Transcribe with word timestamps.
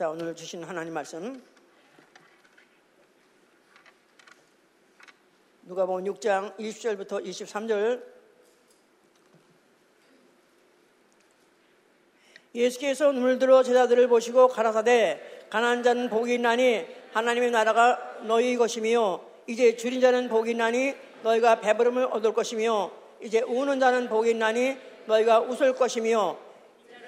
자, 0.00 0.08
오늘 0.08 0.34
주신 0.34 0.64
하나님 0.64 0.94
말씀. 0.94 1.42
누가 5.64 5.84
보면 5.84 6.10
6장 6.14 6.56
20절부터 6.56 7.22
23절. 7.22 8.02
예수께서 12.54 13.12
눈을 13.12 13.38
들어 13.38 13.62
제자들을 13.62 14.08
보시고 14.08 14.48
가라사대 14.48 15.48
가난한 15.50 15.82
자는 15.82 16.08
복이 16.08 16.36
있나니 16.36 16.86
하나님의 17.12 17.50
나라가 17.50 18.22
너희 18.22 18.56
것이며 18.56 19.20
이제 19.46 19.76
줄인 19.76 20.00
자는 20.00 20.30
복이 20.30 20.52
있나니 20.52 20.94
너희가 21.24 21.60
배부름을 21.60 22.04
얻을 22.04 22.32
것이며 22.32 22.90
이제 23.20 23.42
우는 23.42 23.78
자는 23.78 24.08
복이 24.08 24.30
있나니 24.30 24.78
너희가 25.04 25.40
웃을 25.40 25.74
것이며 25.74 26.38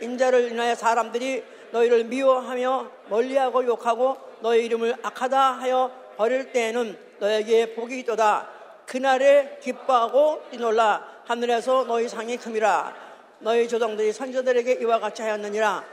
인자를 0.03 0.53
인하여 0.53 0.75
사람들이 0.75 1.62
너희를 1.73 2.05
미워하며 2.05 2.91
멀리하고 3.09 3.65
욕하고 3.65 4.17
너희 4.41 4.65
이름을 4.67 4.97
악하다 5.03 5.53
하여 5.53 5.91
버릴 6.17 6.53
때에는 6.53 6.99
너에게 7.19 7.75
복이 7.75 7.99
있도다. 8.01 8.49
그날에 8.87 9.59
기뻐하고 9.63 10.43
뛰놀라. 10.51 11.23
하늘에서 11.25 11.85
너희 11.85 12.09
상이 12.09 12.37
큼이라. 12.37 12.95
너희 13.41 13.67
조상들이 13.69 14.13
선조들에게 14.13 14.75
이와 14.75 15.01
같이 15.01 15.23
하였느니라. 15.23 15.85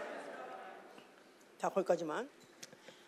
자 1.58 1.70
거기까지만. 1.70 2.30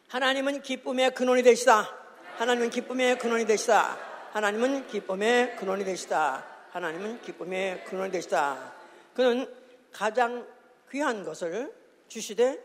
하나님은 0.07 0.61
기쁨의 0.61 1.11
근원이 1.11 1.43
되시다. 1.43 1.89
하나님은 2.37 2.69
기쁨의 2.69 3.17
근원이 3.17 3.45
되시다. 3.45 3.97
하나님은 4.31 4.87
기쁨의 4.87 5.55
근원이 5.57 5.85
되시다. 5.85 6.45
하나님은 6.71 7.21
기쁨의 7.21 7.83
근원이 7.85 8.11
되시다. 8.11 8.73
그는 9.13 9.45
가장 9.91 10.45
귀한 10.89 11.23
것을 11.23 11.80
주시되 12.11 12.61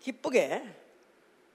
기쁘게 0.00 0.64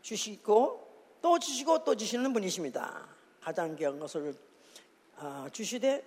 주시고 0.03 0.87
또 1.23 1.39
주시고 1.39 1.83
또 1.83 1.95
주시는 1.95 2.31
분이십니다. 2.33 3.03
가장 3.41 3.75
귀한 3.75 3.99
것을 3.99 4.35
아, 5.15 5.49
주시되 5.51 6.03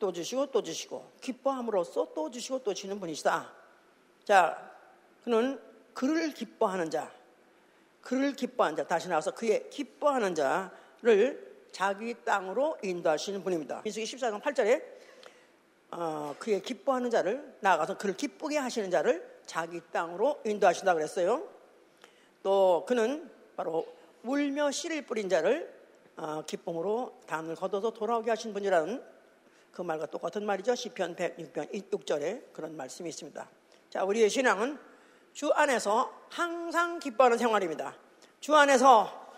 또 0.00 0.12
주시고 0.12 0.46
또 0.46 0.64
주시고 0.64 1.12
기뻐함으로써 1.20 2.12
또 2.12 2.28
주시고 2.28 2.64
또 2.64 2.74
주시는 2.74 2.98
분이시다. 2.98 3.52
자, 4.24 4.72
그는 5.22 5.60
그를 5.94 6.34
기뻐하는 6.34 6.90
자, 6.90 7.12
그를 8.00 8.34
기뻐하는 8.34 8.76
자, 8.76 8.84
다시 8.84 9.08
나와서 9.08 9.32
그의 9.32 9.70
기뻐하는 9.70 10.34
자를 10.34 11.52
자기 11.70 12.16
땅으로 12.24 12.78
인도하시는 12.82 13.44
분입니다. 13.44 13.82
민수기 13.82 14.06
14장 14.06 14.42
8절에 14.42 14.82
어, 15.92 16.34
그의 16.40 16.60
기뻐하는 16.62 17.10
자를 17.10 17.56
나아가서 17.60 17.96
그를 17.96 18.16
기쁘게 18.16 18.58
하시는 18.58 18.90
자를 18.90 19.31
자기 19.46 19.80
땅으로 19.92 20.40
인도하신다 20.44 20.94
그랬어요. 20.94 21.48
또 22.42 22.84
그는 22.86 23.30
바로 23.56 23.86
울며 24.24 24.70
씨를 24.70 25.02
뿌린 25.06 25.28
자를 25.28 25.72
어, 26.16 26.42
기쁨으로 26.46 27.20
담을 27.26 27.54
걷어서 27.54 27.90
돌아오게 27.90 28.30
하신 28.30 28.52
분이라는 28.52 29.02
그 29.72 29.82
말과 29.82 30.06
똑같은 30.06 30.44
말이죠. 30.44 30.74
시편 30.74 31.16
106편 31.16 31.90
6절에 31.90 32.52
그런 32.52 32.76
말씀이 32.76 33.08
있습니다. 33.08 33.48
자, 33.88 34.04
우리의 34.04 34.28
신앙은 34.28 34.78
주 35.32 35.50
안에서 35.50 36.12
항상 36.28 36.98
기뻐하는 36.98 37.38
생활입니다. 37.38 37.96
주 38.40 38.54
안에서 38.54 39.30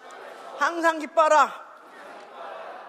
항상 0.56 0.98
기뻐하라. 0.98 1.64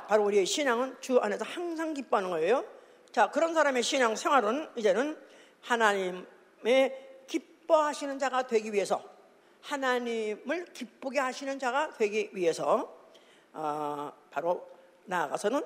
바로 0.08 0.24
우리의 0.26 0.46
신앙은 0.46 0.98
주 1.00 1.20
안에서 1.20 1.46
항상 1.46 1.94
기뻐하는 1.94 2.30
거예요. 2.32 2.66
자, 3.12 3.30
그런 3.30 3.54
사람의 3.54 3.84
신앙 3.84 4.16
생활은 4.16 4.70
이제는 4.76 5.18
하나님의 5.62 7.05
기뻐하시는 7.66 8.20
자가 8.20 8.46
되기 8.48 8.72
위해서 8.72 9.02
하나님을 9.62 10.66
기쁘게 10.74 11.20
하시는 11.20 11.58
자가 11.58 11.92
되기 11.94 12.30
위해서 12.34 12.96
어, 13.54 14.12
바로 14.30 14.70
나아가서는 15.06 15.64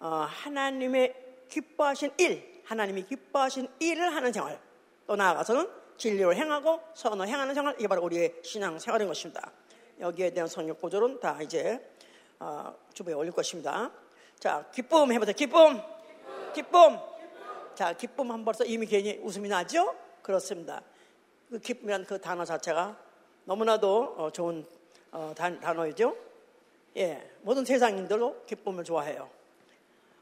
어, 0.00 0.26
하나님의 0.28 1.14
기뻐하신 1.48 2.12
일, 2.18 2.62
하나님이 2.64 3.04
기뻐하신 3.06 3.68
일을 3.78 4.14
하는 4.14 4.32
생활, 4.32 4.60
또 5.06 5.16
나아가서는 5.16 5.68
진리를 5.96 6.36
행하고 6.36 6.80
선을 6.94 7.26
행하는 7.28 7.54
생활, 7.54 7.74
이게 7.78 7.88
바로 7.88 8.02
우리의 8.04 8.40
신앙 8.42 8.78
생활인 8.78 9.08
것입니다. 9.08 9.50
여기에 9.98 10.30
대한 10.30 10.48
성역 10.48 10.80
구조는 10.80 11.20
다 11.20 11.40
이제 11.42 11.80
어, 12.38 12.74
주부에 12.94 13.14
올릴 13.14 13.32
것입니다. 13.32 13.90
자, 14.38 14.66
기쁨 14.72 15.12
해보세요. 15.12 15.34
기쁨. 15.34 15.80
기쁨. 16.54 16.98
자, 17.74 17.92
기쁨 17.94 18.30
한 18.30 18.44
벌써 18.44 18.64
이미 18.64 18.86
괜히 18.86 19.18
웃음이 19.22 19.48
나죠? 19.48 19.94
그렇습니다. 20.22 20.82
그 21.50 21.58
기쁨이라는 21.58 22.06
그 22.06 22.20
단어 22.20 22.44
자체가 22.44 22.96
너무나도 23.44 24.14
어, 24.16 24.30
좋은 24.30 24.64
어, 25.10 25.34
단어이죠. 25.34 26.16
예, 26.96 27.28
모든 27.42 27.64
세상인들도 27.64 28.44
기쁨을 28.46 28.84
좋아해요. 28.84 29.28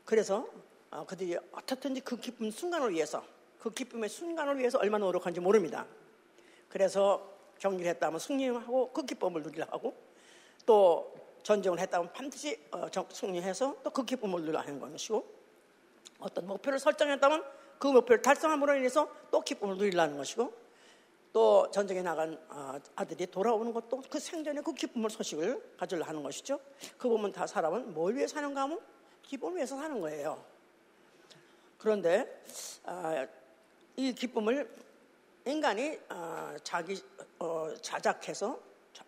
그래서 0.07 0.49
어, 0.91 1.05
그들이 1.07 1.37
어떻든지 1.53 2.01
그 2.01 2.17
기쁨 2.17 2.51
순간을 2.51 2.93
위해서, 2.93 3.23
그 3.61 3.71
기쁨의 3.71 4.09
순간을 4.09 4.59
위해서 4.59 4.79
얼마나 4.79 5.05
노력하는지 5.05 5.41
모릅니다. 5.41 5.85
그래서 6.71 7.31
경기를 7.59 7.91
했다면 7.91 8.19
승리하고 8.19 8.91
그 8.93 9.05
기쁨을 9.05 9.43
누리려 9.43 9.67
하고 9.71 9.95
또 10.65 11.15
전쟁을 11.43 11.79
했다면 11.79 12.13
반드시 12.13 12.59
승리해서 13.13 13.77
또 13.83 13.91
그 13.91 14.05
기쁨을 14.05 14.41
누리려 14.41 14.61
하는 14.61 14.81
것이고 14.81 15.27
어떤 16.21 16.47
목표를 16.47 16.79
설정했다면 16.79 17.45
그 17.79 17.89
목표를 17.89 18.23
달성함으로 18.23 18.77
인해서 18.77 19.11
또 19.31 19.41
기쁨을 19.43 19.77
누리려는 19.77 20.17
것이고 20.17 20.68
또 21.33 21.71
전쟁에 21.71 22.03
나간 22.03 22.39
아, 22.49 22.81
아들이 22.97 23.27
돌아오는 23.27 23.73
것도 23.73 24.03
그 24.09 24.19
생전에 24.19 24.61
그 24.63 24.73
기쁨을 24.73 25.11
소식을 25.11 25.75
가지려 25.77 26.05
하는 26.05 26.23
것이죠. 26.23 26.59
그 26.97 27.09
보면 27.09 27.33
다 27.33 27.47
사람은 27.47 27.95
뭘 27.95 28.17
위해 28.17 28.27
사는가 28.27 28.63
하면 28.63 28.81
기쁨을 29.23 29.57
위해서 29.57 29.77
사는 29.77 30.01
거예요. 30.01 30.43
그런데 31.77 32.43
아, 32.85 33.27
이 33.97 34.13
기쁨을 34.13 34.69
인간이 35.45 35.99
아, 36.09 36.57
자기 36.63 37.03
어, 37.39 37.73
자작해서 37.81 38.59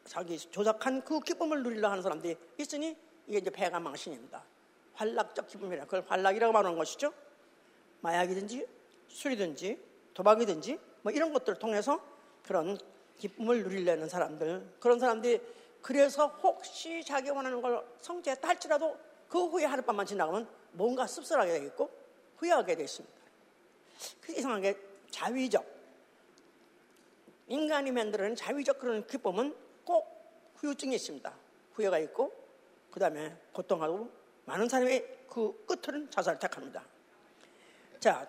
자기 0.05 0.39
조작한 0.39 1.03
그 1.05 1.21
기쁨을 1.21 1.63
누리려 1.63 1.91
하는 1.91 2.03
사람들이 2.03 2.37
있으니 2.59 2.97
이게 3.27 3.39
이제 3.39 3.51
배가 3.51 3.81
망신입니다. 3.81 4.45
환락적 4.95 5.49
기쁨이라 5.49 5.85
그걸 5.85 6.05
환락이라고 6.07 6.53
말하는 6.53 6.77
것이죠. 6.77 7.13
마약이든지 8.01 8.67
술이든지 9.09 9.79
도박이든지 10.15 10.79
뭐 11.03 11.13
이런 11.13 11.33
것들을 11.33 11.59
통해서 11.59 12.01
그런 12.45 12.79
기쁨을 13.19 13.63
누리려는 13.63 14.09
사람들 14.09 14.77
그런 14.81 14.99
사람들이 14.99 15.41
그래서 15.83 16.27
혹시 16.27 17.05
자기 17.05 17.31
원하는 17.31 17.61
걸 17.63 17.85
성취했다 18.01 18.47
할지라도 18.47 18.99
그 19.29 19.47
후에 19.47 19.65
하룻밤만 19.65 20.07
지나가면 20.07 20.49
뭔가 20.73 21.07
씁쓸하게 21.07 21.53
되겠고 21.53 21.91
후회하게 22.37 22.75
되어 22.77 22.85
있습니다. 22.85 23.21
그 24.21 24.33
이상하게 24.33 24.77
자위적 25.11 25.65
인간이 27.49 27.91
만들어낸 27.91 28.37
자위적 28.37 28.79
그런 28.79 29.07
기쁨은 29.07 29.55
꼭 29.85 30.53
후유증이 30.57 30.95
있습니다. 30.95 31.33
후회가 31.75 31.99
있고 31.99 32.33
그 32.91 33.01
다음에 33.01 33.37
고통하고 33.53 34.11
많은 34.45 34.69
사람이 34.69 35.03
그 35.29 35.65
끝은 35.67 36.11
자살을 36.11 36.39
택합니다. 36.39 36.85
자, 37.99 38.27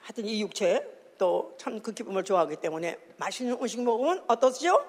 하여튼 0.00 0.24
이 0.26 0.42
육체 0.42 0.99
또 1.20 1.52
참 1.58 1.82
그 1.82 1.92
기쁨을 1.92 2.24
좋아하기 2.24 2.56
때문에 2.56 2.98
맛있는 3.18 3.58
음식 3.60 3.82
먹으면 3.82 4.24
어떠시죠? 4.26 4.82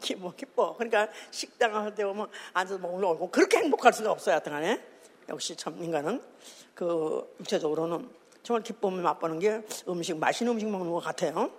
기뻐, 0.00 0.32
기뻐. 0.36 0.74
그러니까 0.76 1.08
식당 1.32 1.74
할때 1.74 2.04
오면 2.04 2.28
앉아서 2.52 2.78
먹으려고 2.78 3.28
그렇게 3.28 3.58
행복할 3.58 3.92
수가 3.92 4.12
없어요, 4.12 4.34
하여튼 4.34 4.52
간에. 4.52 4.80
역시 5.28 5.56
참 5.56 5.82
인간은 5.82 6.22
그 6.74 7.34
육체적으로는 7.40 8.08
정말 8.44 8.62
기쁨을 8.62 9.02
맛보는 9.02 9.40
게 9.40 9.62
음식, 9.88 10.16
맛있는 10.16 10.52
음식 10.52 10.68
먹는 10.68 10.92
것 10.92 11.00
같아요. 11.00 11.50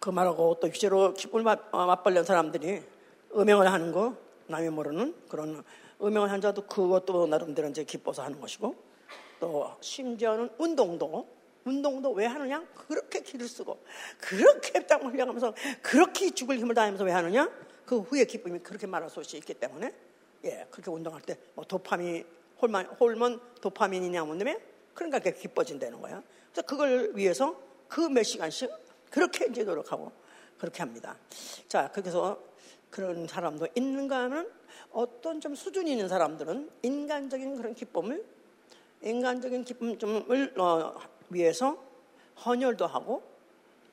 그 0.00 0.10
말하고 0.10 0.58
또 0.60 0.66
육체로 0.68 1.14
기쁨을 1.14 1.44
맛, 1.44 1.60
어, 1.72 1.86
맛보려는 1.86 2.24
사람들이 2.24 2.82
음행을 3.34 3.70
하는 3.70 3.92
거 3.92 4.16
남이 4.46 4.70
모르는 4.70 5.14
그런 5.28 5.62
음영을 6.02 6.30
한 6.30 6.40
자도 6.40 6.62
그것도 6.66 7.26
나름대로 7.26 7.68
이제 7.68 7.84
기뻐서 7.84 8.22
하는 8.22 8.40
것이고 8.40 8.74
또 9.40 9.72
심지어는 9.80 10.50
운동도 10.58 11.37
운동도 11.68 12.12
왜 12.12 12.26
하느냐? 12.26 12.64
그렇게 12.74 13.20
기를 13.20 13.46
쓰고 13.46 13.78
그렇게 14.18 14.86
땀을 14.86 15.12
흘려가면서 15.12 15.54
그렇게 15.82 16.30
죽을 16.30 16.58
힘을 16.58 16.74
다하면서 16.74 17.04
왜 17.04 17.12
하느냐? 17.12 17.50
그 17.84 18.00
후에 18.00 18.24
기쁨이 18.24 18.58
그렇게 18.60 18.86
말할 18.86 19.08
수 19.10 19.20
있기 19.36 19.54
때문에 19.54 19.94
예 20.44 20.66
그렇게 20.70 20.90
운동할 20.90 21.20
때 21.22 21.36
뭐 21.54 21.64
도파민 21.64 22.24
홀만 22.60 22.86
홀몬 22.86 23.40
도파민이냐 23.60 24.24
뭐냐면 24.24 24.58
그러니까 24.94 25.18
그게 25.20 25.32
기뻐진다는 25.38 26.00
거야. 26.00 26.22
그래서 26.52 26.66
그걸 26.66 27.12
위해서 27.14 27.54
그 27.88 28.08
몇 28.08 28.22
시간씩 28.22 28.70
그렇게 29.10 29.46
이제 29.46 29.64
노력하고 29.64 30.12
그렇게 30.58 30.82
합니다. 30.82 31.16
자 31.68 31.90
그래서 31.92 32.40
그런 32.90 33.26
사람도 33.26 33.68
있는가 33.74 34.24
하면 34.24 34.50
어떤 34.90 35.40
좀 35.40 35.54
수준이 35.54 35.90
있는 35.92 36.08
사람들은 36.08 36.70
인간적인 36.82 37.56
그런 37.56 37.74
기쁨을 37.74 38.24
인간적인 39.02 39.64
기쁨을 39.64 40.58
어, 40.58 40.98
위해서 41.30 41.76
헌혈도 42.44 42.86
하고 42.86 43.22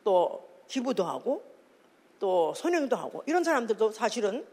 또 0.04 0.48
기부도 0.68 1.04
하고 1.04 1.44
또 2.20 2.54
선행도 2.54 2.96
하고 2.96 3.24
이런 3.26 3.44
사람들도 3.44 3.92
사실은 3.92 4.46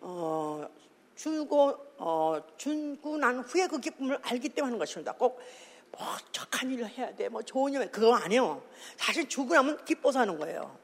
어, 0.00 0.66
주고 1.14 1.76
어, 1.98 2.40
준고 2.56 3.16
난 3.16 3.40
후에 3.40 3.66
그 3.66 3.78
기쁨을 3.78 4.18
알기 4.22 4.48
때문에 4.50 4.68
하는 4.70 4.78
것입니다. 4.78 5.12
꼭 5.12 5.40
뭐 5.92 6.16
착한 6.32 6.70
일을 6.70 6.88
해야 6.88 7.14
돼, 7.14 7.28
뭐 7.28 7.42
좋은 7.42 7.72
일 7.74 7.90
그거 7.90 8.14
아니에요. 8.14 8.62
사실 8.96 9.28
주고 9.28 9.54
나면 9.54 9.84
기뻐서 9.84 10.20
하는 10.20 10.38
거예요. 10.38 10.76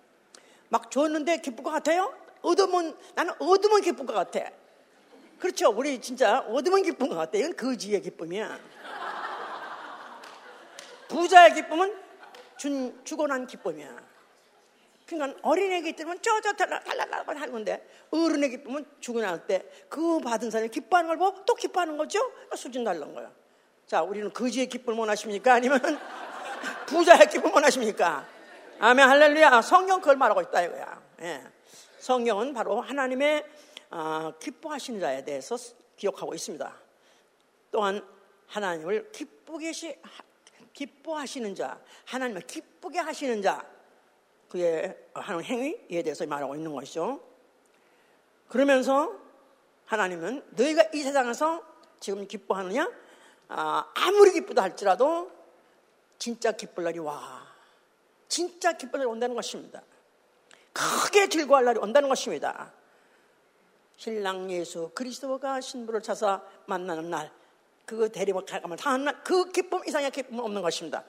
막 0.68 0.90
줬는데 0.90 1.40
기쁠 1.40 1.64
것 1.64 1.70
같아요? 1.70 2.14
얻으면 2.42 2.96
나는 3.14 3.32
얻으면 3.38 3.80
기쁠 3.80 4.04
것 4.04 4.12
같아. 4.12 4.50
그렇죠. 5.38 5.70
우리 5.70 6.00
진짜 6.00 6.40
얻으면 6.40 6.82
기쁜 6.82 7.08
것 7.08 7.14
같아. 7.14 7.38
이건 7.38 7.56
거지의 7.56 8.02
기쁨이야. 8.02 8.58
부자의 11.08 11.54
기쁨은 11.54 11.94
준, 12.56 13.00
주고 13.04 13.26
난 13.26 13.46
기쁨이야. 13.46 14.08
그러니까 15.06 15.38
어린애기 15.42 15.94
때문에 15.94 16.20
쪼쪼 16.20 16.52
달랄랄 16.52 17.24
하는 17.26 17.52
건데 17.52 17.88
어른의 18.10 18.50
기쁨은 18.50 18.84
주고 19.00 19.20
나올 19.20 19.46
때그 19.46 20.20
받은 20.20 20.50
사람이 20.50 20.68
기뻐하는 20.68 21.08
걸 21.08 21.16
보고 21.16 21.44
또 21.46 21.54
기뻐하는 21.54 21.96
거죠? 21.96 22.20
그러니까 22.30 22.56
수준 22.56 22.84
다른 22.84 23.14
거야. 23.14 23.30
자, 23.86 24.02
우리는 24.02 24.30
거지의 24.30 24.66
기쁨을 24.66 24.98
원하십니까? 24.98 25.54
아니면 25.54 25.80
부자의 26.86 27.28
기쁨을 27.30 27.54
원하십니까? 27.54 28.26
아멘 28.80 29.08
할렐루야. 29.08 29.62
성경 29.62 30.00
그걸 30.00 30.16
말하고 30.16 30.42
있다 30.42 30.62
이거야. 30.62 31.02
예. 31.22 31.42
성경은 32.00 32.52
바로 32.52 32.80
하나님의 32.82 33.44
어, 33.90 34.32
기뻐하시는 34.38 35.00
자에 35.00 35.24
대해서 35.24 35.56
기억하고 35.96 36.34
있습니다. 36.34 36.74
또한 37.70 38.06
하나님을 38.46 39.10
기쁘게 39.10 39.72
시, 39.72 39.96
기뻐하시는 40.78 41.56
자, 41.56 41.80
하나님을 42.04 42.42
기쁘게 42.42 43.00
하시는 43.00 43.42
자, 43.42 43.66
그의 44.48 44.96
하는 45.12 45.42
행위에 45.42 46.02
대해서 46.04 46.24
말하고 46.24 46.54
있는 46.54 46.72
것이죠. 46.72 47.20
그러면서 48.46 49.12
하나님은 49.86 50.44
너희가 50.50 50.84
이 50.94 51.02
세상에서 51.02 51.64
지금 51.98 52.28
기뻐하느냐? 52.28 52.88
아, 53.48 53.90
아무리 53.92 54.32
기쁘다 54.32 54.62
할지라도 54.62 55.32
진짜 56.16 56.52
기쁠 56.52 56.84
날이 56.84 57.00
와. 57.00 57.44
진짜 58.28 58.72
기쁠 58.72 59.00
날이 59.00 59.10
온다는 59.10 59.34
것입니다. 59.34 59.82
크게 60.72 61.28
즐거워할 61.28 61.64
날이 61.64 61.80
온다는 61.80 62.08
것입니다. 62.08 62.72
신랑 63.96 64.48
예수 64.52 64.92
그리스도가 64.94 65.60
신부를 65.60 66.02
찾아 66.02 66.40
만나는 66.66 67.10
날, 67.10 67.32
그 67.88 68.12
대리모 68.12 68.44
가감을 68.44 68.76
당하는 68.76 69.06
날, 69.06 69.24
그 69.24 69.50
기쁨 69.50 69.80
이상의 69.86 70.10
기쁨은 70.10 70.44
없는 70.44 70.60
것입니다. 70.60 71.02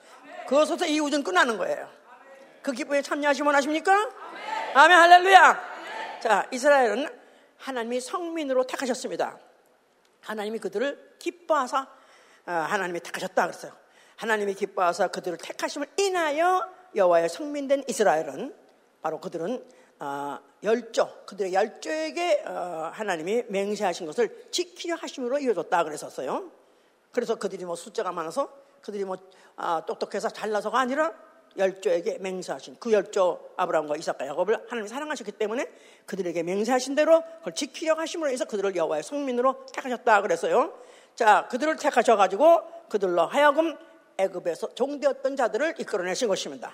그것으로서 0.48 0.86
이 0.86 0.98
우주는 0.98 1.22
끝나는 1.22 1.58
거예요. 1.58 1.86
그 2.62 2.72
기쁨에 2.72 3.02
참여하시면 3.02 3.46
원하십니까? 3.46 4.10
아멘, 4.72 4.96
할렐루야. 4.96 5.60
자, 6.22 6.48
이스라엘은 6.50 7.06
하나님이 7.58 8.00
성민으로 8.00 8.66
택하셨습니다. 8.66 9.38
하나님이 10.22 10.58
그들을 10.58 11.16
기뻐하사 11.18 11.86
아, 12.46 12.52
하나님이 12.52 13.00
택하셨다 13.00 13.46
그랬어요. 13.46 13.72
하나님이 14.16 14.54
기뻐하사 14.54 15.08
그들을 15.08 15.36
택하심을 15.36 15.86
인하여 15.98 16.66
여호와의 16.96 17.28
성민된 17.28 17.84
이스라엘은 17.88 18.54
바로 19.02 19.20
그들은 19.20 19.62
어, 19.98 20.38
열조, 20.62 21.24
그들의 21.26 21.52
열조에게 21.52 22.44
어, 22.46 22.90
하나님이 22.94 23.44
맹세하신 23.48 24.06
것을 24.06 24.48
지키려 24.50 24.94
하심으로 24.94 25.40
이어졌다 25.40 25.84
그랬었어요. 25.84 26.59
그래서 27.12 27.34
그들이 27.34 27.64
뭐 27.64 27.76
숫자가 27.76 28.12
많아서 28.12 28.52
그들이 28.82 29.04
뭐 29.04 29.16
아, 29.56 29.84
똑똑해서 29.86 30.28
잘나서가 30.30 30.78
아니라 30.78 31.12
열조에게 31.56 32.18
맹세하신 32.18 32.76
그 32.78 32.92
열조 32.92 33.50
아브라함과 33.56 33.96
이삭과 33.96 34.26
야곱을 34.26 34.66
하나님이 34.68 34.88
사랑하셨기 34.88 35.32
때문에 35.32 35.66
그들에게 36.06 36.42
맹세하신 36.42 36.94
대로 36.94 37.22
그걸 37.38 37.54
지키려 37.54 37.94
하심으로 37.94 38.30
해서 38.30 38.44
그들을 38.44 38.76
여호와의 38.76 39.02
성민으로 39.02 39.66
택하셨다 39.72 40.22
그랬어요. 40.22 40.72
자, 41.14 41.48
그들을 41.50 41.76
택하셔 41.76 42.16
가지고 42.16 42.62
그들로 42.88 43.26
하여금 43.26 43.76
애굽에서 44.16 44.74
종되었던 44.74 45.36
자들을 45.36 45.74
이끌어내신 45.78 46.28
것입니다. 46.28 46.72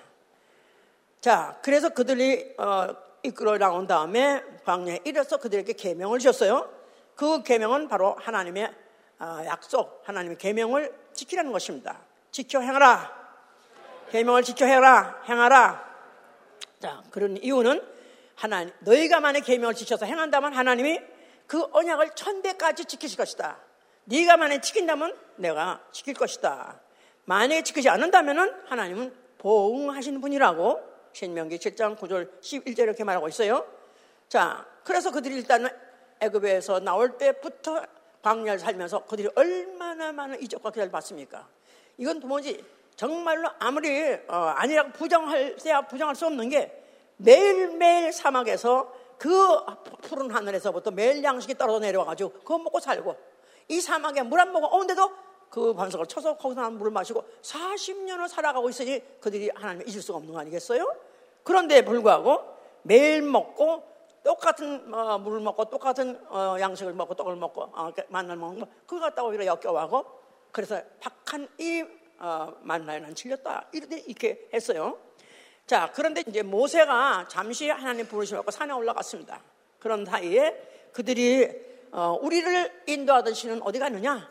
자, 1.21 1.57
그래서 1.61 1.89
그들이 1.89 2.53
어, 2.57 2.95
이끌어 3.23 3.57
나온 3.57 3.87
다음에 3.87 4.43
광야에 4.63 4.99
이르서 5.03 5.37
그들에게 5.37 5.73
계명을 5.73 6.19
주셨어요. 6.19 6.69
그 7.15 7.41
계명은 7.43 7.87
바로 7.87 8.15
하나님의 8.19 8.65
어, 8.65 8.71
약속, 9.19 10.01
하나님의 10.05 10.37
계명을 10.37 10.93
지키라는 11.13 11.51
것입니다. 11.51 11.99
지켜 12.31 12.59
행하라. 12.59 13.15
계명을 14.11 14.43
지켜 14.43 14.65
행하라. 14.65 15.23
행하라. 15.27 15.87
자, 16.79 17.03
그런 17.11 17.37
이유는 17.37 17.81
하나님 18.35 18.71
너희가 18.79 19.19
만약 19.19 19.41
계명을 19.41 19.73
지켜서 19.73 20.05
행한다면 20.05 20.53
하나님이 20.53 20.99
그 21.47 21.65
언약을 21.71 22.11
천대까지 22.11 22.85
지키실 22.85 23.17
것이다. 23.17 23.57
네가 24.05 24.37
만약 24.37 24.61
지킨다면 24.61 25.17
내가 25.37 25.81
지킬 25.91 26.13
것이다. 26.13 26.79
만약에 27.25 27.63
지키지 27.63 27.89
않는다면 27.89 28.63
하나님은 28.67 29.13
보응하시는 29.39 30.21
분이라고 30.21 30.81
신명기 31.13 31.57
7장 31.57 31.97
9절 31.97 32.39
11절 32.41 32.79
이렇게 32.79 33.03
말하고 33.03 33.27
있어요. 33.27 33.65
자, 34.29 34.65
그래서 34.83 35.11
그들이 35.11 35.35
일단 35.35 35.67
애굽에서 36.19 36.79
나올 36.81 37.17
때부터 37.17 37.83
광야를 38.27 38.59
살면서 38.59 39.05
그들이 39.05 39.29
얼마나 39.35 40.11
많은 40.11 40.41
이적과 40.41 40.71
기다를 40.71 40.91
받습니까? 40.91 41.47
이건 41.97 42.19
도무지 42.19 42.61
정말로 42.95 43.49
아무리 43.57 44.13
어, 44.27 44.35
아니라고 44.35 44.91
부정할세야 44.91 45.83
부정할 45.83 46.13
수 46.15 46.25
없는 46.25 46.49
게 46.49 46.83
매일매일 47.17 48.11
사막에서 48.11 48.93
그 49.17 49.31
푸른 50.01 50.29
하늘에서부터 50.29 50.91
매일 50.91 51.23
양식이 51.23 51.55
떨어져 51.57 51.79
내려와가지고 51.79 52.31
그거 52.31 52.57
먹고 52.57 52.79
살고 52.81 53.15
이 53.69 53.79
사막에 53.79 54.23
물 54.23 54.39
안 54.39 54.51
먹어 54.51 54.67
오는데도 54.75 55.09
그 55.49 55.73
반석을 55.73 56.07
쳐서 56.07 56.35
거기서 56.35 56.69
물을 56.71 56.91
마시고 56.91 57.23
40년을 57.41 58.27
살아가고 58.27 58.69
있으니 58.69 59.01
그들이 59.21 59.49
하나님을 59.55 59.87
잊을 59.87 60.01
수가 60.01 60.17
없는 60.17 60.33
거 60.33 60.39
아니겠어요? 60.39 60.93
그런데 61.43 61.83
불구하고 61.85 62.41
매일 62.83 63.21
먹고 63.21 63.83
똑같은 64.27 64.93
어, 64.93 65.17
물을 65.19 65.39
먹고 65.39 65.69
똑같은 65.69 66.19
어, 66.27 66.57
양식을 66.59 66.91
먹고 66.91 67.15
떡을 67.15 67.37
먹고 67.37 67.61
어, 67.61 67.93
만날 68.09 68.35
먹는 68.35 68.59
거 68.59 68.67
그거 68.85 68.99
갖다가 68.99 69.25
오히려 69.25 69.45
역겨워하고 69.45 70.05
그래서 70.51 70.81
박한 70.99 71.47
이 71.57 71.85
어, 72.19 72.53
만나에 72.61 72.99
난 72.99 73.15
질렸다 73.15 73.67
이렇게, 73.71 74.49
했어요. 74.53 74.97
자 75.65 75.89
그런데 75.95 76.23
이제 76.27 76.43
모세가 76.43 77.29
잠시 77.29 77.69
하나님 77.69 78.05
부르심을 78.05 78.39
받고 78.39 78.51
산에 78.51 78.73
올라갔습니다. 78.73 79.41
그런 79.79 80.03
사이에 80.03 80.89
그들이 80.91 81.49
어, 81.93 82.19
우리를 82.21 82.83
인도하던 82.85 83.33
신은 83.33 83.61
어디 83.63 83.79
가느냐? 83.79 84.29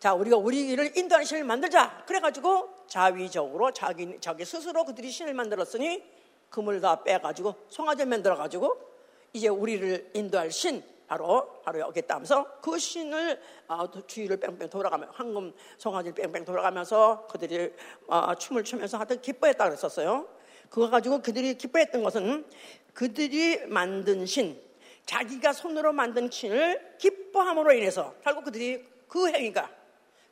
자, 0.00 0.14
우리가 0.14 0.36
우리를 0.36 0.98
인도하는 0.98 1.24
신을 1.24 1.44
만들자. 1.44 2.02
그래가지고 2.06 2.70
자위적으로 2.88 3.70
자기, 3.72 4.18
자기 4.20 4.44
스스로 4.44 4.84
그들이 4.84 5.12
신을 5.12 5.32
만들었으니 5.32 6.02
금을 6.50 6.80
다 6.80 7.04
빼가지고 7.04 7.54
송아지 7.68 8.04
만들어가지고 8.04 8.91
이제 9.32 9.48
우리를 9.48 10.10
인도할 10.14 10.50
신, 10.50 10.82
바로, 11.06 11.60
바로 11.62 11.80
여기 11.80 12.02
따면서 12.02 12.46
그 12.60 12.78
신을 12.78 13.40
어, 13.68 13.90
주위를 14.06 14.38
뺑뺑 14.38 14.68
돌아가며 14.68 15.08
황금 15.12 15.52
송아지를 15.78 16.14
뺑뺑 16.14 16.44
돌아가면서 16.44 17.26
그들이 17.28 17.72
어, 18.08 18.34
춤을 18.34 18.64
추면서 18.64 18.98
하여튼 18.98 19.20
기뻐했다 19.20 19.64
그랬었어요. 19.64 20.28
그거 20.68 20.88
가지고 20.88 21.20
그들이 21.20 21.56
기뻐했던 21.56 22.02
것은 22.02 22.46
그들이 22.94 23.66
만든 23.66 24.26
신, 24.26 24.60
자기가 25.06 25.52
손으로 25.52 25.92
만든 25.92 26.30
신을 26.30 26.96
기뻐함으로 26.98 27.72
인해서 27.72 28.14
결국 28.22 28.44
그들이 28.44 28.84
그 29.08 29.28
행위가 29.28 29.70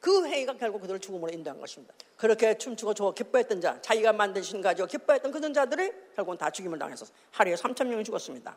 그 0.01 0.27
회의가 0.27 0.55
결국 0.55 0.81
그들을 0.81 0.99
죽음으로 0.99 1.31
인도한 1.33 1.61
것입니다. 1.61 1.95
그렇게 2.17 2.57
춤추고 2.57 2.95
좋아 2.95 3.13
기뻐했던 3.13 3.61
자, 3.61 3.79
자기가 3.83 4.15
만든 4.15 4.43
신 4.43 4.63
가지고 4.63 4.89
기뻐했던 4.89 5.31
그런 5.31 5.53
자들이 5.53 5.93
결국은 6.17 6.39
다 6.39 6.51
죽임을 6.51 6.79
당해서 6.79 7.05
하루에 7.33 7.55
3천 7.55 7.87
명이 7.87 8.05
죽었습니다. 8.05 8.57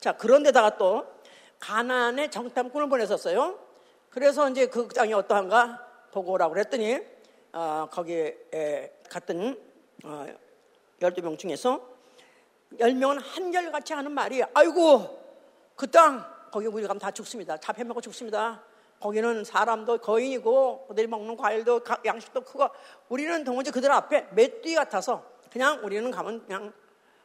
자, 0.00 0.12
그런데다가 0.16 0.76
또 0.76 1.06
가난의 1.58 2.30
정탐꾼을 2.30 2.88
보냈었어요. 2.88 3.58
그래서 4.10 4.48
이제 4.50 4.66
그 4.66 4.88
땅이 4.88 5.12
어떠한가 5.12 6.08
보고 6.12 6.32
오라고 6.32 6.54
그랬더니 6.54 7.00
어, 7.52 7.88
거기에 7.90 8.92
갔던 9.08 9.58
어, 10.04 10.26
12명 11.00 11.38
중에서 11.38 11.80
10명은 12.78 13.20
한결같이 13.22 13.92
하는 13.92 14.12
말이 14.12 14.42
아이고 14.54 15.24
그 15.76 15.86
땅 15.86 16.24
거기 16.50 16.66
우리 16.66 16.86
가면 16.86 16.98
다 16.98 17.10
죽습니다. 17.10 17.56
다 17.56 17.72
패먹고 17.72 18.00
죽습니다. 18.00 18.62
거기는 19.00 19.44
사람도 19.44 19.98
거인이고 19.98 20.86
그들이 20.88 21.06
먹는 21.06 21.36
과일도 21.36 21.82
양식도 22.04 22.40
크고 22.42 22.68
우리는 23.08 23.44
도무지 23.44 23.70
그들 23.70 23.90
앞에 23.90 24.28
맷뒤 24.30 24.74
같아서 24.74 25.22
그냥 25.52 25.80
우리는 25.84 26.10
가면 26.10 26.46
그냥 26.46 26.72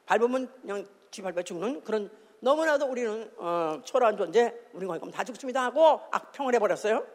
밟으면 0.05 0.51
그냥 0.61 0.85
쥐 1.11 1.21
밟아 1.21 1.43
죽는 1.43 1.83
그런 1.83 2.11
너무나도 2.41 2.88
우리는 2.88 3.31
어, 3.38 3.79
초라한 3.86 4.17
존재 4.17 4.53
우리 4.74 4.88
거기 4.88 5.00
가면 5.00 5.13
다 5.13 5.24
죽습니다 5.24 5.63
하고 5.63 6.01
악평을 6.12 6.55
해버렸어요. 6.55 7.05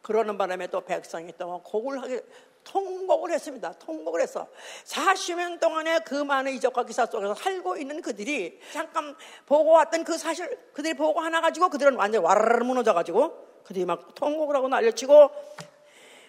그러는 0.00 0.38
바람에 0.38 0.68
또 0.68 0.80
백성이 0.80 1.32
또 1.36 1.60
고굴하게 1.62 2.22
통곡을 2.62 3.32
했습니다. 3.32 3.72
통곡을 3.72 4.20
했어. 4.20 4.46
40년 4.84 5.58
동안에 5.58 6.00
그 6.00 6.14
많은 6.14 6.52
이적과 6.52 6.84
기사 6.84 7.04
속에서 7.06 7.34
살고 7.34 7.76
있는 7.76 8.00
그들이 8.00 8.60
잠깐 8.72 9.16
보고 9.44 9.72
왔던 9.72 10.04
그 10.04 10.16
사실, 10.16 10.56
그들이 10.72 10.94
보고 10.94 11.20
하나 11.20 11.40
가지고 11.40 11.68
그들은 11.68 11.96
완전히 11.96 12.24
와르르 12.24 12.64
무너져 12.64 12.94
가지고 12.94 13.62
그들이 13.64 13.84
막 13.84 14.14
통곡을 14.14 14.54
하고 14.54 14.68
난리치고 14.68 15.30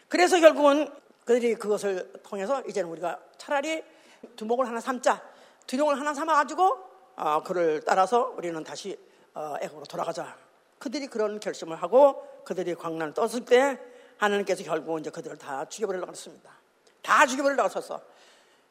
그래서 0.08 0.40
결국은 0.40 0.92
그들이 1.26 1.56
그것을 1.56 2.12
통해서 2.24 2.64
이제는 2.68 2.90
우리가 2.90 3.20
차라리 3.38 3.84
두목을 4.36 4.68
하나 4.68 4.80
삼자, 4.80 5.22
두룡을 5.68 6.00
하나 6.00 6.14
삼아 6.14 6.34
가지고 6.34 6.87
어, 7.18 7.42
그를 7.42 7.82
따라서 7.84 8.34
우리는 8.38 8.64
다시 8.64 8.98
어, 9.34 9.56
애국으로 9.60 9.86
돌아가자. 9.86 10.38
그들이 10.78 11.08
그런 11.08 11.40
결심을 11.40 11.76
하고 11.82 12.44
그들이 12.46 12.76
광란을 12.76 13.14
떴을 13.16 13.44
때 13.46 13.80
하나님께서 14.18 14.64
결국 14.64 15.00
이제 15.00 15.10
그들을 15.10 15.38
다 15.38 15.66
죽여버리려고 15.66 16.12
했습니다. 16.12 16.50
다 17.02 17.26
죽여버리려고 17.26 17.68
했었어. 17.70 18.02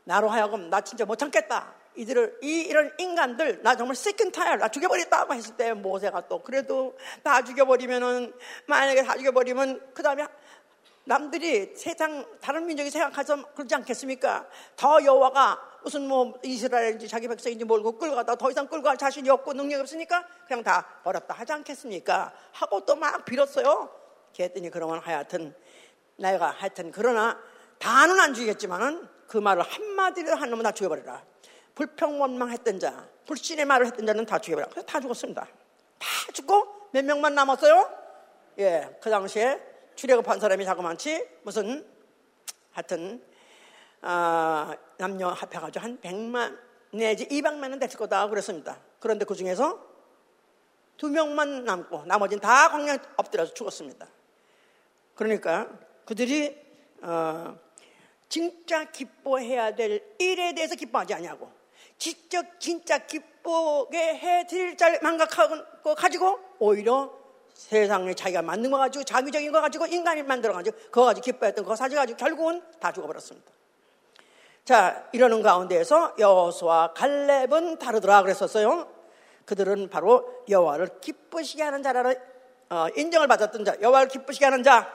나로 0.04 0.28
하여금 0.28 0.70
나 0.70 0.80
진짜 0.80 1.04
못 1.04 1.16
참겠다. 1.16 1.74
이들을 1.96 2.38
이 2.42 2.60
이런 2.60 2.92
인간들 2.98 3.62
나 3.62 3.74
정말 3.74 3.96
시킨 3.96 4.30
타일 4.30 4.58
나 4.58 4.68
죽여버렸다고 4.68 5.34
했을 5.34 5.56
때 5.56 5.72
모세가 5.72 6.28
또 6.28 6.42
그래도 6.42 6.96
다 7.24 7.42
죽여버리면은 7.42 8.32
만약에 8.66 9.02
다 9.02 9.16
죽여버리면 9.16 9.92
그 9.92 10.02
다음에 10.04 10.26
남들이 11.04 11.74
세상 11.74 12.24
다른 12.40 12.66
민족이 12.66 12.90
생각해서 12.90 13.42
그러지 13.54 13.74
않겠습니까? 13.74 14.46
더 14.76 15.04
여호와가 15.04 15.75
무슨 15.86 16.08
뭐 16.08 16.36
이스라엘인지 16.42 17.06
자기 17.06 17.28
백성인지 17.28 17.64
몰고 17.64 17.96
끌고 17.96 18.16
가다 18.16 18.34
더 18.34 18.50
이상 18.50 18.66
끌고 18.66 18.82
갈 18.82 18.96
자신이 18.96 19.30
없고 19.30 19.52
능력이 19.52 19.82
없으니까 19.82 20.26
그냥 20.48 20.64
다 20.64 20.84
버렸다 21.04 21.32
하지 21.32 21.52
않겠습니까? 21.52 22.32
하고 22.50 22.84
또 22.84 22.96
막 22.96 23.24
빌었어요. 23.24 23.88
그랬더니 24.34 24.68
그러면 24.70 24.98
하여튼 24.98 25.54
내가 26.16 26.50
하여튼 26.50 26.90
그러나 26.90 27.38
다는 27.78 28.18
안 28.18 28.34
죽이겠지만은 28.34 29.06
그 29.28 29.38
말을 29.38 29.62
한마디로 29.62 30.34
한 30.34 30.50
놈은 30.50 30.64
다 30.64 30.72
죽여버리라. 30.72 31.22
불평원망했던 31.76 32.80
자, 32.80 33.08
불신의 33.26 33.64
말을 33.66 33.86
했던 33.86 34.06
자는 34.06 34.26
다 34.26 34.40
죽여버려. 34.40 34.68
그래서 34.70 34.84
다 34.86 34.98
죽었습니다. 34.98 35.42
다 35.44 36.08
죽고 36.32 36.66
몇 36.90 37.04
명만 37.04 37.36
남았어요? 37.36 37.88
예, 38.58 38.98
그 39.00 39.08
당시에 39.08 39.60
출애굽한 39.94 40.40
사람이 40.40 40.64
자그만치 40.64 41.28
무슨 41.44 41.86
하여튼 42.72 43.22
아, 44.02 44.76
남녀 44.98 45.28
합해가지고 45.28 45.82
한 45.82 46.00
100만 46.00 46.58
내지 46.92 47.26
200만은 47.26 47.80
됐을 47.80 47.98
거다 47.98 48.28
그랬습니다. 48.28 48.78
그런데 49.00 49.24
그 49.24 49.34
중에서 49.34 49.84
두 50.96 51.10
명만 51.10 51.64
남고 51.64 52.04
나머지는 52.06 52.40
다 52.40 52.70
광야에 52.70 52.98
엎드려서 53.16 53.54
죽었습니다. 53.54 54.06
그러니까 55.14 55.68
그들이 56.04 56.56
어, 57.02 57.58
진짜 58.28 58.90
기뻐해야 58.90 59.74
될 59.74 60.02
일에 60.18 60.54
대해서 60.54 60.74
기뻐하지 60.74 61.14
않냐고 61.14 61.50
직접 61.98 62.58
진짜 62.58 62.98
기쁘게 62.98 63.98
해드릴 63.98 64.76
자 64.76 64.98
망각하고 65.02 65.94
가지고 65.94 66.38
오히려 66.58 67.12
세상에 67.54 68.12
자기가 68.14 68.42
만든 68.42 68.70
거 68.70 68.78
가지고 68.78 69.04
자기적인 69.04 69.50
거 69.50 69.60
가지고 69.60 69.86
인간이 69.86 70.22
만들어 70.22 70.52
가지고 70.52 70.76
그거 70.76 71.04
가지고 71.06 71.24
기뻐했던 71.24 71.64
그거 71.64 71.74
사지 71.74 71.94
가지고 71.94 72.16
결국은 72.18 72.62
다 72.78 72.92
죽어버렸습니다. 72.92 73.55
자 74.66 75.08
이러는 75.12 75.42
가운데에서 75.42 76.16
여호수와 76.18 76.92
갈렙은 76.92 77.78
다르더라 77.78 78.22
그랬었어요. 78.22 78.88
그들은 79.44 79.88
바로 79.88 80.42
여호와를 80.48 80.98
기쁘시게 81.00 81.62
하는 81.62 81.84
자라는 81.84 82.16
어, 82.70 82.88
인정을 82.96 83.28
받았던 83.28 83.64
자, 83.64 83.76
여호와를 83.80 84.08
기쁘시게 84.08 84.44
하는 84.44 84.64
자. 84.64 84.92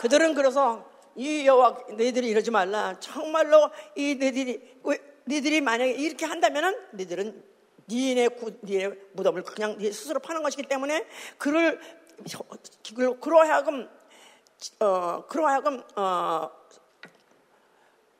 그들은 0.00 0.34
그래서 0.34 0.84
이 1.14 1.46
여호와 1.46 1.76
너희들이 1.90 2.26
이러지 2.28 2.50
말라. 2.50 2.98
정말로 2.98 3.70
이 3.94 4.16
너희들이 4.16 4.80
너희들이 5.24 5.60
만약에 5.60 5.92
이렇게 5.92 6.26
한다면은 6.26 6.76
너희들은 6.90 7.44
니네 7.88 8.28
구, 8.30 8.50
니네 8.64 8.90
무덤을 9.12 9.44
그냥 9.44 9.78
니 9.78 9.92
스스로 9.92 10.18
파는 10.18 10.42
것이기 10.42 10.64
때문에 10.64 11.06
그를 11.38 11.80
그러하여금 13.20 13.88
어 14.80 15.24
그러하여금 15.28 15.84
어 15.94 16.50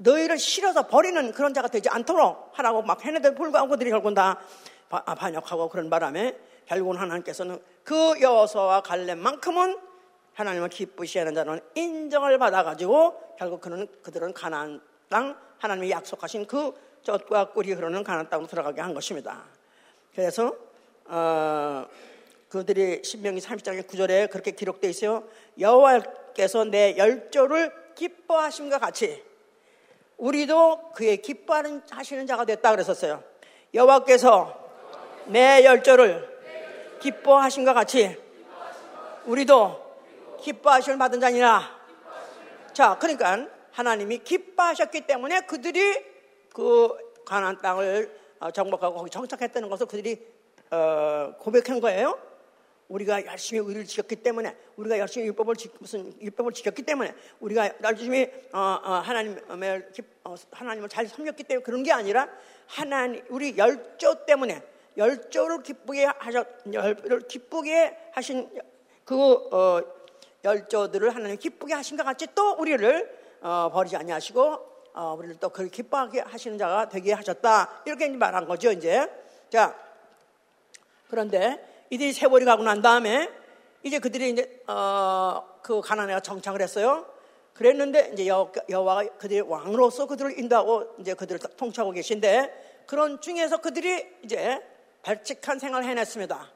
너희를 0.02 0.38
실어서 0.38 0.86
버리는 0.86 1.32
그런 1.32 1.54
자가 1.54 1.68
되지 1.68 1.88
않도록 1.88 2.50
하라고 2.52 2.82
막 2.82 3.04
해내도 3.04 3.34
불구하고 3.34 3.68
그들이 3.68 3.90
결국은 3.90 4.14
다 4.14 4.38
반역하고 4.88 5.68
그런 5.68 5.88
바람에 5.88 6.36
결국은 6.66 6.96
하나님께서는 6.96 7.60
그 7.84 8.20
여호수아와 8.20 8.82
갈렙만큼은 8.82 9.78
하나님을 10.34 10.68
기쁘시하는 10.68 11.34
자는 11.34 11.60
인정을 11.74 12.38
받아가지고 12.38 13.36
결국 13.38 13.60
그는 13.60 13.86
그들은 14.02 14.32
가나안 14.32 14.80
땅 15.08 15.36
하나님이 15.58 15.90
약속하신 15.90 16.46
그 16.46 16.72
젖과 17.02 17.50
꿀이 17.50 17.72
흐르는 17.72 18.04
가나안 18.04 18.28
땅으로 18.28 18.46
들어가게 18.46 18.80
한 18.80 18.94
것입니다. 18.94 19.44
그래서 20.14 20.54
어, 21.06 21.86
그들이 22.48 23.02
신명기 23.04 23.40
30장의 23.40 23.86
9절에 23.86 24.30
그렇게 24.30 24.52
기록되어 24.52 24.90
있어요. 24.90 25.24
여호와께서 25.58 26.64
내 26.64 26.96
열조를 26.96 27.94
기뻐하심과 27.94 28.78
같이 28.78 29.22
우리도 30.22 30.92
그의 30.94 31.16
기뻐하는 31.16 31.82
하시는 31.90 32.24
자가 32.28 32.44
됐다 32.44 32.70
그랬었어요. 32.70 33.24
여호와께서 33.74 34.56
내 35.26 35.64
열조를 35.64 36.98
기뻐하심과 37.00 37.74
같이 37.74 38.16
우리도 39.24 39.82
기뻐하심을 40.40 40.98
받은 40.98 41.18
자니라. 41.18 41.60
자, 42.72 42.96
그러니까 43.00 43.48
하나님이 43.72 44.18
기뻐하셨기 44.18 45.02
때문에 45.02 45.40
그들이 45.40 46.04
그 46.54 46.96
가나안 47.24 47.58
땅을 47.58 48.20
어, 48.38 48.50
정복하고 48.52 48.98
거기 48.98 49.10
정착했다는 49.10 49.68
것을 49.68 49.86
그들이 49.86 50.24
어, 50.70 51.34
고백한 51.38 51.80
거예요. 51.80 52.16
우리가 52.88 53.24
열심히 53.26 53.66
의를 53.66 53.84
지켰기 53.84 54.16
때문에 54.16 54.54
우리가 54.76 54.98
열심히 54.98 55.26
율법을 55.26 55.56
지, 55.56 55.70
무슨 55.78 56.12
율법을 56.20 56.52
지켰기 56.52 56.82
때문에 56.82 57.14
우리가 57.40 57.70
열심히 57.82 58.30
어, 58.52 58.58
어, 58.58 58.92
하나님을 59.04 59.90
어, 60.24 60.34
하나님을 60.50 60.88
잘 60.88 61.06
섬겼기 61.06 61.44
때문에 61.44 61.64
그런 61.64 61.82
게 61.82 61.92
아니라 61.92 62.28
하나님 62.66 63.24
우리 63.28 63.56
열조 63.56 64.26
때문에 64.26 64.62
열조를 64.96 65.62
기쁘게 65.62 66.04
하셨 66.04 66.46
열을 66.70 67.26
기쁘게 67.28 67.96
하신 68.12 68.50
그 69.04 69.16
어, 69.16 69.82
열조들을 70.44 71.14
하나님 71.14 71.36
기쁘게 71.38 71.74
하신 71.74 71.96
것 71.96 72.04
같이 72.04 72.26
또 72.34 72.52
우리를 72.52 73.22
어, 73.40 73.70
버리지 73.72 73.96
아니하시고 73.96 74.72
어, 74.94 75.14
우리를 75.18 75.36
또 75.36 75.48
그를 75.48 75.70
기뻐하게 75.70 76.20
하시는 76.20 76.58
자가 76.58 76.88
되게 76.88 77.12
하셨다. 77.12 77.82
이렇게 77.86 78.08
말한 78.08 78.46
거죠, 78.46 78.70
이제. 78.70 79.08
자, 79.48 79.74
그런데 81.08 81.71
이들이 81.92 82.14
세월이 82.14 82.46
가고 82.46 82.62
난 82.62 82.80
다음에 82.80 83.28
이제 83.82 83.98
그들이 83.98 84.30
이제, 84.30 84.62
어, 84.66 85.44
그 85.60 85.82
가난해가 85.82 86.20
정착을 86.20 86.62
했어요. 86.62 87.04
그랬는데 87.52 88.12
이제 88.14 88.26
여, 88.28 88.50
여호와가 88.70 89.18
그들의 89.18 89.42
왕으로서 89.42 90.06
그들을 90.06 90.38
인도하고 90.38 90.94
이제 91.00 91.12
그들을 91.12 91.38
통치하고 91.58 91.90
계신데 91.90 92.84
그런 92.86 93.20
중에서 93.20 93.58
그들이 93.58 94.06
이제 94.24 94.58
발칙한 95.02 95.58
생활을 95.58 95.86
해냈습니다. 95.86 96.50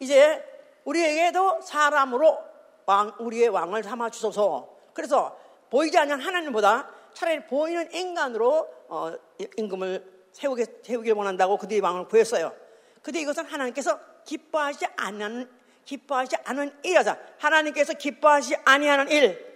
이제 0.00 0.44
우리에게도 0.84 1.62
사람으로 1.62 2.38
왕, 2.84 3.12
우리의 3.18 3.48
왕을 3.48 3.82
삼아 3.82 4.10
주소서. 4.10 4.68
그래서 4.92 5.34
보이지 5.70 5.96
않는 5.96 6.20
하나님보다 6.20 6.90
차라리 7.14 7.46
보이는 7.46 7.90
인간으로 7.94 8.68
어, 8.88 9.14
임금을 9.56 10.04
세우게, 10.32 10.66
세우길 10.82 11.14
원한다고 11.14 11.56
그들이 11.56 11.80
왕을 11.80 12.08
구했어요. 12.08 12.52
근데 13.00 13.20
이것은 13.22 13.46
하나님께서 13.46 14.11
기뻐하지 14.24 14.86
않는, 14.96 15.50
기뻐하지 15.84 16.36
않은 16.44 16.72
일이자 16.82 17.18
하나님께서 17.38 17.94
기뻐하지 17.94 18.56
아니하는 18.64 19.08
일. 19.10 19.52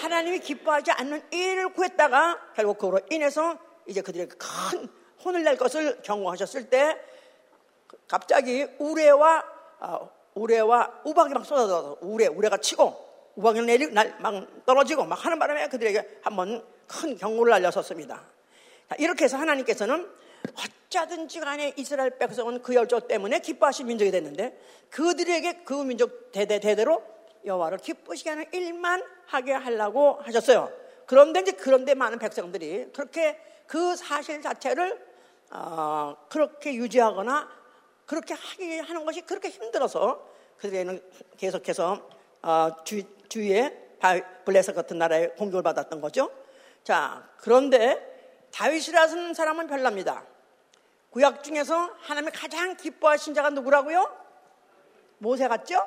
하나님이 0.00 0.40
기뻐하지 0.40 0.90
않는 0.92 1.22
일을 1.30 1.70
구했다가 1.70 2.52
결국 2.54 2.78
그로 2.78 3.00
인해서 3.10 3.58
이제 3.86 4.02
그들에게 4.02 4.34
큰 4.36 4.88
혼을 5.24 5.42
낼 5.42 5.56
것을 5.56 6.02
경고하셨을 6.02 6.68
때 6.68 7.00
갑자기 8.08 8.66
우레와 8.78 9.44
어, 9.80 10.10
우레와 10.34 11.00
우박이 11.04 11.32
막 11.32 11.44
쏟아져서 11.44 11.98
우레 12.02 12.26
우레가 12.26 12.58
치고 12.58 13.06
우박이 13.36 13.62
내리 13.62 13.86
막 13.88 14.64
떨어지고 14.66 15.04
막 15.04 15.24
하는 15.24 15.38
바람에 15.38 15.68
그들에게 15.68 16.20
한번 16.22 16.64
큰 16.86 17.16
경고를 17.16 17.50
날렸었습니다. 17.50 18.22
이렇게 18.98 19.24
해서 19.24 19.36
하나님께서는 19.36 20.08
어쩌든지 20.54 21.40
간에 21.40 21.72
이스라엘 21.76 22.18
백성은 22.18 22.62
그 22.62 22.74
열조 22.74 23.00
때문에 23.00 23.40
기뻐하신 23.40 23.86
민족이 23.86 24.10
됐는데 24.10 24.58
그들에게 24.90 25.64
그 25.64 25.74
민족 25.74 26.32
대대 26.32 26.58
대대로 26.58 27.02
여호와를 27.44 27.78
기쁘시게 27.78 28.30
하는 28.30 28.44
일만 28.52 29.02
하게 29.26 29.52
하려고 29.52 30.18
하셨어요. 30.22 30.70
그런데 31.06 31.40
이제 31.40 31.52
그런데 31.52 31.94
많은 31.94 32.18
백성들이 32.18 32.92
그렇게 32.92 33.38
그 33.66 33.96
사실 33.96 34.42
자체를 34.42 35.00
어, 35.50 36.16
그렇게 36.28 36.74
유지하거나 36.74 37.48
그렇게 38.04 38.34
하게 38.34 38.80
하는 38.80 39.04
것이 39.04 39.20
그렇게 39.22 39.48
힘들어서 39.48 40.28
그들에는 40.58 41.00
계속해서 41.36 42.08
어, 42.42 42.70
주, 42.84 43.02
주위에 43.28 43.86
블레셋 44.44 44.74
같은 44.74 44.98
나라에 44.98 45.28
공격을 45.28 45.62
받았던 45.62 46.00
거죠. 46.00 46.30
자, 46.84 47.28
그런데 47.38 48.15
다윗이라는 48.56 49.34
사람은 49.34 49.66
별납니다. 49.66 50.24
구약 51.10 51.44
중에서 51.44 51.90
하나님이 52.00 52.32
가장 52.32 52.74
기뻐하신 52.74 53.34
자가 53.34 53.50
누구라고요? 53.50 54.10
모세 55.18 55.46
같죠? 55.46 55.86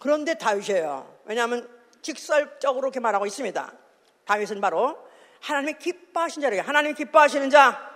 그런데 0.00 0.34
다윗이에요. 0.34 1.20
왜냐하면 1.26 1.68
직설적으로 2.02 2.88
이렇게 2.88 2.98
말하고 2.98 3.24
있습니다. 3.24 3.72
다윗은 4.24 4.60
바로 4.60 4.98
하나님이 5.40 5.74
기뻐하신 5.78 6.42
자래요. 6.42 6.62
하나님이 6.62 6.94
기뻐하시는 6.94 7.50
자. 7.50 7.88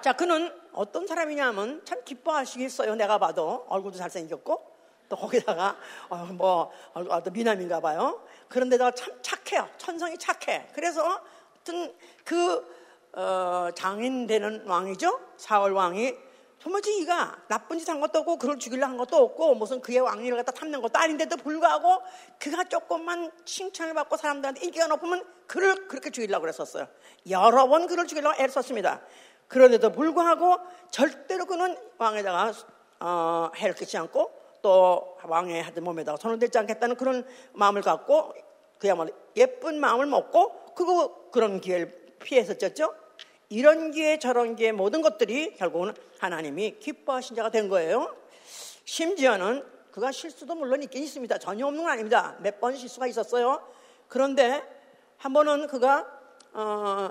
자, 0.00 0.12
그는 0.14 0.52
어떤 0.72 1.06
사람이냐면 1.06 1.82
참 1.84 2.02
기뻐하시겠어요. 2.04 2.96
내가 2.96 3.18
봐도 3.18 3.64
얼굴도 3.68 3.96
잘생겼고 3.96 4.76
또 5.08 5.16
거기다가 5.16 5.76
어, 6.08 6.16
뭐 6.32 6.72
어, 6.94 7.22
또 7.22 7.30
미남인가 7.30 7.78
봐요. 7.78 8.26
그런데다가 8.48 8.90
참 8.90 9.16
착해요. 9.22 9.68
천성이 9.78 10.18
착해. 10.18 10.68
그래서 10.74 11.22
어떤 11.68 11.94
그 12.24 12.64
어, 13.12 13.68
장인 13.74 14.26
되는 14.26 14.66
왕이죠. 14.66 15.20
사월 15.36 15.72
왕이 15.72 16.14
도무지 16.58 16.98
이가 16.98 17.36
나쁜 17.48 17.78
짓 17.78 17.88
한 17.88 18.00
것도 18.00 18.20
없고 18.20 18.38
그를 18.38 18.58
죽이려 18.58 18.86
한 18.86 18.96
것도 18.96 19.16
없고 19.16 19.54
무슨 19.54 19.80
그의 19.80 20.00
왕위를 20.00 20.38
갖다 20.38 20.50
탐낸 20.52 20.80
것도 20.80 20.98
아닌데도 20.98 21.36
불구하고 21.36 22.02
그가 22.38 22.64
조금만 22.64 23.30
칭찬을 23.44 23.94
받고 23.94 24.16
사람들한테 24.16 24.64
인기가 24.64 24.86
높으면 24.86 25.24
그를 25.46 25.86
그렇게 25.88 26.10
죽이려고 26.10 26.42
그랬었어요. 26.42 26.88
여러 27.28 27.68
번 27.68 27.86
그를 27.86 28.06
죽이려고 28.06 28.34
애를 28.36 28.48
썼습니다. 28.50 29.02
그런데도 29.46 29.92
불구하고 29.92 30.56
절대로 30.90 31.44
그는 31.46 31.76
왕에다가 31.98 32.52
어, 33.00 33.50
해를 33.56 33.74
끼치 33.74 33.96
않고 33.98 34.32
또 34.62 35.18
왕의 35.22 35.62
하든 35.64 35.84
몸에다가 35.84 36.16
손을 36.16 36.38
대지 36.38 36.58
않겠다는 36.58 36.96
그런 36.96 37.26
마음을 37.52 37.82
갖고 37.82 38.34
그야말로 38.78 39.10
예쁜 39.36 39.80
마음을 39.80 40.06
먹고 40.06 40.74
그거 40.74 41.30
그런 41.30 41.60
기회를 41.60 42.16
피했었죠. 42.20 42.94
이런 43.48 43.90
기회 43.90 44.18
저런 44.18 44.56
기회 44.56 44.72
모든 44.72 45.00
것들이 45.02 45.54
결국은 45.54 45.94
하나님이 46.18 46.78
기뻐하신 46.78 47.36
자가 47.36 47.50
된 47.50 47.68
거예요. 47.68 48.14
심지어는 48.84 49.64
그가 49.90 50.12
실수도 50.12 50.54
물론 50.54 50.82
있긴 50.82 51.02
있습니다. 51.02 51.38
전혀 51.38 51.66
없는 51.66 51.82
건 51.82 51.92
아닙니다. 51.92 52.36
몇 52.40 52.60
번 52.60 52.76
실수가 52.76 53.06
있었어요. 53.06 53.66
그런데 54.08 54.62
한 55.16 55.32
번은 55.32 55.66
그가 55.66 56.06
어 56.52 57.10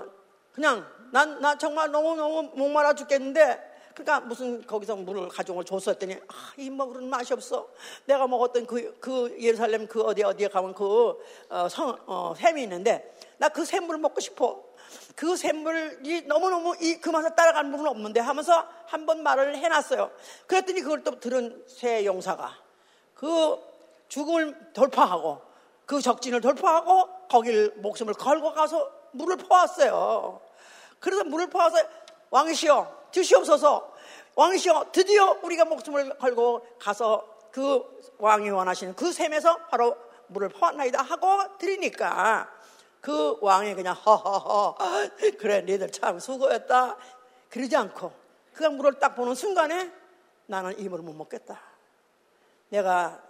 그냥 0.52 0.86
난 1.12 1.40
나 1.40 1.56
정말 1.58 1.90
너무 1.90 2.16
너무 2.16 2.42
목말라 2.54 2.94
죽겠는데 2.94 3.67
그러니까 3.98 4.20
무슨 4.20 4.64
거기서 4.64 4.94
물을 4.96 5.28
가져온 5.28 5.56
걸 5.56 5.64
줬었더니 5.64 6.14
아, 6.28 6.52
이 6.56 6.70
물은 6.70 7.10
맛이 7.10 7.32
없어. 7.32 7.68
내가 8.04 8.26
먹었던 8.28 8.66
그, 8.66 8.96
그 9.00 9.36
예루살렘 9.40 9.88
그 9.88 10.02
어디 10.02 10.22
어디에 10.22 10.46
가면 10.48 10.72
그 10.74 11.16
어, 11.48 11.68
성, 11.68 11.98
어, 12.06 12.32
샘이 12.36 12.62
있는데 12.62 13.12
나 13.38 13.48
그 13.48 13.64
샘물을 13.64 13.98
먹고 14.00 14.20
싶어. 14.20 14.62
그 15.16 15.36
샘물이 15.36 16.22
너무너무 16.26 16.76
이, 16.80 17.00
그 17.00 17.10
맛을 17.10 17.34
따라가는 17.34 17.70
부분은 17.72 17.90
없는데 17.90 18.20
하면서 18.20 18.66
한 18.86 19.04
번 19.04 19.22
말을 19.22 19.56
해놨어요. 19.56 20.10
그랬더니 20.46 20.80
그걸 20.82 21.02
또 21.02 21.18
들은 21.18 21.64
새 21.66 22.04
용사가 22.04 22.52
그 23.14 23.58
죽음을 24.08 24.72
돌파하고 24.74 25.40
그 25.86 26.00
적진을 26.00 26.40
돌파하고 26.40 27.08
거기를 27.28 27.74
목숨을 27.78 28.14
걸고 28.14 28.52
가서 28.52 28.90
물을 29.12 29.36
퍼왔어요. 29.38 30.40
그래서 31.00 31.24
물을 31.24 31.48
퍼와서 31.50 31.78
왕이시여 32.30 32.97
드시옵소서. 33.10 33.94
왕이시여 34.34 34.86
드디어 34.92 35.38
우리가 35.42 35.64
목숨을 35.64 36.16
걸고 36.18 36.66
가서 36.78 37.38
그 37.50 37.82
왕이 38.18 38.50
원하시는 38.50 38.94
그 38.94 39.12
샘에서 39.12 39.56
바로 39.66 39.96
물을 40.28 40.48
퍼왔나이다 40.48 41.02
하고 41.02 41.58
드리니까 41.58 42.48
그 43.00 43.38
왕이 43.40 43.74
그냥 43.74 43.94
허허허 43.94 44.76
그래 45.38 45.62
니들 45.62 45.90
참 45.90 46.18
수고했다. 46.18 46.96
그러지 47.50 47.76
않고 47.76 48.12
그가 48.52 48.70
물을 48.70 48.98
딱 48.98 49.14
보는 49.14 49.34
순간에 49.34 49.90
나는 50.46 50.78
이 50.78 50.88
물을 50.88 51.04
못 51.04 51.14
먹겠다. 51.14 51.60
내가 52.68 53.22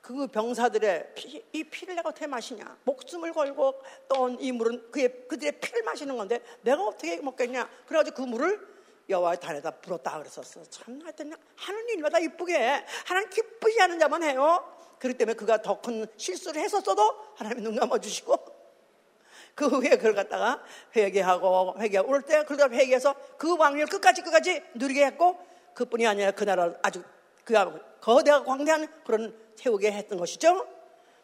그 0.00 0.26
병사들의 0.26 1.14
피, 1.14 1.44
이 1.52 1.64
피를 1.64 1.94
내가 1.94 2.08
어떻게 2.08 2.26
마시냐? 2.26 2.78
목숨을 2.84 3.32
걸고 3.32 3.74
떠온 4.08 4.38
이 4.40 4.50
물은 4.50 4.90
그의, 4.90 5.28
그들의 5.28 5.60
피를 5.60 5.82
마시는 5.82 6.16
건데 6.16 6.42
내가 6.62 6.82
어떻게 6.82 7.20
먹겠냐? 7.20 7.68
그래가지고 7.86 8.16
그 8.16 8.22
물을 8.22 8.79
여호와의 9.10 9.40
단에다 9.40 9.70
불었다 9.72 10.18
그랬었어 10.18 10.62
참 10.70 11.00
하여튼 11.02 11.32
하는 11.56 11.88
일마다 11.90 12.18
이쁘게 12.18 12.84
하나님 13.06 13.28
기쁘지 13.30 13.80
않은 13.82 13.98
자만 13.98 14.22
해요 14.22 14.64
그렇기 14.98 15.18
때문에 15.18 15.34
그가 15.34 15.60
더 15.62 15.80
큰 15.80 16.06
실수를 16.16 16.62
했었어도 16.62 17.02
하나님이 17.36 17.62
눈 17.62 17.76
감아주시고 17.76 18.36
그 19.54 19.66
후에 19.66 19.90
그걸 19.90 20.14
갖다가 20.14 20.62
회개하고 20.94 21.76
회개하고 21.78 22.08
오를 22.10 22.22
때 22.22 22.44
그러다 22.44 22.68
회개해서 22.70 23.14
그 23.36 23.56
왕위를 23.56 23.86
끝까지 23.88 24.22
끝까지 24.22 24.62
누리게 24.74 25.04
했고 25.06 25.38
그뿐이 25.74 26.06
아니라 26.06 26.30
그 26.30 26.44
나라를 26.44 26.78
아주 26.82 27.02
그하고 27.44 27.78
거대하고 28.00 28.44
광대한 28.44 28.86
그런 29.04 29.36
세우게 29.56 29.92
했던 29.92 30.18
것이죠. 30.18 30.66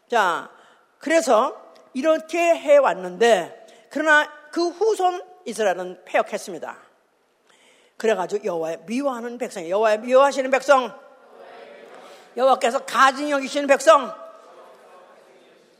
자, 0.09 0.51
그래서 0.99 1.73
이렇게 1.93 2.37
해왔는데 2.37 3.87
그러나 3.89 4.31
그 4.51 4.69
후손 4.69 5.21
이스라엘은 5.45 6.03
폐역했습니다. 6.05 6.86
그래가지고 7.97 8.45
여호와의 8.45 8.79
미워하는 8.85 9.37
백성, 9.37 9.67
여호와의 9.67 9.99
미워하시는 9.99 10.49
백성, 10.51 10.93
여호와께서 12.35 12.85
가증 12.85 13.31
여기시는 13.31 13.67
백성, 13.67 14.13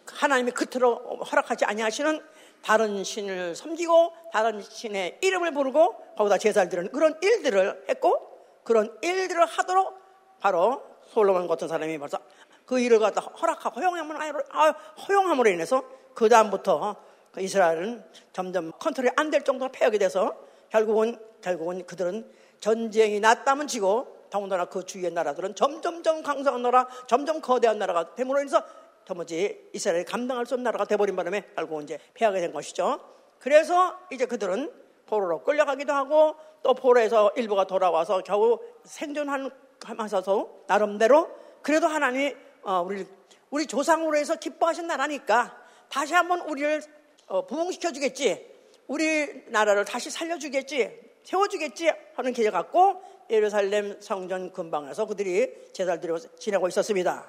하나님이 0.08 0.52
그토록 0.52 1.32
허락하지 1.32 1.66
아니하시는 1.66 2.22
다른 2.64 3.04
신을 3.04 3.56
섬기고 3.56 4.14
다른 4.34 4.62
신의 4.62 5.20
이름을 5.22 5.54
부르고 5.54 6.16
거기다 6.18 6.38
드리는 6.66 6.92
그런 6.92 7.18
일들을 7.22 7.86
했고 7.88 8.28
그런 8.64 8.98
일들을 9.02 9.46
하도록 9.46 10.02
바로 10.40 10.82
솔로몬 11.14 11.48
같은 11.48 11.68
사람이 11.68 11.98
벌써 12.00 12.20
그 12.66 12.80
일을 12.80 13.00
갖다 13.00 13.22
허락하고 13.22 13.80
허용함으로, 13.80 14.44
아, 14.52 14.74
허용함으로 15.08 15.50
인해서 15.50 15.84
그 16.16 16.28
다음부터 16.28 16.96
그 17.32 17.42
이스라엘은 17.42 18.04
점점 18.34 18.72
컨트롤이 18.80 19.12
안 19.16 19.30
될 19.30 19.44
정도로 19.44 19.72
폐역이 19.72 20.00
돼서 20.00 20.47
결국은 20.70 21.18
결국은 21.42 21.86
그들은 21.86 22.30
전쟁이 22.60 23.20
났다면 23.20 23.68
지고 23.68 24.18
더군다나 24.30 24.66
그 24.66 24.86
주위의 24.86 25.12
나라들은 25.12 25.56
점점점 25.56 26.24
강성한 26.24 26.62
나라, 26.62 26.88
점점 27.08 27.40
거대한 27.42 27.80
나라가 27.80 28.16
됨으로 28.16 28.40
인해서 28.40 28.64
도무지 29.06 29.70
이스라엘이 29.74 30.04
감당할 30.04 30.46
수 30.46 30.56
없는 30.56 30.64
나라가 30.64 30.86
돼버린 30.86 31.16
바람에 31.16 31.46
결국 31.56 31.82
이제 31.84 31.98
폐하게 32.14 32.42
된 32.42 32.52
것이죠. 32.52 33.00
그래서 33.40 33.98
이제 34.12 34.26
그들은 34.26 34.72
포로로 35.06 35.44
끌려가기도 35.44 35.94
하고 35.94 36.36
또 36.62 36.74
포로에서 36.74 37.32
일부가 37.38 37.66
돌아와서 37.66 38.22
겨우 38.22 38.60
생존하면서 38.84 40.64
나름대로 40.68 41.30
그래도 41.62 41.88
하나님이 41.88 42.36
어, 42.64 42.82
우리 42.82 43.06
우리 43.50 43.66
조상으로 43.66 44.18
해서 44.18 44.36
기뻐하신 44.36 44.88
나라니까 44.88 45.58
다시 45.88 46.14
한번 46.14 46.42
우리를 46.42 46.82
어, 47.28 47.46
부흥시켜 47.46 47.94
주겠지. 47.94 48.57
우리 48.88 49.44
나라를 49.48 49.86
다시 49.86 50.10
살려주겠지. 50.10 51.08
세워주겠지 51.24 51.92
하는 52.16 52.34
기대 52.34 52.50
갖고 52.50 53.02
예루살렘 53.30 54.00
성전 54.00 54.54
근방에서 54.54 55.06
그들이 55.06 55.72
제사를 55.74 56.00
드리고 56.00 56.18
지내고 56.38 56.68
있었습니다. 56.70 57.28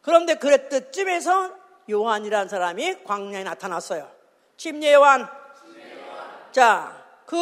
그런데 0.00 0.34
그랬듯 0.36 0.92
쯤에서 0.92 1.54
요한이라는 1.90 2.48
사람이 2.48 3.04
광야에 3.04 3.44
나타났어요. 3.44 4.10
침례요한. 4.56 5.28
자, 6.52 7.04
그 7.26 7.36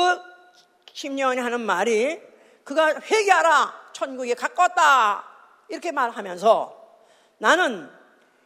침례요한이 0.93 1.41
하는 1.41 1.61
말이 1.61 2.21
그가 2.65 3.01
회개하라. 3.01 3.91
천국에 3.93 4.35
가까웠다. 4.35 5.25
이렇게 5.69 5.93
말하면서 5.93 6.77
나는 7.39 7.89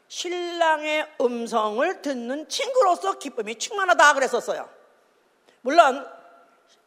신랑의 0.08 1.08
음성을 1.20 2.02
듣는 2.02 2.48
친구로서 2.48 3.18
기쁨이 3.18 3.54
충만하다 3.56 4.14
그랬었어요. 4.14 4.81
물론 5.62 6.06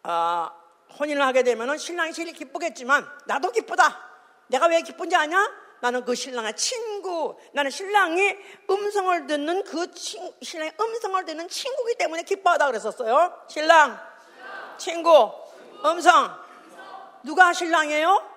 어, 0.03 0.51
혼인을 0.99 1.21
하게 1.25 1.43
되면 1.43 1.77
신랑이 1.77 2.13
제일 2.13 2.31
기쁘겠지만 2.31 3.05
나도 3.25 3.51
기쁘다. 3.51 3.99
내가 4.47 4.67
왜 4.67 4.81
기쁜지 4.81 5.15
아냐? 5.15 5.65
나는 5.81 6.05
그 6.05 6.15
신랑의 6.15 6.55
친구, 6.55 7.37
나는 7.53 7.69
신랑이 7.69 8.35
음성을 8.69 9.27
듣는 9.27 9.63
그 9.63 9.91
친, 9.91 10.31
신랑의 10.41 10.73
음성을 10.79 11.25
듣는 11.25 11.47
친구기 11.47 11.95
때문에 11.95 12.23
기뻐하다 12.23 12.67
그랬었어요. 12.67 13.33
신랑, 13.47 13.99
친구, 14.77 15.31
음성. 15.85 16.31
누가 17.23 17.53
신랑이에요? 17.53 18.29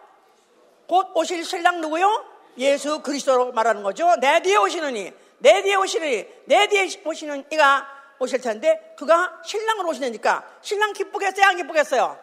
곧 0.89 1.09
오실 1.15 1.45
신랑 1.45 1.81
누구요? 1.81 2.25
예수 2.57 3.01
그리스도로 3.01 3.53
말하는 3.53 3.83
거죠. 3.83 4.15
내 4.17 4.41
뒤에 4.43 4.57
오시는 4.57 4.97
이, 4.97 5.13
내 5.39 5.63
뒤에 5.63 5.75
오시는 5.77 6.09
이, 6.09 6.27
내 6.47 6.67
뒤에 6.67 7.03
오시는 7.05 7.45
이가 7.53 7.98
오실 8.19 8.41
텐데 8.41 8.95
그가 8.99 9.41
신랑으로 9.45 9.89
오시니까 9.91 10.45
신랑 10.61 10.93
기쁘겠어요? 10.93 11.47
안 11.47 11.57
기쁘겠어요? 11.57 12.19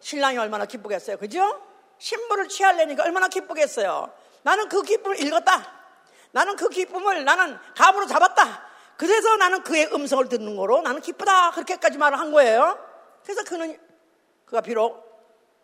신랑이 0.00 0.38
얼마나 0.38 0.64
기쁘겠어요? 0.64 1.16
그죠? 1.16 1.60
신부를 1.98 2.48
취하려니까 2.48 3.04
얼마나 3.04 3.28
기쁘겠어요? 3.28 4.12
나는 4.42 4.68
그 4.68 4.82
기쁨을 4.82 5.20
읽었다. 5.22 5.82
나는 6.32 6.56
그 6.56 6.68
기쁨을 6.68 7.24
나는 7.24 7.58
감으로 7.76 8.06
잡았다. 8.06 8.66
그래서 8.96 9.36
나는 9.36 9.62
그의 9.62 9.92
음성을 9.92 10.28
듣는 10.28 10.56
거로 10.56 10.80
나는 10.82 11.00
기쁘다. 11.00 11.52
그렇게까지 11.52 11.98
말을 11.98 12.18
한 12.18 12.32
거예요. 12.32 12.78
그래서 13.22 13.44
그는 13.44 13.78
그가 14.44 14.60
비록 14.60 15.12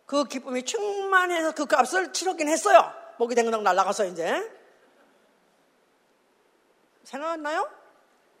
그 0.05 0.23
기쁨이 0.23 0.63
충만해서 0.63 1.51
그 1.51 1.65
값을 1.65 2.13
치렀긴 2.13 2.47
했어요. 2.49 2.91
목이 3.17 3.35
댕강 3.35 3.63
날라가서 3.63 4.05
이제. 4.05 4.49
생각나요? 7.03 7.78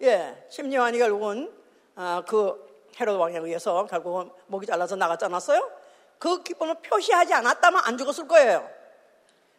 예, 0.01 0.45
심리완이 0.49 0.97
결국은 0.97 1.51
아, 1.95 2.23
그 2.27 2.67
헤롯 2.99 3.19
왕에 3.19 3.37
의해서 3.37 3.85
결국은 3.85 4.31
목이 4.47 4.65
잘라서 4.65 4.95
나갔지 4.95 5.25
않았어요? 5.25 5.69
그 6.17 6.41
기쁨을 6.43 6.75
표시하지 6.81 7.33
않았다면 7.33 7.81
안 7.83 7.97
죽었을 7.97 8.27
거예요. 8.27 8.69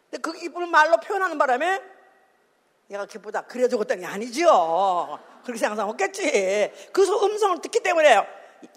근데 0.09 0.21
그 0.21 0.33
기쁨을 0.33 0.67
말로 0.67 0.97
표현하는 0.97 1.37
바람에 1.37 1.81
얘가 2.89 3.05
기쁘다. 3.05 3.43
그래 3.43 3.67
죽었다니 3.67 4.05
아니죠. 4.05 5.19
그렇게 5.43 5.59
생각하겠지. 5.59 6.89
그래서 6.91 7.25
음성을 7.25 7.61
듣기 7.61 7.79
때문에 7.79 8.27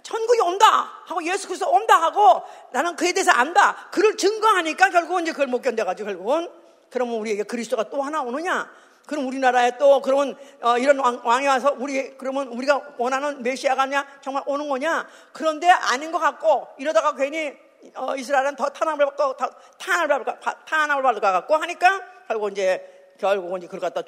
천국이 0.02 0.40
온다 0.40 0.66
하고 1.04 1.24
예수 1.24 1.46
그리스도 1.48 1.70
온다 1.70 2.00
하고 2.00 2.42
나는 2.72 2.94
그에 2.96 3.12
대해서 3.12 3.32
안다. 3.32 3.88
그를 3.90 4.16
증거하니까 4.16 4.90
결국은 4.90 5.22
이제 5.22 5.32
그걸 5.32 5.48
못 5.48 5.60
견뎌가지고 5.62 6.06
결국은 6.06 6.48
그러면 6.90 7.16
우리에게 7.16 7.42
그리스도가 7.42 7.90
또 7.90 8.02
하나 8.02 8.22
오느냐? 8.22 8.70
그럼 9.06 9.26
우리나라에 9.26 9.76
또 9.78 10.00
그러면 10.00 10.36
어, 10.62 10.78
이런 10.78 10.98
왕, 10.98 11.42
이 11.42 11.46
와서 11.46 11.74
우리 11.78 12.16
그러면 12.16 12.48
우리가 12.48 12.94
원하는 12.98 13.42
메시아가 13.42 13.86
냐 13.86 14.06
정말 14.20 14.42
오는 14.46 14.68
거냐? 14.68 15.06
그런데 15.32 15.68
아닌 15.68 16.10
것 16.10 16.18
같고 16.18 16.68
이러다가 16.78 17.14
괜히 17.14 17.52
어, 17.94 18.16
이스라엘은 18.16 18.56
더 18.56 18.68
탄압을 18.70 19.04
받고 19.06 19.36
더 19.36 19.50
탄압을 19.78 20.24
받고 20.24 20.50
탄압을 20.64 21.02
받을 21.02 21.20
것 21.20 21.32
같고 21.32 21.56
하니까 21.56 22.00
결국 22.28 22.52
이제 22.52 23.14
결국은 23.18 23.58
이제 23.58 23.66
그걸 23.66 23.80
갖다 23.80 24.02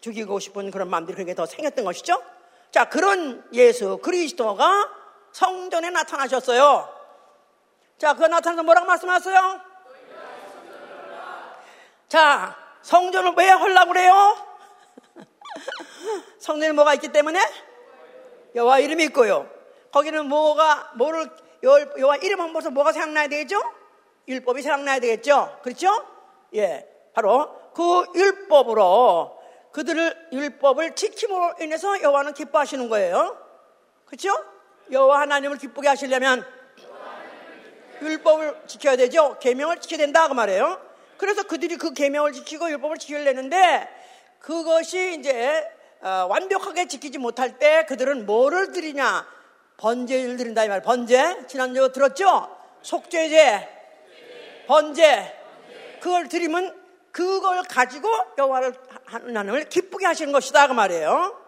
죽이고 0.00 0.38
싶은 0.38 0.70
그런 0.70 0.88
마음들이 0.88 1.16
그게 1.16 1.34
더 1.34 1.46
생겼던 1.46 1.84
것이죠. 1.84 2.22
자 2.70 2.88
그런 2.88 3.44
예수 3.52 3.98
그리스도가 3.98 4.88
성전에 5.32 5.90
나타나셨어요. 5.90 7.02
자, 7.98 8.14
그 8.14 8.24
나타나서 8.24 8.62
뭐라고 8.64 8.86
말씀하셨어요? 8.86 9.60
자, 12.08 12.56
성전을 12.82 13.34
왜 13.36 13.48
하려고 13.48 13.92
그래요? 13.92 14.36
성전에 16.38 16.72
뭐가 16.72 16.94
있기 16.94 17.08
때문에? 17.08 17.40
여호와 18.54 18.80
이름이 18.80 19.04
있고요. 19.04 19.48
거기는 19.92 20.26
뭐가 20.26 20.92
뭐를 20.96 21.30
여호와 21.62 22.16
이름 22.16 22.40
한 22.40 22.52
번서 22.52 22.70
뭐가 22.70 22.92
생각나야 22.92 23.28
되겠죠? 23.28 23.62
율법이 24.28 24.62
생각나야 24.62 24.98
되겠죠? 25.00 25.58
그렇죠? 25.62 26.06
예, 26.54 26.86
바로 27.14 27.72
그 27.74 28.04
율법으로 28.14 29.40
그들을 29.72 30.28
율법을 30.32 30.94
지킴으로 30.94 31.54
인해서 31.60 32.00
여호와는 32.02 32.34
기뻐하시는 32.34 32.88
거예요. 32.88 33.38
그렇죠? 34.06 34.34
여호와 34.90 35.20
하나님을 35.20 35.56
기쁘게 35.58 35.88
하시려면 35.88 36.44
율법을 38.02 38.62
지켜야 38.66 38.96
되죠. 38.96 39.38
계명을 39.38 39.80
지켜야 39.80 39.98
된다 39.98 40.28
그 40.28 40.34
말이에요. 40.34 40.91
그래서 41.22 41.44
그들이 41.44 41.76
그 41.76 41.94
계명을 41.94 42.32
지키고 42.32 42.68
율법을 42.68 42.98
지키려는데 42.98 43.88
그것이 44.40 45.18
이제 45.20 45.64
어, 46.00 46.26
완벽하게 46.28 46.88
지키지 46.88 47.18
못할 47.18 47.60
때 47.60 47.86
그들은 47.86 48.26
뭐를 48.26 48.72
드리냐? 48.72 49.24
번제를 49.76 50.36
드린다 50.36 50.64
이 50.64 50.68
말. 50.68 50.82
번제 50.82 51.46
지난주 51.46 51.92
들었죠? 51.92 52.48
속죄제, 52.82 53.68
번제. 54.66 55.32
그걸 56.00 56.26
드리면 56.26 56.76
그걸 57.12 57.62
가지고 57.62 58.08
여호와를 58.36 58.74
하나님을 59.04 59.68
기쁘게 59.68 60.04
하시는 60.04 60.32
것이다 60.32 60.66
그 60.66 60.72
말이에요. 60.72 61.40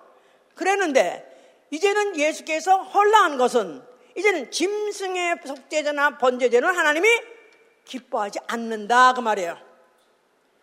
그랬는데 0.54 1.66
이제는 1.72 2.16
예수께서 2.16 2.76
헐라한 2.76 3.38
것은 3.38 3.82
이제는 4.14 4.52
짐승의 4.52 5.38
속죄제나 5.44 6.18
번제제는 6.18 6.76
하나님이 6.76 7.08
기뻐하지 7.84 8.40
않는다 8.46 9.14
그 9.14 9.20
말이에요. 9.20 9.58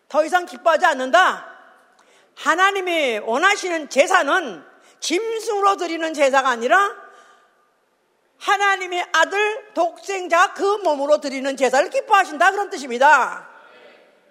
더 0.07 0.25
이상 0.25 0.45
기뻐하지 0.45 0.85
않는다. 0.85 1.47
하나님이 2.35 3.19
원하시는 3.19 3.89
제사는 3.89 4.63
짐승으로 4.99 5.77
드리는 5.77 6.13
제사가 6.13 6.49
아니라 6.49 6.95
하나님의 8.37 9.05
아들 9.13 9.73
독생자 9.73 10.53
그 10.53 10.63
몸으로 10.77 11.19
드리는 11.19 11.55
제사를 11.55 11.89
기뻐하신다 11.89 12.51
그런 12.51 12.69
뜻입니다. 12.69 13.47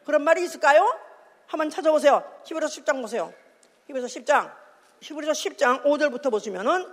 그런 0.05 0.23
말이 0.23 0.45
있을까요? 0.45 0.99
한번 1.47 1.71
찾아보세요. 1.71 2.25
히브리서 2.45 2.83
10장 2.83 3.01
보세요. 3.01 3.33
히브리서 3.87 4.07
10장. 4.09 4.53
히브리서 5.01 5.33
10장 5.33 5.85
5절부터 5.85 6.31
보시면은 6.31 6.87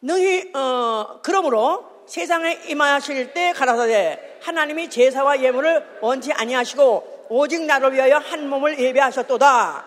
너희 0.00 0.52
어 0.54 1.20
그러므로 1.22 1.95
세상에 2.06 2.60
임하실 2.68 3.32
때 3.32 3.52
가라사대 3.52 4.38
하나님이 4.42 4.88
제사와 4.88 5.42
예물을 5.42 5.98
원치 6.00 6.32
아니하시고 6.32 7.26
오직 7.28 7.62
나를 7.64 7.92
위하여 7.92 8.18
한 8.18 8.48
몸을 8.48 8.78
예배하셨도다. 8.78 9.84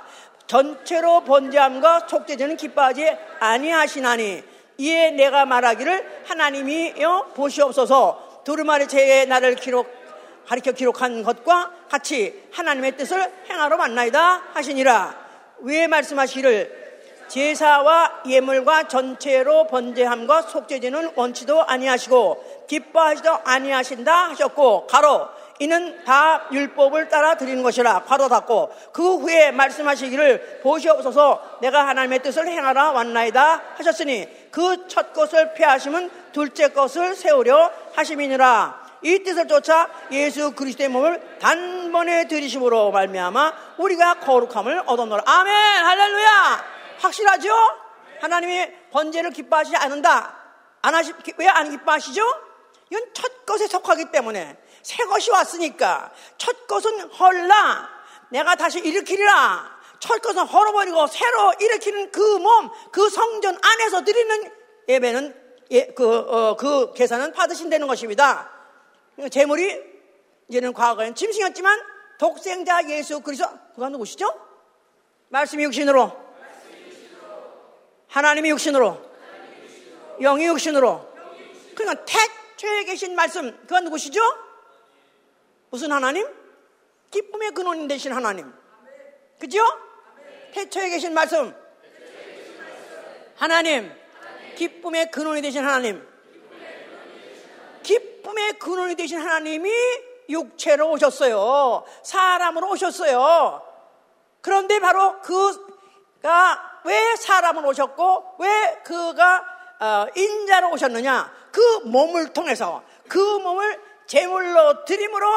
전체로 0.48 1.24
번제함과 1.24 2.08
속죄제는 2.10 2.58
기뻐하지 2.58 3.16
아니하시나니 3.40 4.44
이에 4.80 5.12
내가 5.12 5.46
말하기를 5.46 6.24
하나님이여 6.26 7.34
보시옵소서 7.36 8.42
두루마리 8.44 8.88
제에 8.88 9.26
나를 9.26 9.56
기록 9.56 9.88
가리켜 10.48 10.72
기록한 10.72 11.22
것과 11.24 11.72
같이 11.90 12.48
하나님의 12.52 12.98
뜻을 12.98 13.32
행하러 13.50 13.78
만나이다 13.78 14.44
하시니라. 14.54 15.16
왜 15.60 15.86
말씀하시기를 15.88 16.89
제사와 17.30 18.24
예물과 18.28 18.88
전체로 18.88 19.68
번제함과 19.68 20.44
속죄제는 20.44 21.14
원치도 21.16 21.64
아니하시고 21.64 22.66
기뻐하시도 22.68 23.40
아니하신다 23.46 24.30
하셨고 24.30 24.88
가로 24.88 25.28
이는 25.62 26.04
다 26.06 26.48
율법을 26.52 27.10
따라 27.10 27.36
드리는 27.36 27.62
것이라 27.64 28.04
가로 28.04 28.30
닫고 28.30 28.72
그 28.94 29.18
후에 29.18 29.52
말씀하시기를 29.52 30.62
보시옵소서 30.64 31.60
내가 31.62 31.88
하나님의 31.88 32.20
뜻을 32.24 32.48
행하라 32.48 32.92
왔나이다 32.92 33.62
하셨으니 33.78 34.28
그 34.52 34.90
첫 34.90 35.14
것을 35.14 35.54
피하시면 35.54 36.12
둘째 36.34 36.70
것을 36.70 37.16
세우려 37.16 37.72
하심이니라 37.94 38.90
이 39.02 39.24
뜻을 39.24 39.48
쫓아 39.48 39.88
예수 40.12 40.52
그리스도의 40.52 40.90
몸을 40.90 41.22
단번에 41.40 42.28
들이심으로 42.28 42.92
말미암아 42.92 43.54
우리가 43.78 44.16
거룩함을 44.16 44.84
얻어노라. 44.86 45.24
아멘. 45.26 45.54
할렐루야. 45.54 46.79
확실하죠? 47.00 47.50
하나님이 48.22 48.90
번제를 48.92 49.32
기뻐하시지 49.32 49.76
않는다. 49.78 50.38
안 50.82 50.96
하시 50.96 51.14
왜 51.38 51.48
안 51.48 51.70
기뻐하시죠? 51.70 52.22
이건 52.90 53.14
첫 53.14 53.46
것에 53.46 53.68
속하기 53.68 54.12
때문에 54.12 54.58
새 54.82 55.04
것이 55.06 55.32
왔으니까 55.32 56.12
첫 56.38 56.68
것은 56.68 57.10
헐라. 57.12 57.90
내가 58.32 58.56
다시 58.56 58.80
일으키리라. 58.80 59.80
첫 60.00 60.22
것은 60.22 60.46
헐어버리고 60.46 61.08
새로 61.08 61.54
일으키는 61.60 62.12
그 62.12 62.22
몸, 62.38 62.70
그 62.92 63.10
성전 63.10 63.58
안에서 63.62 64.04
드리는 64.04 64.52
예배는 64.88 65.50
예, 65.72 65.88
그, 65.88 66.18
어, 66.18 66.56
그 66.56 66.94
계산은 66.94 67.34
받으신다는 67.34 67.86
것입니다. 67.86 68.50
재물이 69.30 69.84
이제는 70.48 70.74
과거에는 70.74 71.14
짐승이었지만 71.14 71.80
독생자 72.18 72.88
예수 72.90 73.20
그리스도 73.20 73.48
그가 73.76 73.90
누구시죠? 73.90 74.34
말씀이 75.28 75.64
육신으로 75.66 76.12
하나님이 78.10 78.50
육신으로 78.50 79.10
영이 80.22 80.46
육신으로 80.48 81.10
그러니까 81.76 82.06
태초에 82.06 82.84
계신 82.84 83.16
말씀 83.16 83.58
그가 83.62 83.80
누구시죠? 83.80 84.20
무슨 85.70 85.92
하나님? 85.92 86.28
기쁨의 87.12 87.52
근원이 87.52 87.88
되신 87.88 88.12
하나님 88.12 88.52
그죠? 89.40 89.64
태초에 90.54 90.90
계신 90.90 91.14
말씀 91.14 91.56
하나님 93.36 93.92
기쁨의 94.56 95.12
근원이 95.12 95.42
되신 95.42 95.64
하나님 95.64 96.06
기쁨의 97.84 98.60
근원이 98.60 98.96
되신 98.96 99.20
하나님이 99.20 99.72
육체로 100.30 100.92
오셨어요. 100.92 101.84
사람으로 102.04 102.70
오셨어요. 102.72 103.64
그런데 104.42 104.80
바로 104.80 105.20
그가 105.22 106.69
왜 106.86 107.16
사람으로 107.16 107.70
오셨고 107.70 108.36
왜 108.40 108.82
그가 108.84 109.46
어, 109.80 110.08
인자로 110.16 110.72
오셨느냐? 110.72 111.34
그 111.52 111.62
몸을 111.86 112.34
통해서 112.34 112.84
그 113.08 113.18
몸을 113.18 113.82
제물로 114.08 114.84
드림으로 114.86 115.28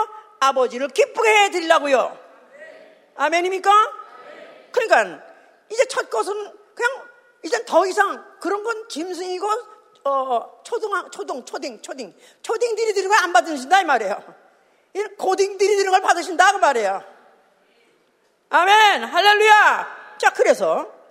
아버지를 0.40 0.88
기쁘게 0.88 1.44
해드리려고요. 1.44 2.18
아멘입니까? 3.14 3.70
그러니까 4.72 5.24
이제 5.70 5.84
첫 5.86 6.10
것은 6.10 6.34
그냥 6.74 7.08
이제 7.44 7.64
더 7.64 7.86
이상 7.86 8.24
그런 8.40 8.62
건 8.64 8.88
짐승이고 8.88 9.48
어, 10.04 10.60
초등, 10.64 10.90
초등, 11.10 11.44
초딩, 11.44 11.82
초딩, 11.82 12.16
초딩들이 12.42 12.94
드는 12.94 13.08
걸 13.08 13.18
안 13.22 13.32
받으신다 13.32 13.80
이 13.80 13.84
말이에요. 13.84 14.42
고딩들이 15.16 15.76
드는 15.76 15.90
걸 15.92 16.02
받으신다 16.02 16.52
그 16.52 16.56
말이에요. 16.58 17.04
아멘! 18.50 19.04
할렐루야! 19.04 20.16
자, 20.18 20.30
그래서 20.30 21.01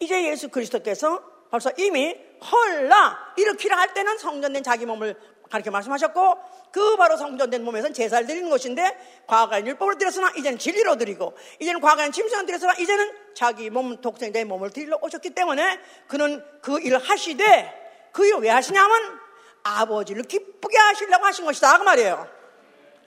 이제 0.00 0.24
예수 0.26 0.48
그리스도께서 0.48 1.22
벌써 1.50 1.70
이미 1.76 2.16
헐라 2.42 3.34
일으키라 3.36 3.76
할 3.78 3.94
때는 3.94 4.18
성전된 4.18 4.62
자기 4.62 4.86
몸을 4.86 5.14
가르쳐 5.50 5.70
말씀하셨고 5.70 6.38
그 6.72 6.96
바로 6.96 7.16
성전된 7.16 7.64
몸에서는 7.64 7.92
제사를 7.92 8.26
드리는 8.26 8.48
것인데 8.48 8.96
과거에는 9.26 9.66
율법을 9.68 9.98
드렸으나 9.98 10.30
이제는 10.36 10.58
진리로 10.58 10.96
드리고 10.96 11.36
이제는 11.58 11.80
과거에는 11.80 12.12
침상을 12.12 12.46
드렸으나 12.46 12.74
이제는 12.74 13.12
자기 13.34 13.68
몸 13.68 14.00
독생자의 14.00 14.44
몸을 14.44 14.70
드리러 14.70 14.98
오셨기 15.02 15.30
때문에 15.30 15.80
그는 16.06 16.42
그 16.62 16.80
일을 16.80 16.98
하시되 16.98 18.10
그 18.12 18.26
일을 18.26 18.40
왜 18.40 18.50
하시냐면 18.50 19.20
아버지를 19.62 20.22
기쁘게 20.22 20.78
하시려고 20.78 21.26
하신 21.26 21.44
것이다 21.44 21.78
그 21.78 21.82
말이에요. 21.82 22.28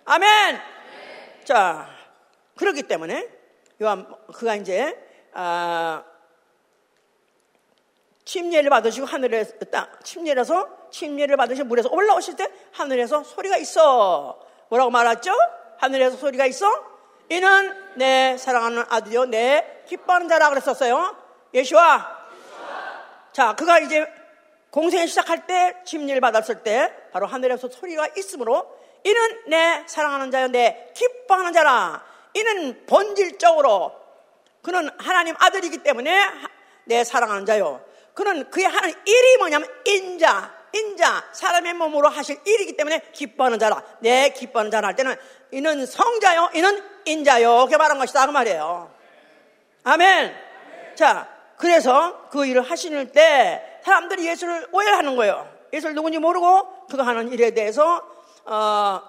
아멘. 0.05 0.59
자 1.45 1.89
그렇기 2.57 2.83
때문에 2.83 3.27
요한 3.81 4.05
그가 4.33 4.55
이제 4.55 4.99
아, 5.33 6.03
침례를 8.25 8.69
받으시고 8.69 9.05
하늘에 9.05 9.43
딱 9.71 10.03
침례라서 10.03 10.89
침례를 10.91 11.37
받으시고 11.37 11.67
물에서 11.67 11.89
올라오실 11.89 12.35
때 12.35 12.47
하늘에서 12.71 13.23
소리가 13.23 13.57
있어. 13.57 14.39
뭐라고 14.69 14.91
말했죠? 14.91 15.31
하늘에서 15.77 16.17
소리가 16.17 16.45
있어? 16.45 16.67
이는 17.29 17.75
내 17.95 18.37
사랑하는 18.37 18.83
아들이요 18.89 19.25
내 19.25 19.83
기뻐하는 19.87 20.29
자라 20.29 20.49
그랬었어요. 20.49 21.15
예수와. 21.53 22.23
자, 23.33 23.55
그가 23.55 23.79
이제 23.79 24.07
공생을 24.71 25.07
시작할 25.07 25.45
때 25.45 25.75
침례를 25.85 26.21
받았을 26.21 26.63
때 26.63 26.91
바로 27.11 27.27
하늘에서 27.27 27.69
소리가 27.69 28.09
있으므로 28.17 28.67
이는 29.03 29.41
내 29.47 29.83
사랑하는 29.85 30.31
자요 30.31 30.47
내 30.47 30.91
기뻐하는 30.95 31.53
자라. 31.53 32.03
이는 32.33 32.85
본질적으로 32.85 33.91
그는 34.61 34.89
하나님 34.97 35.35
아들이기 35.37 35.79
때문에 35.79 36.25
내 36.85 37.03
사랑하는 37.03 37.45
자요. 37.45 37.83
그는 38.13 38.49
그의 38.49 38.67
하는 38.67 38.93
일이 39.05 39.37
뭐냐면 39.37 39.67
인자, 39.85 40.53
인자, 40.73 41.29
사람의 41.31 41.73
몸으로 41.73 42.09
하실 42.09 42.39
일이기 42.45 42.75
때문에 42.75 43.01
기뻐하는 43.11 43.59
자라. 43.59 43.83
내 43.99 44.29
기뻐하는 44.29 44.71
자라 44.71 44.89
할 44.89 44.95
때는 44.95 45.15
이는 45.51 45.85
성자요, 45.85 46.51
이는 46.55 46.83
인자요. 47.05 47.61
이렇게 47.61 47.77
말한 47.77 47.97
것이다. 47.99 48.25
그 48.25 48.31
말이에요. 48.31 48.91
아멘. 49.83 50.35
자, 50.95 51.27
그래서 51.57 52.27
그 52.29 52.45
일을 52.45 52.61
하시는 52.61 53.11
때 53.11 53.79
사람들이 53.83 54.27
예수를 54.27 54.67
오해하는 54.71 55.15
거예요. 55.15 55.51
예수를 55.71 55.95
누군지 55.95 56.19
모르고 56.19 56.87
그가 56.87 57.05
하는 57.05 57.31
일에 57.31 57.51
대해서 57.51 58.01
어, 58.45 59.01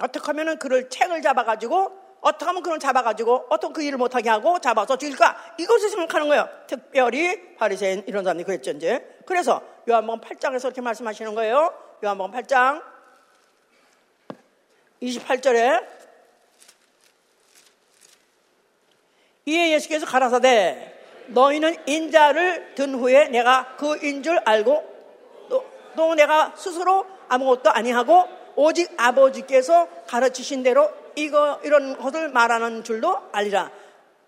어떻게 0.00 0.24
하면은 0.26 0.58
그를 0.58 0.88
책을 0.88 1.22
잡아가지고 1.22 2.05
어떻게 2.26 2.44
하면 2.46 2.60
그런 2.60 2.80
잡아가지고 2.80 3.46
어떤 3.50 3.72
그 3.72 3.84
일을 3.84 3.98
못하게 3.98 4.30
하고 4.30 4.58
잡아서 4.58 4.98
죽일까? 4.98 5.54
이것을 5.58 5.90
생각하는 5.90 6.26
거예요. 6.26 6.48
특별히 6.66 7.54
바리새인 7.54 8.02
이런 8.08 8.24
사람이 8.24 8.42
그랬죠 8.42 8.72
이제. 8.72 9.20
그래서 9.24 9.62
요한복음 9.88 10.20
8장에서 10.20 10.62
그렇게 10.62 10.80
말씀하시는 10.80 11.36
거예요. 11.36 11.72
요한복음 12.02 12.32
8장 12.32 12.82
28절에 15.00 15.86
이에 19.44 19.70
예수께서 19.74 20.04
가라사대 20.04 20.94
너희는 21.28 21.76
인자를 21.86 22.74
든 22.74 22.96
후에 22.96 23.28
내가 23.28 23.76
그인 23.76 24.24
줄 24.24 24.40
알고 24.44 25.46
또, 25.48 25.64
또 25.94 26.14
내가 26.16 26.54
스스로 26.56 27.06
아무것도 27.28 27.70
아니하고 27.70 28.24
오직 28.56 28.92
아버지께서 28.96 29.86
가르치신 30.08 30.64
대로 30.64 31.05
이거 31.16 31.60
이런 31.64 31.98
것을 31.98 32.28
말하는 32.28 32.84
줄도 32.84 33.30
알리라. 33.32 33.70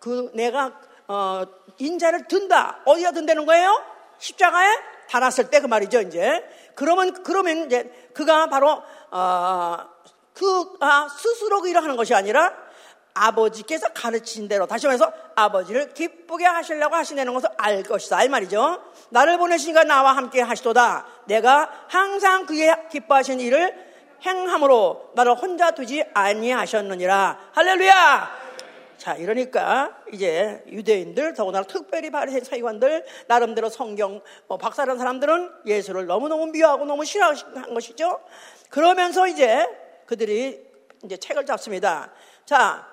그 0.00 0.30
내가 0.34 0.72
어, 1.06 1.44
인자를 1.78 2.28
든다. 2.28 2.80
어디다 2.84 3.12
든다는 3.12 3.46
거예요? 3.46 3.82
십자가에 4.18 4.68
달았을 5.08 5.50
때 5.50 5.60
그 5.60 5.66
말이죠. 5.66 6.00
이제 6.02 6.44
그러면 6.74 7.22
그러면 7.22 7.66
이제 7.66 8.10
그가 8.14 8.46
바로 8.48 8.82
어, 9.10 9.76
그가 10.34 11.08
스스로 11.08 11.60
그 11.60 11.68
일을 11.68 11.82
하는 11.82 11.96
것이 11.96 12.14
아니라 12.14 12.52
아버지께서 13.14 13.88
가르친 13.88 14.46
대로 14.46 14.66
다시 14.66 14.86
말해서 14.86 15.12
아버지를 15.34 15.92
기쁘게 15.92 16.44
하시려고 16.46 16.94
하시는 16.94 17.32
것을 17.32 17.48
알 17.56 17.82
것이다 17.82 18.22
이 18.24 18.28
말이죠. 18.28 18.82
나를 19.10 19.38
보내시니까 19.38 19.84
나와 19.84 20.16
함께 20.16 20.40
하시도다. 20.40 21.06
내가 21.24 21.70
항상 21.88 22.46
그의 22.46 22.88
기뻐하신 22.90 23.40
일을 23.40 23.87
행함으로 24.24 25.10
나를 25.14 25.34
혼자 25.34 25.70
두지 25.70 26.04
아니하셨느니라. 26.14 27.50
할렐루야! 27.52 28.48
자, 28.98 29.14
이러니까 29.14 29.96
이제 30.12 30.62
유대인들, 30.66 31.34
더구나 31.34 31.62
특별히 31.62 32.10
바리새 32.10 32.40
사이관들, 32.40 33.04
나름대로 33.28 33.68
성경 33.68 34.20
뭐 34.48 34.58
박사라는 34.58 34.98
사람들은 34.98 35.50
예수를 35.66 36.06
너무너무 36.06 36.48
미워하고 36.48 36.84
너무 36.84 37.04
싫어한 37.04 37.72
것이죠. 37.72 38.20
그러면서 38.70 39.28
이제 39.28 39.66
그들이 40.06 40.66
이제 41.04 41.16
책을 41.16 41.46
잡습니다. 41.46 42.10
자, 42.44 42.86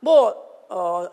뭐, 0.00 0.34
어, 0.68 1.08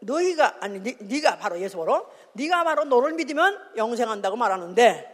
너, 0.00 0.20
희가 0.20 0.56
아니, 0.58 0.82
니, 0.82 1.20
가 1.20 1.38
바로 1.38 1.60
예수 1.60 1.76
보러, 1.76 2.04
네가 2.32 2.64
바로 2.64 2.84
너를 2.84 3.12
믿으면 3.12 3.56
영생한다고 3.76 4.34
말하는데, 4.36 5.12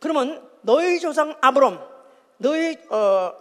그러면 0.00 0.48
너희 0.62 0.98
조상 0.98 1.36
아브롬, 1.42 1.78
너희 2.38 2.76
어, 2.90 3.32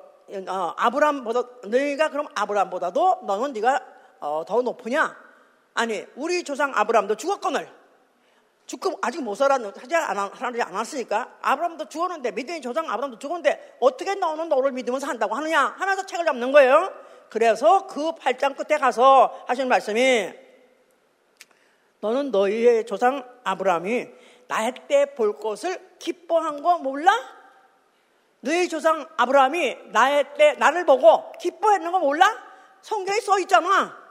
어, 0.47 0.73
아브람보다 0.77 1.43
너희가 1.67 2.09
그럼 2.09 2.27
아브람보다도 2.35 3.21
너는 3.25 3.53
네가 3.53 3.81
어, 4.19 4.43
더 4.45 4.61
높으냐? 4.61 5.15
아니 5.73 6.05
우리 6.15 6.43
조상 6.43 6.73
아브람도 6.75 7.15
죽었거늘 7.15 7.69
죽고 8.65 8.99
아직 9.01 9.23
못 9.23 9.35
살았 9.35 9.61
하지 9.77 9.95
않았지 9.95 10.61
않았으니까 10.61 11.37
아브람도 11.41 11.87
죽었는데 11.87 12.31
믿음의 12.31 12.61
조상 12.61 12.89
아브람도 12.89 13.19
죽었는데 13.19 13.77
어떻게 13.79 14.15
너는 14.15 14.49
너를 14.49 14.71
믿으면서 14.73 15.07
한다고 15.07 15.35
하느냐 15.35 15.75
하면서 15.77 16.05
책을 16.05 16.25
잡는 16.25 16.51
거예요. 16.51 16.91
그래서 17.29 17.87
그 17.87 18.13
팔짱 18.13 18.55
끝에 18.55 18.77
가서 18.77 19.45
하시는 19.47 19.69
말씀이 19.69 20.33
너는 21.99 22.31
너희의 22.31 22.85
조상 22.85 23.23
아브람이 23.43 24.07
나의 24.47 24.73
때볼 24.87 25.37
것을 25.37 25.95
기뻐한 25.99 26.61
거 26.61 26.77
몰라? 26.77 27.36
너희 28.41 28.69
조상 28.69 29.07
아브라함이 29.17 29.77
나의 29.91 30.25
때 30.37 30.53
나를 30.53 30.85
보고 30.85 31.31
기뻐했는 31.39 31.91
거 31.91 31.99
몰라? 31.99 32.27
성경에 32.81 33.19
써 33.19 33.39
있잖아. 33.39 34.07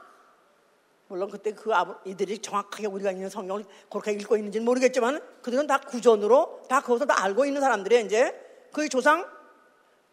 물론 1.07 1.29
그때 1.29 1.53
그 1.53 1.71
이들이 2.05 2.39
정확하게 2.39 2.87
우리가 2.87 3.11
있는 3.11 3.29
성경을 3.29 3.63
그렇게 3.89 4.11
읽고 4.11 4.35
있는지는 4.35 4.65
모르겠지만 4.65 5.21
그들은 5.41 5.65
다 5.65 5.79
구전으로 5.79 6.63
다 6.67 6.81
그것을 6.81 7.07
다 7.07 7.23
알고 7.23 7.45
있는 7.45 7.61
사람들이 7.61 8.03
이제 8.03 8.37
그의 8.73 8.89
조상 8.89 9.25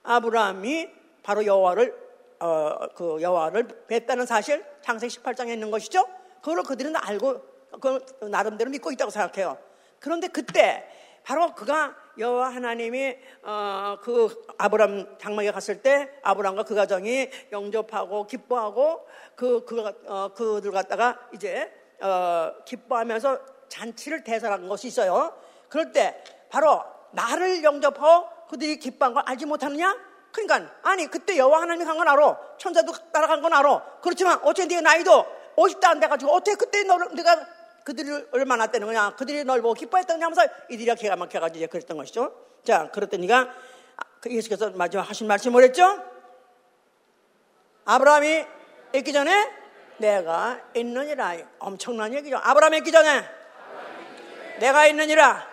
아브라함이 0.05 0.89
바로 1.23 1.45
여호와를 1.45 2.05
어, 2.41 2.89
그 2.95 3.21
여호와를 3.21 3.67
뵀다는 3.89 4.27
사실 4.27 4.65
창세기 4.83 5.19
18장에 5.19 5.49
있는 5.49 5.71
것이죠. 5.71 6.07
그걸 6.41 6.63
그들은 6.63 6.95
알고 6.95 7.43
그 7.81 8.27
나름대로 8.29 8.71
믿고 8.71 8.93
있다고 8.93 9.11
생각해요. 9.11 9.59
그런데 9.99 10.29
그때 10.29 10.87
바로 11.25 11.55
그가 11.55 11.97
여호와 12.19 12.55
하나님이 12.55 13.17
어, 13.43 13.97
그 14.03 14.45
아브람 14.59 15.19
장막에 15.19 15.51
갔을 15.51 15.83
때 15.83 16.11
아브람과 16.23 16.65
그 16.65 16.75
가정이 16.75 17.31
영접하고 17.53 18.27
기뻐하고 18.27 19.07
그, 19.35 19.65
그 19.65 19.83
어, 20.07 20.29
그들 20.35 20.71
갖다가 20.71 21.19
이제 21.35 21.73
어, 22.01 22.53
기뻐하면서 22.65 23.41
잔치를 23.69 24.25
대설한 24.25 24.69
것이 24.69 24.89
있어요. 24.89 25.35
그럴 25.69 25.93
때 25.93 26.23
바로 26.51 26.83
나를 27.13 27.65
영접하고 27.65 28.29
그들이 28.49 28.79
기뻐한 28.79 29.15
걸 29.15 29.23
알지 29.27 29.47
못하느냐? 29.47 29.97
그러니까 30.33 30.73
아니 30.83 31.07
그때 31.07 31.37
여호와 31.37 31.63
하나님이 31.63 31.85
간건 31.85 32.09
알아. 32.09 32.39
천사도 32.59 32.93
따라간 33.13 33.41
건 33.41 33.53
알아. 33.53 33.99
그렇지만 34.03 34.39
어째 34.43 34.67
네 34.67 34.81
나이도 34.81 35.27
50대 35.57 35.85
안 35.85 36.01
돼가지고 36.01 36.33
어떻게 36.33 36.57
그때 36.57 36.83
너를 36.83 37.09
네가 37.15 37.47
그들이 37.85 38.27
얼마나 38.33 38.67
때는 38.67 38.87
거냐? 38.87 39.15
그들이 39.15 39.45
널 39.45 39.61
보고 39.61 39.75
기뻐했던 39.75 40.23
하면서 40.23 40.43
이들이 40.71 40.95
기가 40.97 41.17
막혀가지고 41.17 41.59
이제 41.59 41.67
그랬던 41.67 41.97
것이죠. 41.97 42.35
자, 42.65 42.91
그랬더니가 42.91 43.55
그 44.21 44.31
예수께서 44.35 44.71
마지막 44.71 45.09
하신 45.09 45.27
말씀이 45.27 45.53
뭐랬죠? 45.53 46.03
아브라함이 47.85 48.47
있기 48.95 49.13
전에 49.13 49.51
내가 49.99 50.61
있느니라. 50.75 51.37
엄청난 51.59 52.15
얘기죠. 52.15 52.39
아브라함이 52.43 52.79
있기 52.79 52.91
전에 52.91 53.23
내가 54.61 54.87
있느니라. 54.87 55.47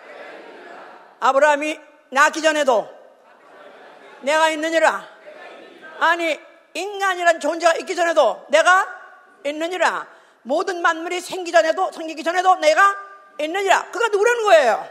아브라함이 1.20 1.78
낳기 2.10 2.40
전에도 2.40 2.88
내가 4.22 4.48
있느니라. 4.50 5.06
아니, 6.00 6.40
인간이란 6.74 7.40
존재가 7.40 7.74
있기 7.76 7.94
전에도 7.94 8.46
내가 8.48 8.86
있느니라. 9.44 10.08
모든 10.42 10.82
만물이 10.82 11.20
생기 11.20 11.52
전에도 11.52 11.90
생기기 11.92 12.22
전에도 12.22 12.56
내가 12.56 12.96
있느니라. 13.40 13.90
그가 13.90 14.08
누구라는 14.08 14.42
거예요? 14.44 14.88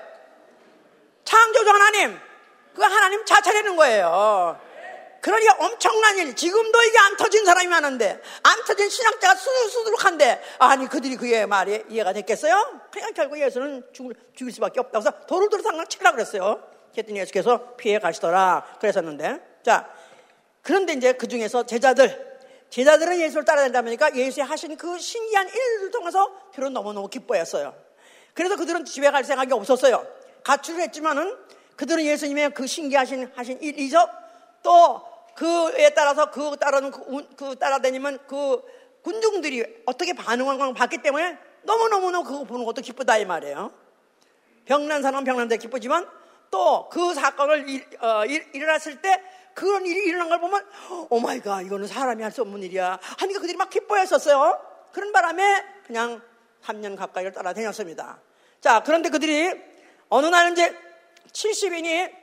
창조주 1.23 1.69
하나님. 1.69 2.19
그가 2.73 2.87
하나님 2.87 3.25
자체라는 3.25 3.75
거예요. 3.75 4.59
그러니 5.21 5.47
엄청난 5.59 6.17
일. 6.17 6.35
지금도 6.35 6.81
이게 6.83 6.97
안 6.97 7.15
터진 7.15 7.45
사람이 7.45 7.67
많은데, 7.67 8.19
안 8.41 8.65
터진 8.65 8.89
신학자가 8.89 9.35
수두룩한데, 9.35 10.41
아니, 10.57 10.87
그들이 10.87 11.15
그의 11.15 11.45
말이 11.45 11.83
이해가 11.89 12.11
됐겠어요? 12.13 12.81
그냥 12.91 13.13
결국 13.13 13.39
예수는 13.39 13.87
죽을, 13.93 14.15
죽일 14.35 14.51
수밖에 14.51 14.79
없다고 14.79 14.97
해서 14.97 15.25
돌을 15.27 15.49
들어 15.49 15.61
상당 15.61 15.87
치라 15.87 16.11
그랬어요. 16.11 16.63
그랬더니 16.91 17.19
예수께서 17.19 17.75
피해 17.75 17.99
가시더라. 17.99 18.77
그랬었는데. 18.79 19.39
자, 19.63 19.87
그런데 20.63 20.93
이제 20.93 21.13
그 21.13 21.27
중에서 21.27 21.67
제자들, 21.67 22.30
제자들은 22.71 23.19
예수를 23.19 23.43
따라다니다 23.43 23.81
보니까 23.81 24.15
예수의 24.15 24.45
하신 24.45 24.77
그 24.77 24.97
신기한 24.97 25.47
일을 25.47 25.91
통해서 25.91 26.31
그들은 26.51 26.73
너무너무 26.73 27.09
기뻐했어요. 27.09 27.75
그래서 28.33 28.55
그들은 28.55 28.85
집에 28.85 29.11
갈 29.11 29.25
생각이 29.25 29.51
없었어요. 29.53 30.07
가출을 30.43 30.81
했지만은 30.81 31.37
그들은 31.75 32.03
예수님의 32.05 32.53
그 32.53 32.65
신기하신 32.65 33.31
하신 33.35 33.61
일 33.61 33.77
이적 33.77 34.09
또 34.63 35.01
그에 35.35 35.89
따라서 35.89 36.31
그 36.31 36.55
따르는 36.57 36.91
그, 36.91 37.35
그 37.35 37.59
따라다니면 37.59 38.19
그 38.25 38.61
군중들이 39.03 39.83
어떻게 39.85 40.13
반응하는 40.13 40.59
걸 40.59 40.73
봤기 40.73 40.99
때문에 40.99 41.37
너무너무너무 41.63 42.23
그거 42.23 42.45
보는 42.45 42.63
것도 42.65 42.81
기쁘다 42.81 43.17
이 43.17 43.25
말이에요. 43.25 43.71
병난 44.65 45.01
사람은 45.01 45.25
병난 45.25 45.49
데 45.49 45.57
기쁘지만 45.57 46.07
또 46.49 46.87
그 46.89 47.13
사건을 47.13 47.67
일, 47.67 47.85
어, 47.99 48.25
일, 48.25 48.45
일어났을 48.53 49.01
때 49.01 49.21
그런 49.53 49.85
일이 49.85 50.05
일어난 50.07 50.29
걸 50.29 50.39
보면 50.39 50.65
oh 51.09 51.25
my 51.25 51.41
god 51.41 51.65
이거는 51.65 51.87
사람이 51.87 52.23
할 52.23 52.31
수 52.31 52.41
없는 52.41 52.63
일이야 52.63 52.99
하니까 53.19 53.39
그들이 53.39 53.57
막 53.57 53.69
기뻐했었어요. 53.69 54.59
그런 54.93 55.11
바람에 55.11 55.63
그냥 55.85 56.21
3년 56.63 56.95
가까이를 56.97 57.31
따라다녔습니다. 57.33 58.19
자 58.61 58.83
그런데 58.83 59.09
그들이 59.09 59.51
어느 60.09 60.25
날 60.27 60.51
이제 60.51 60.75
70인이 61.31 62.13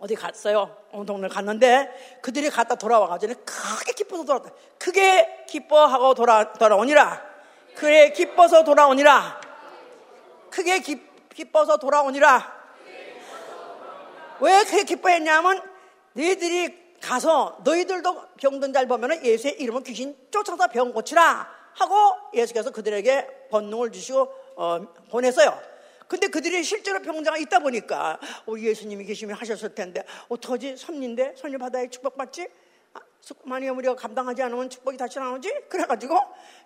어디 0.00 0.14
갔어요. 0.14 0.76
어느 0.92 1.04
동네 1.04 1.28
갔는데 1.28 2.18
그들이 2.22 2.48
갔다 2.50 2.74
돌아와가지고 2.74 3.34
크게 3.44 3.92
기뻐서 3.92 4.24
돌아왔다. 4.24 4.50
크게 4.78 5.44
기뻐하고 5.48 6.14
돌아, 6.14 6.52
돌아오니라. 6.54 7.22
그래 7.76 8.10
기뻐서 8.10 8.64
돌아오니라. 8.64 9.40
크게 10.50 10.80
기, 10.80 11.00
기뻐서 11.34 11.76
돌아오니라. 11.76 12.60
왜 14.40 14.64
그렇게 14.64 14.84
기뻐했냐면 14.84 15.69
너희들이 16.12 16.98
가서 17.00 17.58
너희들도 17.64 18.22
병든 18.36 18.72
잘 18.72 18.86
보면 18.86 19.24
예수의 19.24 19.54
이름을 19.60 19.82
귀신 19.84 20.16
쫓아서 20.30 20.66
병 20.68 20.92
고치라 20.92 21.48
하고 21.74 21.94
예수께서 22.34 22.70
그들에게 22.70 23.48
번능을 23.50 23.90
주시고 23.92 24.28
어, 24.56 24.80
보냈어요. 25.10 25.58
근데 26.08 26.26
그들이 26.26 26.62
실제로 26.64 27.00
병자가 27.00 27.38
있다 27.38 27.60
보니까 27.60 28.18
우리 28.44 28.66
예수님이 28.66 29.04
계시면 29.04 29.36
하셨을 29.36 29.74
텐데 29.74 30.04
어떡하지? 30.28 30.76
섭리인데 30.76 31.34
섭리 31.36 31.56
바다에 31.56 31.88
축복받지? 31.88 32.48
아, 32.94 33.00
만약에 33.44 33.70
우리가 33.70 33.94
감당하지 33.94 34.42
않으면 34.42 34.68
축복이 34.68 34.96
다시 34.96 35.20
나오지? 35.20 35.54
그래가지고 35.68 36.18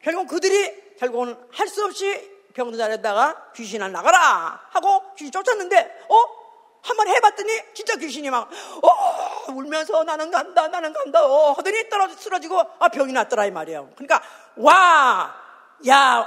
결국 0.02 0.28
그들이 0.28 0.96
결국은 0.96 1.37
할 1.52 1.68
수 1.68 1.85
없이 1.85 2.33
병든 2.54 2.78
자리에다가 2.78 3.52
귀신아 3.54 3.88
나가라 3.88 4.61
하고 4.70 5.02
귀신 5.16 5.30
쫓았는데 5.30 6.07
어? 6.09 6.43
한 6.85 6.97
번 6.97 7.09
해봤더니 7.09 7.75
진짜 7.75 7.97
귀신이 7.97 8.31
막 8.31 8.49
어, 8.83 9.53
울면서 9.53 10.05
나는 10.05 10.31
간다 10.31 10.68
나는 10.68 10.92
간다 10.92 11.25
어, 11.27 11.53
하더니 11.53 11.88
떨어져 11.88 12.14
쓰러지고 12.14 12.61
아 12.79 12.88
병이 12.88 13.12
났더라 13.12 13.47
이 13.47 13.51
말이에요 13.51 13.90
그러니까 13.97 14.23
와 14.57 15.44
야 15.87 16.27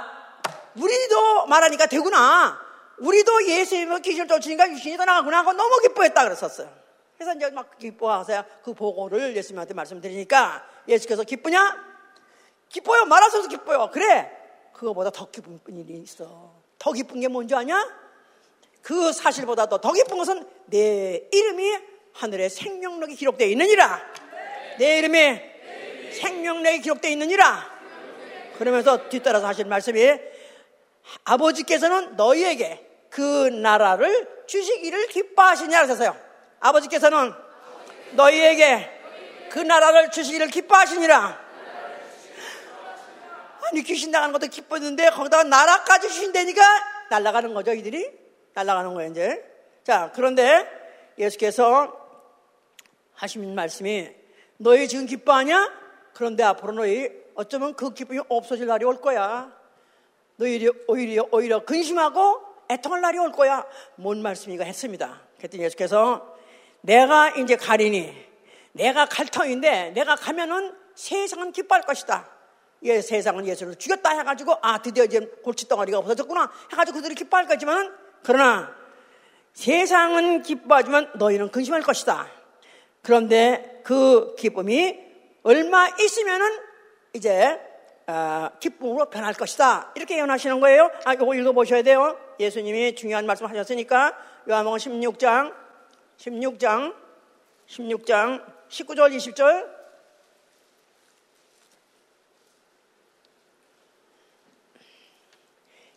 우리도 0.76 1.46
말하니까 1.46 1.86
되구나 1.86 2.60
우리도 2.98 3.46
예수님을 3.46 4.00
귀신을 4.02 4.28
쫓으니까 4.28 4.66
귀신이 4.68 4.96
떠나가구나 4.96 5.38
하고 5.38 5.52
너무 5.52 5.80
기뻐했다 5.80 6.22
그랬었어요. 6.24 6.68
그래서 7.16 7.34
이제 7.34 7.50
막 7.50 7.78
기뻐하세요. 7.78 8.44
그 8.62 8.74
보고를 8.74 9.36
예수님한테 9.36 9.74
말씀드리니까 9.74 10.64
예수께서 10.86 11.22
기쁘냐? 11.24 11.76
기뻐요. 12.68 13.04
말하셔서 13.06 13.48
기뻐요. 13.48 13.90
그래. 13.92 14.30
그거보다 14.72 15.10
더 15.10 15.30
기쁜 15.30 15.60
일이 15.66 15.98
있어. 16.02 16.52
더 16.78 16.92
기쁜 16.92 17.20
게 17.20 17.28
뭔지 17.28 17.54
아냐? 17.54 17.88
그 18.82 19.12
사실보다도 19.12 19.80
더 19.80 19.92
기쁜 19.92 20.16
것은 20.18 20.46
내 20.66 21.28
이름이 21.30 21.78
하늘의 22.14 22.50
생명력이 22.50 23.14
기록되어 23.14 23.46
있느니라. 23.48 24.00
내 24.78 24.98
이름이 24.98 25.40
생명력이 26.12 26.80
기록되어 26.80 27.10
있느니라. 27.12 27.78
그러면서 28.58 29.08
뒤따라서 29.08 29.46
하신 29.46 29.68
말씀이 29.68 30.18
아버지께서는 31.24 32.16
너희에게 32.16 32.86
그 33.10 33.48
나라를 33.48 34.28
주시기를 34.46 35.06
기뻐하시냐 35.08 35.82
그러셨어요. 35.82 36.16
아버지께서는 36.60 37.32
너희에게 38.12 38.90
그 39.50 39.58
나라를 39.58 40.10
주시기를 40.10 40.48
기뻐하시니라. 40.48 41.48
아니 43.70 43.82
귀신 43.82 44.10
나가는 44.10 44.32
것도 44.32 44.46
기뻤는데 44.46 45.10
거기다가 45.10 45.44
나라까지 45.44 46.08
주신다니까 46.08 46.62
날아가는 47.10 47.52
거죠 47.52 47.74
이들이 47.74 48.17
날아가는 48.64 48.94
거예요 48.94 49.10
이제. 49.10 49.44
자 49.84 50.12
그런데 50.14 50.66
예수께서 51.18 51.92
하신 53.14 53.54
말씀이 53.54 54.10
너희 54.58 54.88
지금 54.88 55.06
기뻐하냐? 55.06 55.72
그런데 56.14 56.42
앞으로 56.42 56.72
너희 56.72 57.10
어쩌면 57.34 57.74
그 57.74 57.94
기쁨이 57.94 58.20
없어질 58.28 58.66
날이 58.66 58.84
올 58.84 59.00
거야. 59.00 59.52
너희 60.36 60.68
오히려 60.86 61.26
오히려 61.30 61.64
근심하고 61.64 62.42
애통할 62.70 63.00
날이 63.00 63.18
올 63.18 63.32
거야. 63.32 63.66
뭔 63.96 64.22
말씀인가 64.22 64.64
했습니다. 64.64 65.20
그랬더니 65.38 65.64
예수께서 65.64 66.36
내가 66.80 67.30
이제 67.30 67.56
가리니 67.56 68.14
내가 68.72 69.06
갈 69.06 69.26
터인데 69.26 69.90
내가 69.90 70.16
가면은 70.16 70.76
세상은 70.94 71.52
기뻐할 71.52 71.82
것이다. 71.82 72.28
예, 72.82 73.00
세상은 73.00 73.46
예수를 73.46 73.74
죽였다 73.76 74.10
해가지고 74.18 74.56
아 74.62 74.80
드디어 74.80 75.04
이제 75.04 75.20
골칫덩어리가 75.42 75.98
없어졌구나 75.98 76.50
해가지고 76.72 76.98
그들이 76.98 77.14
기뻐할 77.14 77.46
거지만 77.46 77.92
그러나 78.22 78.74
세상은 79.52 80.42
기뻐하지만 80.42 81.10
너희는 81.14 81.50
근심할 81.50 81.82
것이다. 81.82 82.28
그런데 83.02 83.80
그 83.84 84.34
기쁨이 84.36 84.98
얼마 85.42 85.88
있으면은 85.88 86.46
이제 87.12 87.60
어, 88.06 88.50
기쁨으로 88.60 89.06
변할 89.10 89.34
것이다. 89.34 89.92
이렇게 89.94 90.16
예언하시는 90.16 90.60
거예요. 90.60 90.90
아, 91.04 91.14
이거 91.14 91.34
읽어보셔야 91.34 91.82
돼요. 91.82 92.16
예수님이 92.40 92.94
중요한 92.94 93.26
말씀 93.26 93.46
하셨으니까 93.46 94.16
요한복음 94.48 94.78
16장, 94.78 95.54
16장, 96.16 96.94
16장, 97.68 98.44
19절, 98.68 99.16
20절. 99.16 99.77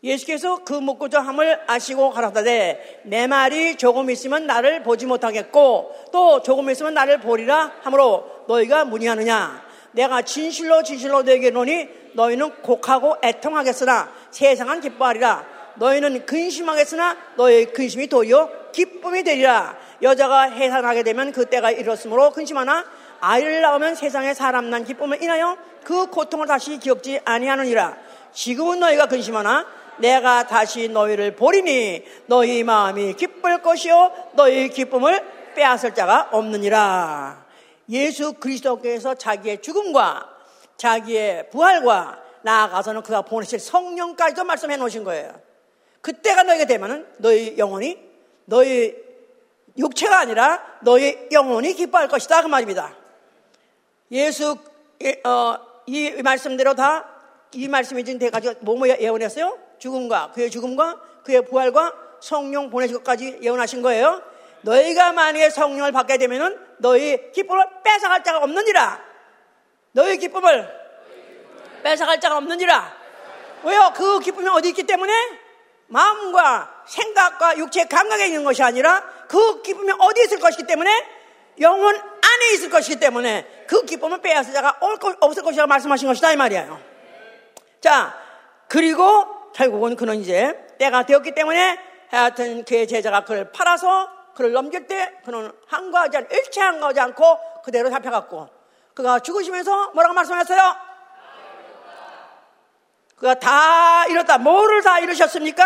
예수께서 0.04 0.64
그 0.64 0.74
묻고자 0.74 1.22
함을 1.22 1.60
아시고 1.68 2.10
가라사대 2.10 3.02
내 3.04 3.28
말이 3.28 3.76
조금 3.76 4.10
있으면 4.10 4.48
나를 4.48 4.82
보지 4.84 5.06
못하겠고 5.06 5.96
또 6.12 6.42
조금 6.42 6.70
있으면 6.70 6.94
나를 6.94 7.20
보리라 7.20 7.72
하므로 7.82 8.26
너희가 8.48 8.86
문의하느냐 8.86 9.64
내가 9.92 10.22
진실로 10.22 10.84
진실로 10.84 11.22
너에게 11.22 11.52
노니 11.52 11.88
너희는 12.14 12.62
곡하고 12.62 13.18
애통하겠으나 13.24 14.12
세상은 14.32 14.82
기뻐하리라. 14.82 15.46
너희는 15.76 16.26
근심하겠으나 16.26 17.18
너희의 17.38 17.66
근심이 17.74 18.08
도리어 18.08 18.50
기쁨이 18.72 19.24
되리라. 19.24 19.78
여자가 20.02 20.44
해산하게 20.44 21.04
되면 21.04 21.32
그때가 21.32 21.72
이렇으므로 21.72 22.32
근심하나 22.32 22.86
아이를 23.20 23.62
낳으면 23.62 23.96
세상에 23.96 24.34
사람 24.34 24.70
난 24.70 24.84
기쁨을 24.84 25.22
인하여 25.22 25.58
그 25.84 26.08
고통을 26.08 26.48
다시 26.48 26.78
기억지 26.78 27.20
아니하느니라. 27.24 27.98
지금은 28.34 28.80
너희가 28.80 29.08
근심하나 29.08 29.66
내가 30.02 30.48
다시 30.48 30.90
너희를 30.90 31.36
보리니 31.36 32.04
너희 32.28 32.64
마음이 32.64 33.14
기쁠 33.14 33.62
것이요 33.62 34.12
너희 34.34 34.70
기쁨을 34.70 35.54
빼앗을 35.56 35.94
자가 35.94 36.30
없느니라. 36.32 37.46
예수 37.90 38.34
그리스도께서 38.34 39.16
자기의 39.16 39.62
죽음과 39.62 40.30
자기의 40.78 41.50
부활과 41.50 42.22
나아가서는 42.42 43.04
그가 43.04 43.22
보내실 43.22 43.60
성령까지도 43.60 44.44
말씀해 44.44 44.78
놓으신 44.78 45.04
거예요. 45.04 45.34
그때가 46.02 46.44
너에게 46.44 46.66
되면은 46.66 47.06
너희 47.18 47.58
영혼이 47.58 47.98
너희 48.46 48.96
육체가 49.78 50.20
아니라 50.20 50.62
너희 50.82 51.28
영혼이 51.32 51.74
기뻐할 51.74 52.08
것이다 52.08 52.42
그 52.42 52.48
말입니다. 52.48 52.96
예수 54.12 54.58
어, 55.24 55.58
이 55.86 56.12
말씀대로 56.22 56.74
다 56.76 57.22
이 57.54 57.68
말씀이 57.68 58.04
지금 58.04 58.20
돼가지고 58.20 58.56
뭐뭐 58.62 58.88
예언했어요? 58.88 59.58
죽음과 59.82 60.32
그의 60.34 60.50
죽음과 60.52 61.02
그의 61.24 61.44
부활과 61.44 61.94
성령 62.22 62.70
보내실 62.70 62.98
것까지 62.98 63.40
예언하신 63.42 63.82
거예요. 63.82 64.22
너희가 64.62 65.12
만약에 65.12 65.50
성령을 65.50 65.92
받게 65.92 66.18
되면은 66.18 66.58
너희 66.78 67.32
기쁨을 67.32 67.66
뺏어갈 67.84 68.24
자가 68.24 68.40
없느니라. 68.40 69.04
너의 69.94 70.18
기쁨을 70.18 70.70
뺏어갈 71.84 72.20
자가 72.20 72.38
없느니라. 72.38 72.96
왜요? 73.64 73.92
그 73.96 74.20
기쁨이 74.20 74.48
어디 74.50 74.70
있기 74.70 74.84
때문에 74.84 75.12
마음과 75.88 76.84
생각과 76.86 77.58
육체 77.58 77.86
감각에 77.86 78.28
있는 78.28 78.44
것이 78.44 78.62
아니라 78.62 79.04
그 79.28 79.62
기쁨이 79.64 79.92
어디 79.98 80.22
있을 80.22 80.40
것이기 80.40 80.68
때문에 80.68 80.92
영혼 81.60 81.96
안에 81.96 82.54
있을 82.54 82.70
것이기 82.70 83.00
때문에 83.00 83.66
그 83.68 83.84
기쁨을 83.84 84.22
빼앗을 84.22 84.54
자가 84.54 84.78
없을 85.20 85.44
것이라고 85.44 85.68
말씀하신 85.68 86.08
것이다 86.08 86.34
이 86.34 86.36
말이에요. 86.36 86.80
자 87.82 88.16
그리고 88.68 89.41
결국은 89.54 89.96
그는 89.96 90.16
이제 90.16 90.68
때가 90.78 91.06
되었기 91.06 91.34
때문에 91.34 91.80
하여튼 92.10 92.64
그의 92.66 92.88
제자가 92.88 93.24
그를 93.24 93.52
팔아서 93.52 94.10
그를 94.36 94.52
넘길 94.52 94.88
때 94.88 95.14
그는 95.26 95.52
한가하지 95.68 96.18
않, 96.18 96.28
일체 96.32 96.62
한가하지 96.62 97.00
않고 97.00 97.40
그대로 97.64 97.90
잡혀갔고 97.90 98.50
그가 98.94 99.20
죽으시면서 99.20 99.92
뭐라고 99.92 100.14
말씀하셨어요? 100.14 100.92
그가 103.16 103.36
다 103.36 104.08
이뤘다. 104.08 104.40
뭐를 104.40 104.82
다 104.82 105.00
이루셨습니까? 105.00 105.64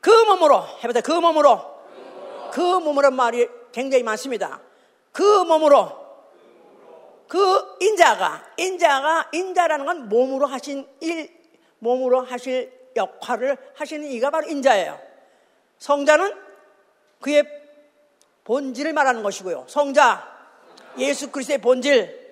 그 0.00 0.10
몸으로 0.10 0.64
해보자. 0.82 1.02
그 1.02 1.12
몸으로 1.12 1.60
그 2.52 2.60
몸으로 2.60 3.10
말이 3.10 3.48
굉장히 3.70 4.02
많습니다. 4.02 4.60
그 5.12 5.22
몸으로 5.44 6.00
그 7.28 7.76
인자가 7.80 8.42
인자가 8.56 9.28
인자라는 9.32 9.84
건 9.84 10.08
몸으로 10.08 10.46
하신 10.46 10.88
일 11.00 11.41
몸으로 11.82 12.22
하실 12.22 12.72
역할을 12.94 13.56
하시는 13.74 14.06
이가 14.06 14.30
바로 14.30 14.46
인자예요. 14.46 15.00
성자는 15.78 16.32
그의 17.20 17.44
본질을 18.44 18.92
말하는 18.92 19.22
것이고요. 19.22 19.66
성자 19.68 20.30
예수 20.98 21.30
그리스도의 21.30 21.58
본질 21.58 22.22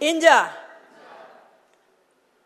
인자 0.00 0.56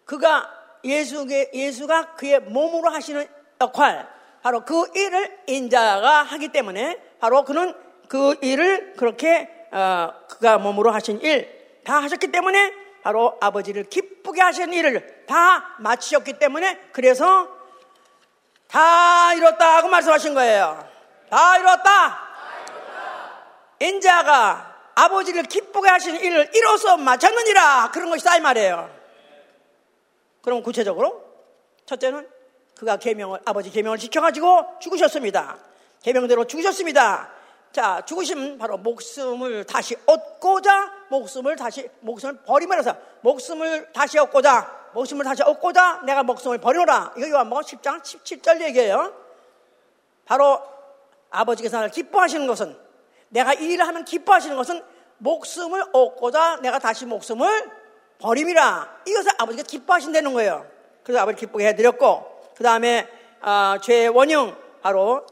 그가 0.05 0.51
예수 0.85 1.27
예수가 1.55 2.15
그의 2.15 2.41
몸으로 2.41 2.91
하시는 2.91 3.27
역할 3.61 4.09
바로 4.43 4.65
그 4.65 4.91
일을 4.95 5.39
인자가 5.47 6.25
하기 6.25 6.49
때문에 6.49 7.01
바로 7.21 7.45
그는 7.45 7.75
그 8.09 8.37
일을 8.43 8.95
그렇게 8.95 9.49
어, 9.71 10.13
그가 10.29 10.59
몸으로 10.59 10.91
하신 10.91 11.21
일 11.23 11.63
다 11.85 12.01
하셨기 12.03 12.29
때문에 12.29 12.73
바로 13.03 13.37
아버지를 13.41 13.85
기쁘게 13.85 14.41
하신 14.41 14.73
일을 14.73 15.25
다 15.27 15.75
마치셨기 15.79 16.39
때문에 16.39 16.91
그래서 16.93 17.49
다 18.69 19.35
이뤘다 19.35 19.83
고 19.83 19.89
말씀하신 19.89 20.35
거예요. 20.35 20.89
다 21.29 21.59
이뤘다. 21.59 22.33
인자가 23.81 24.73
아버지를 24.95 25.43
기쁘게 25.45 25.89
하신 25.89 26.17
일을 26.17 26.51
이뤄서 26.55 26.97
마쳤느니라 26.97 27.91
그런 27.93 28.11
것이다 28.11 28.37
이 28.37 28.41
말이에요. 28.41 28.91
그럼 30.43 30.63
구체적으로 30.63 31.23
첫째는 31.87 32.29
그가 32.77 32.97
계명을 32.97 33.41
아버지 33.45 33.71
계명을 33.71 33.99
지켜가지고 33.99 34.79
죽으셨습니다. 34.81 35.59
계명대로 36.03 36.47
죽으셨습니다. 36.47 37.31
자 37.73 38.03
죽으시면 38.05 38.59
바로 38.59 38.77
목숨을 38.79 39.65
다시 39.65 39.97
얻고자 40.07 41.02
목숨을 41.13 41.57
다시 41.57 41.89
목숨을 42.01 42.39
버리면서 42.45 42.97
목숨을 43.21 43.93
다시 43.93 44.19
얻고자 44.19 44.91
목숨을 44.95 45.25
다시 45.25 45.43
얻고자 45.43 46.03
내가 46.05 46.23
목숨을 46.23 46.59
버려라. 46.59 47.13
이거 47.17 47.29
요한복음 47.29 47.63
10장 47.63 48.03
17절 48.03 48.63
얘기예요. 48.63 49.15
바로 50.25 50.61
아버지께서 51.31 51.77
나를 51.77 51.91
기뻐하시는 51.91 52.47
것은 52.47 52.77
내가 53.29 53.53
이 53.55 53.65
일을 53.73 53.87
하면 53.87 54.05
기뻐하시는 54.05 54.57
것은 54.57 54.83
목숨을 55.19 55.85
얻고자 55.93 56.61
내가 56.63 56.79
다시 56.79 57.05
목숨을 57.07 57.71
버림이라. 58.19 59.03
이것을 59.07 59.33
아버지가 59.39 59.65
기뻐하신다는 59.65 60.33
거예요. 60.33 60.67
그래서 61.03 61.21
아버지 61.21 61.39
기쁘게 61.41 61.69
해드렸고 61.69 62.53
그 62.57 62.63
다음에 62.63 63.09
어, 63.41 63.77
죄의 63.83 64.09
원형 64.09 64.57
바로 64.83 65.27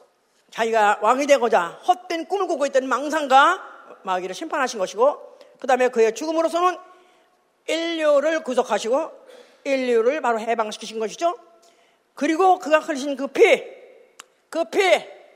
자기가 0.51 0.99
왕이 1.01 1.27
되고자 1.27 1.81
헛된 1.87 2.27
꿈을 2.27 2.47
꾸고 2.47 2.67
있던 2.67 2.89
망상과 2.89 3.63
마귀를 4.03 4.35
심판하신 4.35 4.79
것이고 4.79 5.30
그 5.61 5.67
다음에 5.67 5.89
그의 5.89 6.15
죽음으로서는 6.15 6.77
인류를 7.67 8.43
구속하시고 8.43 9.21
인류를 9.65 10.21
바로 10.21 10.41
해방시키신 10.41 10.99
것이죠. 10.99 11.37
그리고 12.15 12.59
그가 12.59 12.81
흘리신 12.81 13.17
그 13.17 13.29
피, 13.29 13.63
그 14.49 14.65
피, 14.65 14.81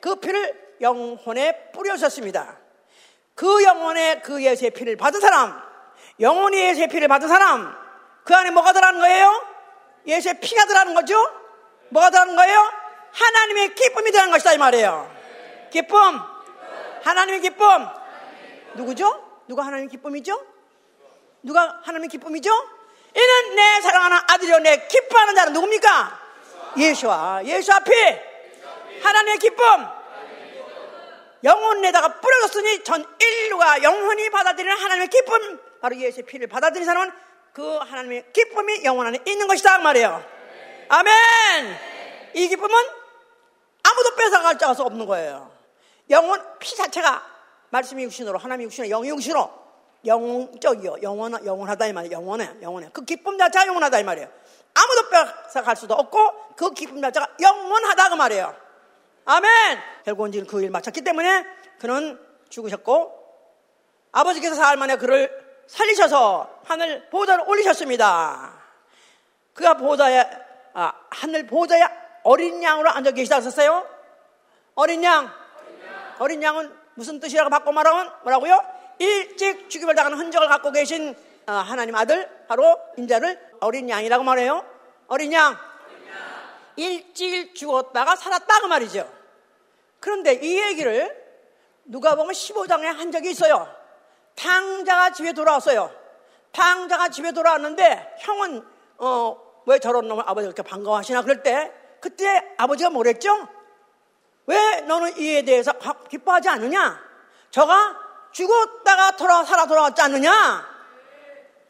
그 0.00 0.16
피를 0.16 0.76
영혼에 0.80 1.70
뿌려셨습니다. 1.72 2.58
그 3.34 3.62
영혼에 3.62 4.20
그 4.20 4.42
예수의 4.42 4.70
피를 4.70 4.96
받은 4.96 5.20
사람, 5.20 5.60
영혼이 6.20 6.58
예수의 6.58 6.88
피를 6.88 7.08
받은 7.08 7.28
사람, 7.28 7.74
그 8.24 8.34
안에 8.34 8.50
뭐가 8.50 8.72
들어가는 8.72 9.00
거예요? 9.00 9.46
예수의 10.06 10.40
피가 10.40 10.66
들어가는 10.66 10.94
거죠? 10.94 11.16
뭐가 11.90 12.10
들어가는 12.10 12.34
거예요? 12.34 12.72
하나님의 13.12 13.74
기쁨이 13.74 14.10
들어가는 14.10 14.32
것이다 14.32 14.52
이 14.54 14.58
말이에요. 14.58 15.10
기쁨. 15.70 16.20
하나님의 17.02 17.40
기쁨. 17.40 17.86
누구죠? 18.74 19.23
누가 19.46 19.64
하나님의 19.64 19.88
기쁨이죠? 19.90 20.40
누가 21.42 21.80
하나님의 21.82 22.08
기쁨이죠? 22.08 22.50
이는 23.14 23.54
내 23.54 23.80
사랑하는 23.80 24.18
아들이요 24.28 24.58
내 24.58 24.86
기뻐하는 24.88 25.34
자는 25.34 25.52
누굽니까? 25.52 26.20
예수와 26.76 27.44
예수 27.44 27.72
앞에 27.72 28.34
하나님의 29.02 29.38
기쁨 29.38 29.64
영혼에다가 31.44 32.20
뿌려졌으니 32.20 32.82
전 32.84 33.06
인류가 33.20 33.82
영혼이 33.82 34.30
받아들이는 34.30 34.76
하나님의 34.76 35.08
기쁨 35.08 35.60
바로 35.80 35.96
예수의 35.96 36.24
피를 36.24 36.46
받아들인 36.46 36.86
사람은 36.86 37.12
그 37.52 37.76
하나님의 37.76 38.32
기쁨이 38.32 38.82
영혼 38.84 39.06
안에 39.06 39.18
있는 39.26 39.46
것이다 39.46 39.76
그 39.78 39.82
말이에요 39.82 40.24
아멘 40.88 41.78
이 42.34 42.48
기쁨은 42.48 42.88
아무도 43.82 44.16
뺏어갈 44.16 44.58
자가 44.58 44.82
없는 44.82 45.06
거예요 45.06 45.52
영혼 46.10 46.42
피 46.58 46.74
자체가 46.74 47.33
말씀이 47.74 48.04
육신으로 48.04 48.38
하나님이 48.38 48.66
육신으로 48.66 48.88
영이 48.88 49.08
육신으로 49.08 49.50
영적이요. 50.06 50.96
영원, 51.02 51.44
영원하다 51.44 51.86
이 51.86 51.92
말이에요. 51.92 52.14
영원해. 52.14 52.50
영원해. 52.62 52.88
그 52.92 53.04
기쁨 53.04 53.36
자체가 53.36 53.66
영원하다 53.66 53.98
이 53.98 54.04
말이에요. 54.04 54.28
아무도 54.74 55.08
뺏어갈 55.10 55.74
수도 55.74 55.94
없고 55.94 56.54
그 56.56 56.70
기쁨 56.72 57.00
자체가 57.00 57.26
영원하다 57.40 58.10
그 58.10 58.14
말이에요. 58.14 58.54
아멘! 59.24 59.78
결국은 60.04 60.30
지금 60.30 60.46
그 60.46 60.62
일 60.62 60.70
마쳤기 60.70 61.00
때문에 61.02 61.44
그는 61.80 62.20
죽으셨고 62.48 63.12
아버지께서 64.12 64.54
사흘 64.54 64.76
만에 64.76 64.96
그를 64.96 65.32
살리셔서 65.66 66.60
하늘 66.64 67.08
보좌를 67.10 67.44
올리셨습니다. 67.48 68.62
그가 69.54 69.74
보좌에, 69.76 70.24
아, 70.74 70.92
하늘 71.10 71.46
보좌에 71.46 71.80
어린 72.22 72.62
양으로 72.62 72.90
앉아 72.90 73.12
계시다 73.12 73.36
하셨어요? 73.36 73.88
어린 74.76 75.02
양. 75.02 75.32
어린 76.18 76.42
양은 76.42 76.83
무슨 76.94 77.20
뜻이라고 77.20 77.50
바꿔 77.50 77.72
말하면 77.72 78.12
뭐라고요? 78.22 78.60
일찍 78.98 79.68
죽임을 79.68 79.94
당하는 79.94 80.18
흔적을 80.18 80.48
갖고 80.48 80.70
계신 80.70 81.14
어, 81.46 81.52
하나님 81.52 81.94
아들 81.94 82.28
바로 82.48 82.78
인자를 82.96 83.38
어린 83.60 83.88
양이라고 83.88 84.24
말해요. 84.24 84.64
어린 85.08 85.32
양. 85.32 85.56
일찍 86.76 87.54
죽었다가 87.54 88.16
살았다 88.16 88.60
그 88.60 88.66
말이죠. 88.66 89.10
그런데 90.00 90.34
이 90.34 90.60
얘기를 90.60 91.24
누가 91.84 92.14
보면 92.14 92.32
15장에 92.32 92.84
한 92.84 93.12
적이 93.12 93.30
있어요. 93.30 93.68
탕자가 94.36 95.12
집에 95.12 95.32
돌아왔어요. 95.32 95.90
탕자가 96.52 97.08
집에 97.08 97.32
돌아왔는데 97.32 98.16
형은 98.20 98.64
어, 98.98 99.62
왜 99.66 99.78
저런 99.78 100.08
놈을 100.08 100.24
아버지가 100.26 100.52
그렇게 100.52 100.68
반가워하시나 100.68 101.22
그럴 101.22 101.42
때 101.42 101.72
그때 102.00 102.54
아버지가 102.56 102.90
뭐랬죠? 102.90 103.48
왜 104.46 104.80
너는 104.82 105.16
이에 105.18 105.42
대해서 105.42 105.72
기뻐하지 106.10 106.48
않느냐? 106.48 107.00
저가 107.50 107.96
죽었다가 108.32 109.12
돌아 109.16 109.44
살아 109.44 109.66
돌아왔지 109.66 110.02
않느냐? 110.02 110.74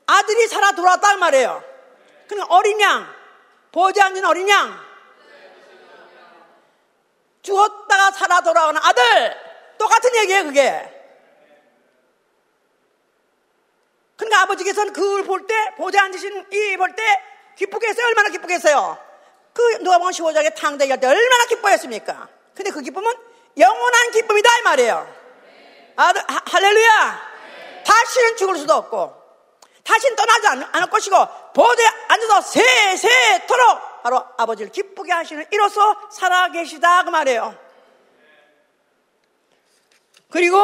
아들이 0.07 0.49
살아 0.49 0.72
돌아왔단 0.72 1.18
말이에요. 1.18 1.62
그러니까 2.29 2.55
어린 2.55 2.81
양, 2.81 3.07
보지 3.72 4.01
않는 4.01 4.25
어린 4.25 4.49
양, 4.49 4.79
죽었다가 7.43 8.11
살아 8.12 8.41
돌아오는 8.41 8.81
아들, 8.83 9.37
똑같은 9.79 10.16
얘기예요, 10.16 10.45
그게. 10.45 10.91
그러니까 14.16 14.43
아버지께서는 14.43 14.93
그걸 14.93 15.25
볼 15.25 15.47
때, 15.47 15.55
보지 15.77 15.99
않으신 15.99 16.47
이 16.51 16.77
볼 16.77 16.95
때, 16.95 17.03
기쁘게 17.57 17.89
했어요? 17.89 18.07
얼마나 18.07 18.31
기쁘게 18.31 18.55
했어요? 18.55 18.99
그 19.53 19.62
누가복음 19.83 20.11
15장에 20.12 20.55
탕대기 20.55 20.91
할 20.91 21.01
때 21.01 21.07
얼마나 21.07 21.45
기뻐했습니까? 21.47 22.29
근데 22.55 22.71
그 22.71 22.81
기쁨은 22.81 23.13
영원한 23.59 24.11
기쁨이다 24.11 24.59
이 24.59 24.63
말이에요. 24.63 25.15
아, 25.97 26.13
할렐루야! 26.47 27.35
다시는 27.85 28.37
죽을 28.37 28.57
수도 28.57 28.75
없고, 28.75 29.23
다시는 29.85 30.17
떠나지 30.17 30.47
않, 30.49 30.69
않을 30.73 30.91
것이고, 30.91 31.17
보좌에 31.53 31.87
앉아서 32.09 32.41
세세토록 32.41 34.03
바로 34.03 34.25
아버지를 34.37 34.73
기쁘게 34.73 35.13
하시는 35.13 35.47
이로써 35.51 35.97
살아계시다 36.11 37.05
그 37.05 37.11
말이에요. 37.11 37.57
그리고 40.31 40.59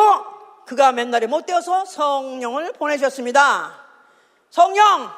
그가 0.66 0.92
맨날에 0.92 1.26
못 1.26 1.46
되어서 1.46 1.84
성령을 1.84 2.72
보내셨습니다. 2.72 3.80
성령! 4.50 5.10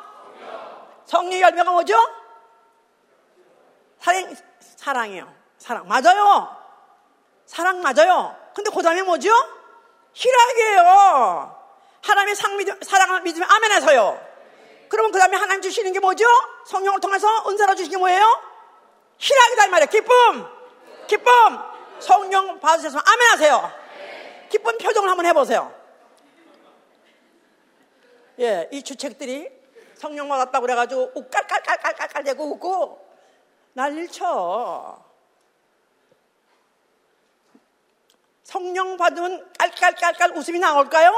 성령의 1.07 1.41
열매가 1.41 1.71
뭐죠? 1.71 1.97
사랑, 3.99 4.35
사랑이에요. 4.77 5.35
사랑. 5.59 5.89
맞아요. 5.89 6.62
사랑 7.53 7.83
맞아요. 7.83 8.35
근데 8.55 8.71
그 8.75 8.83
다음에 8.83 9.03
뭐죠? 9.03 9.31
희락이에요. 10.15 11.55
하나님의 12.01 12.35
상 12.35 12.57
믿음, 12.57 12.81
사랑을 12.81 13.21
믿으면 13.21 13.47
아멘해서요. 13.51 14.27
그러면 14.89 15.13
그 15.13 15.19
다음에 15.19 15.37
하나님 15.37 15.61
주시는 15.61 15.93
게 15.93 16.01
뭐죠? 16.01 16.25
성령을 16.67 17.01
통해서 17.01 17.29
은사로 17.47 17.75
주시는 17.75 17.91
게 17.91 17.99
뭐예요? 17.99 18.25
희락이다 19.19 19.67
이 19.67 19.69
말이에요. 19.69 19.91
기쁨, 19.91 20.49
기쁨. 21.07 21.31
성령 22.01 22.59
받으셔서 22.59 22.99
아멘하세요. 22.99 23.73
기쁜 24.49 24.79
표정을 24.79 25.11
한번 25.11 25.27
해보세요. 25.27 25.73
예, 28.41 28.67
이 28.73 28.83
주책들이 28.83 29.51
성령 29.97 30.27
받았다고 30.31 30.63
그래가지고 30.63 31.13
웃깔깔깔깔깔깔 31.17 32.25
대고 32.25 32.51
웃고 32.53 33.07
난리를 33.75 34.09
쳐. 34.09 35.12
성령 38.53 38.99
받으면 38.99 39.51
깔깔깔깔 39.59 40.37
웃음이 40.37 40.59
나올까요? 40.59 41.11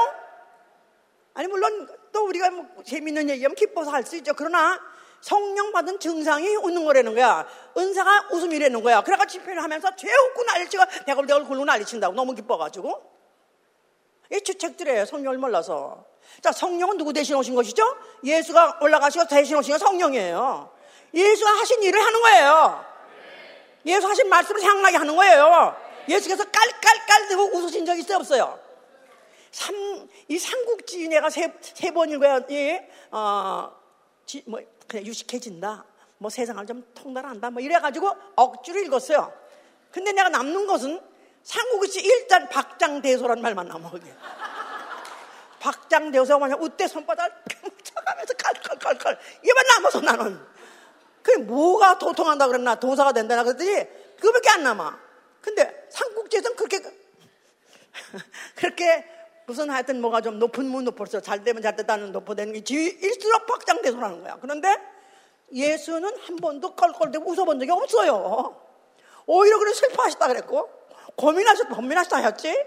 아니 1.33 1.47
물론 1.49 1.85
또 2.13 2.25
우리가 2.27 2.49
뭐 2.49 2.65
재밌는 2.85 3.29
얘기하면 3.29 3.55
기뻐서 3.55 3.91
할 3.91 4.05
수 4.05 4.15
있죠. 4.15 4.33
그러나 4.33 4.79
성령 5.19 5.73
받은 5.73 5.99
증상이 5.99 6.55
웃는 6.55 6.85
거라는 6.85 7.13
거야. 7.13 7.45
은사가 7.77 8.29
웃음이라는 8.31 8.81
거야. 8.81 9.01
그래가 9.01 9.25
집회를 9.25 9.61
하면서 9.61 9.93
죄 9.97 10.07
웃고 10.07 10.43
난리치고 10.43 10.83
대걸대걸 11.05 11.43
굴고 11.45 11.65
난리친다고 11.65 12.13
너무 12.15 12.33
기뻐가지고. 12.35 13.15
이 14.31 14.41
주책들이에요. 14.41 15.05
성령을 15.05 15.37
몰라서. 15.37 16.05
자, 16.41 16.53
성령은 16.53 16.97
누구 16.97 17.11
대신 17.11 17.35
오신 17.35 17.53
것이죠? 17.53 17.83
예수가 18.23 18.79
올라가시고 18.81 19.27
대신 19.27 19.57
오신 19.57 19.73
건 19.73 19.79
성령이에요. 19.79 20.71
예수가 21.13 21.49
하신 21.49 21.83
일을 21.83 22.01
하는 22.01 22.21
거예요. 22.21 22.85
예수 23.87 24.07
하신 24.07 24.29
말씀을 24.29 24.61
생각나게 24.61 24.97
하는 24.97 25.15
거예요. 25.15 25.84
예수께서 26.07 26.43
깔깔깔 26.45 27.27
대고 27.29 27.57
웃으신 27.57 27.85
적 27.85 27.97
있어요? 27.97 28.17
없어요? 28.17 28.59
삼, 29.51 29.73
이 30.27 30.37
삼국지 30.37 31.07
내가 31.07 31.29
세, 31.29 31.53
세 31.61 31.91
번인 31.91 32.19
거야. 32.19 32.41
예, 32.51 32.89
어, 33.11 33.71
지, 34.25 34.43
뭐, 34.45 34.59
그냥 34.87 35.05
유식해진다. 35.05 35.85
뭐 36.17 36.29
세상을 36.29 36.65
좀 36.65 36.85
통달한다. 36.93 37.49
뭐 37.51 37.61
이래가지고 37.61 38.09
억지로 38.35 38.79
읽었어요. 38.79 39.33
근데 39.91 40.11
내가 40.11 40.29
남는 40.29 40.67
것은 40.67 41.01
삼국지 41.43 42.01
일단 42.01 42.49
박장대소라는 42.49 43.41
말만 43.41 43.67
남아, 43.67 43.89
거기. 43.89 44.11
박장대소가 45.59 46.39
뭐냐, 46.39 46.55
우대 46.59 46.87
손바닥 46.87 47.43
쳐가면서 47.83 48.33
칼칼칼칼. 48.33 49.19
이만 49.43 49.65
남아서 49.75 50.01
나는. 50.01 50.45
그게 51.21 51.41
뭐가 51.43 51.97
도통한다 51.97 52.47
그랬나, 52.47 52.75
도사가 52.75 53.13
된다나 53.13 53.43
그랬더니 53.43 53.85
그거밖에 54.19 54.49
안 54.49 54.63
남아. 54.63 55.04
근데 55.45 55.87
삼국지에서는 55.91 56.57
그렇게, 56.57 56.79
그렇게 58.55 59.05
무슨 59.45 59.69
하여튼 59.69 60.01
뭐가 60.01 60.21
좀 60.21 60.39
높은 60.39 60.65
문 60.65 60.85
높을수록 60.85 61.23
잘 61.23 61.43
되면 61.43 61.61
잘 61.61 61.75
됐다는 61.75 62.11
높아되는 62.11 62.51
게 62.51 62.63
지일수록 62.63 63.45
박장대소라는 63.45 64.23
거야. 64.23 64.39
그런데 64.41 64.75
예수는 65.53 66.17
한 66.19 66.35
번도 66.37 66.75
껄껄대고 66.75 67.29
웃어본 67.29 67.59
적이 67.59 67.71
없어요. 67.71 68.59
오히려 69.27 69.59
그래 69.59 69.71
슬퍼하셨다 69.73 70.27
그랬고, 70.29 70.67
고민하셨, 71.15 71.69
고민하셨다 71.69 72.17
하셨지? 72.17 72.65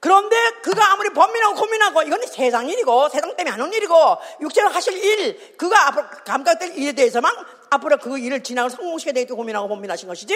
그런데 0.00 0.36
그가 0.62 0.92
아무리 0.92 1.10
범민하고 1.10 1.54
고민하고 1.60 2.02
이건 2.02 2.26
세상 2.26 2.68
일이고 2.68 3.10
세상 3.10 3.36
때문에 3.36 3.52
안 3.54 3.60
온 3.60 3.72
일이고 3.72 3.94
육체로 4.40 4.70
하실 4.70 4.94
일 4.94 5.56
그가 5.58 5.88
앞으로 5.88 6.06
감각될 6.24 6.78
일에 6.78 6.92
대해서만 6.92 7.30
앞으로 7.68 7.98
그 7.98 8.18
일을 8.18 8.42
진행을 8.42 8.70
성공시켜야 8.70 9.12
되겠다 9.12 9.34
고민하고 9.34 9.68
범민하신 9.68 10.08
것이지 10.08 10.34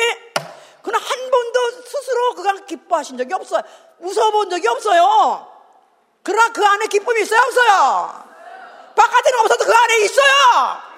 그러나 0.85 1.03
한 1.03 1.31
번도 1.31 1.83
스스로 1.83 2.35
그가 2.35 2.53
기뻐하신 2.67 3.17
적이 3.17 3.35
없어요. 3.35 3.63
웃어본 4.01 4.51
적이 4.51 4.69
없어요. 4.69 5.49
그러나 6.23 6.53
그 6.53 6.65
안에 6.65 6.87
기쁨이 6.87 7.23
있어요? 7.23 7.41
없어요. 7.41 8.25
바깥에는 8.95 9.41
없어도 9.41 9.65
그 9.65 9.73
안에 9.73 10.05
있어요. 10.05 10.95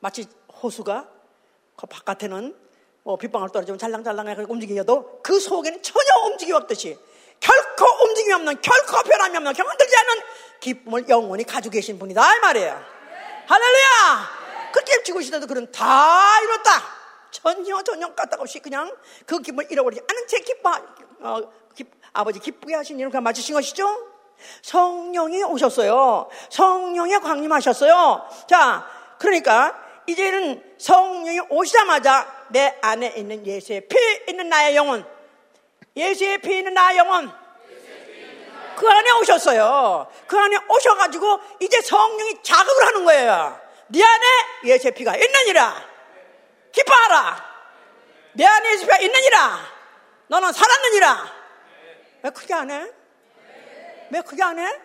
마치 0.00 0.26
호수가 0.62 1.06
그 1.76 1.86
바깥에는 1.86 2.56
뭐 3.04 3.16
빗방울 3.16 3.50
떨어지면 3.50 3.78
잘랑잘랑하게 3.78 4.42
움직여도 4.48 5.20
그 5.22 5.38
속에는 5.38 5.80
전혀 5.80 6.26
움직임 6.26 6.56
없듯이 6.56 6.98
결코 7.38 7.86
움직임 8.04 8.34
없는 8.34 8.60
결코 8.60 9.02
변함이 9.02 9.36
없는 9.36 9.52
경험들지 9.52 9.96
않는 9.96 10.22
기쁨을 10.60 11.08
영원히 11.08 11.44
가지고 11.44 11.72
계신 11.72 12.00
분이다 12.00 12.36
이 12.36 12.40
말이에요. 12.40 12.84
할렐루야! 13.46 14.72
그렇게 14.72 15.02
죽으시더라도 15.04 15.46
그런 15.46 15.70
다 15.70 16.40
이뤘다 16.42 17.01
전혀 17.32 17.82
전혀 17.82 18.14
까딱없이 18.14 18.60
그냥 18.60 18.94
그 19.26 19.40
기쁨을 19.40 19.70
잃어버리지 19.72 20.02
않은 20.08 20.26
채 20.28 20.38
기뻐 20.40 20.70
어, 21.20 21.40
기, 21.74 21.84
아버지 22.12 22.38
기쁘게 22.38 22.74
하신 22.74 23.00
일을 23.00 23.10
그냥 23.10 23.24
맞으신 23.24 23.54
것이죠 23.54 23.88
성령이 24.62 25.42
오셨어요 25.44 26.28
성령이 26.50 27.18
강림하셨어요 27.18 28.28
자 28.48 28.86
그러니까 29.18 29.82
이제는 30.06 30.62
성령이 30.78 31.40
오시자마자 31.48 32.46
내 32.48 32.76
안에 32.82 33.14
있는 33.16 33.46
예수의 33.46 33.88
피 33.88 33.96
있는 34.28 34.48
나의 34.48 34.76
영혼, 34.76 35.04
예수의 35.96 36.38
피 36.38 36.58
있는 36.58 36.74
나의 36.74 36.98
영혼, 36.98 37.32
그 38.76 38.88
안에 38.88 39.10
오셨어요. 39.12 40.06
그 40.26 40.36
안에 40.36 40.56
오셔가지고 40.68 41.40
이제 41.60 41.80
성령이 41.80 42.42
자극을 42.42 42.86
하는 42.86 43.04
거예요. 43.04 43.60
네 43.88 44.02
안에 44.02 44.26
예수의 44.64 44.92
피가 44.92 45.16
있느니라. 45.16 45.91
기뻐하라. 46.72 47.52
내 48.34 48.44
안에 48.44 48.72
예수의 48.72 48.86
피가 48.86 48.98
있느니라. 48.98 49.58
너는 50.28 50.52
살았느니라. 50.52 51.32
왜 52.22 52.30
그게 52.30 52.54
안 52.54 52.70
해? 52.70 52.90
왜 54.10 54.20
그게 54.22 54.42
안 54.42 54.58
해? 54.58 54.80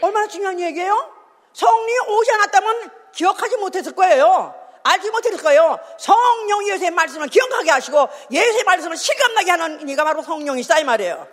얼마나 0.00 0.26
중요한 0.26 0.58
얘기예요? 0.60 1.14
성령이 1.52 2.08
오지 2.08 2.32
않았다면 2.32 2.90
기억하지 3.12 3.56
못했을 3.56 3.94
거예요. 3.94 4.54
알지 4.84 5.10
못했을 5.10 5.38
거예요. 5.38 5.78
성령이 5.98 6.70
예수의 6.70 6.90
말씀을 6.92 7.28
기억하게 7.28 7.70
하시고 7.70 8.08
예수의 8.30 8.64
말씀을 8.64 8.96
실감나게 8.96 9.50
하는 9.50 9.88
이가 9.88 10.04
바로 10.04 10.22
성령이시다 10.22 10.78
이 10.78 10.84
말이에요. 10.84 11.28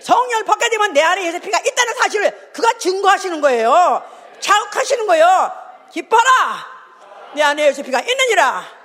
성령을 0.00 0.44
받게 0.44 0.68
되면 0.68 0.92
내 0.92 1.00
안에 1.02 1.24
예수의 1.26 1.40
피가 1.40 1.58
있다는 1.58 1.94
사실을 1.94 2.50
그가 2.52 2.74
증거하시는 2.78 3.40
거예요. 3.40 4.02
자극하시는 4.40 5.06
거예요. 5.06 5.52
기뻐라. 5.90 6.22
내 7.34 7.42
안에 7.42 7.66
예수의 7.68 7.84
피가 7.84 8.00
있느니라. 8.00 8.81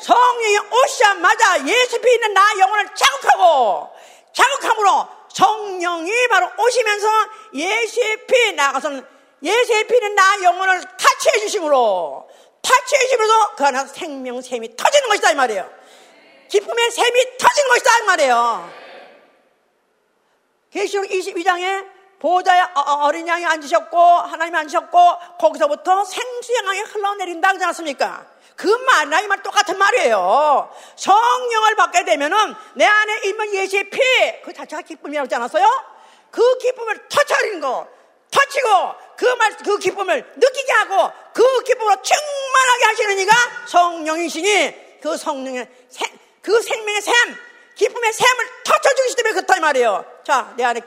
성령이 0.00 0.58
오시자마자 0.58 1.66
예수 1.66 2.00
피 2.00 2.14
있는 2.14 2.34
나 2.34 2.42
영혼을 2.58 2.86
자극하고 2.94 3.90
자극함으로 4.32 5.08
성령이 5.32 6.28
바로 6.28 6.50
오시면서 6.58 7.08
예수의 7.54 8.26
피 8.26 8.52
나가서는 8.52 9.16
예수의 9.42 9.86
피는 9.86 10.14
나 10.14 10.42
영혼을 10.42 10.80
타치해 10.80 11.40
주심으로 11.40 12.28
타치해 12.62 13.06
주면서 13.08 13.54
그 13.54 13.64
안에서 13.64 13.86
생명 13.88 14.40
샘이 14.40 14.76
터지는 14.76 15.08
것이다 15.08 15.32
이 15.32 15.34
말이에요. 15.34 15.70
기쁨의 16.48 16.90
샘이 16.90 17.36
터지는 17.38 17.68
것이다 17.68 17.98
이 17.98 18.02
말이에요. 18.04 18.70
계시록 20.72 21.06
22장에 21.06 21.86
보호자의 22.18 22.62
어, 22.62 22.80
어, 22.80 23.04
어린 23.04 23.28
양이 23.28 23.44
앉으셨고 23.44 23.98
하나님이 23.98 24.56
앉으셨고 24.58 24.98
거기서부터 25.38 26.04
생수양이 26.04 26.80
흘러내린다 26.80 27.48
그러지 27.48 27.64
않습니까? 27.66 28.26
그 28.56 28.66
말이나 28.68 29.20
이 29.20 29.26
말 29.26 29.42
똑같은 29.42 29.76
말이에요. 29.78 30.74
성령을 30.96 31.76
받게 31.76 32.04
되면은 32.04 32.54
내 32.74 32.84
안에 32.86 33.20
있는 33.24 33.54
예수의 33.54 33.90
피, 33.90 34.00
그 34.44 34.52
자체가 34.52 34.82
기쁨이라고 34.82 35.24
하지 35.26 35.34
않았어요? 35.34 35.66
그 36.30 36.58
기쁨을 36.58 37.08
터쳐리는 37.08 37.60
거, 37.60 37.86
터치고 38.30 38.94
그 39.16 39.24
말, 39.26 39.56
그 39.58 39.78
기쁨을 39.78 40.32
느끼게 40.36 40.72
하고 40.72 41.12
그 41.32 41.62
기쁨으로 41.64 41.96
충만하게 42.02 42.84
하시는 42.84 43.18
이가 43.18 43.32
성령이시니 43.66 45.00
그 45.02 45.16
성령의 45.16 45.68
생, 45.90 46.18
그 46.42 46.60
생명의 46.62 47.02
샘, 47.02 47.14
기쁨의 47.74 48.12
샘을 48.12 48.48
터쳐주시기 48.64 49.22
때문에 49.22 49.34
그렇다 49.34 49.56
이 49.56 49.60
말이에요. 49.60 50.04
자, 50.24 50.52
내 50.56 50.64
안에 50.64 50.80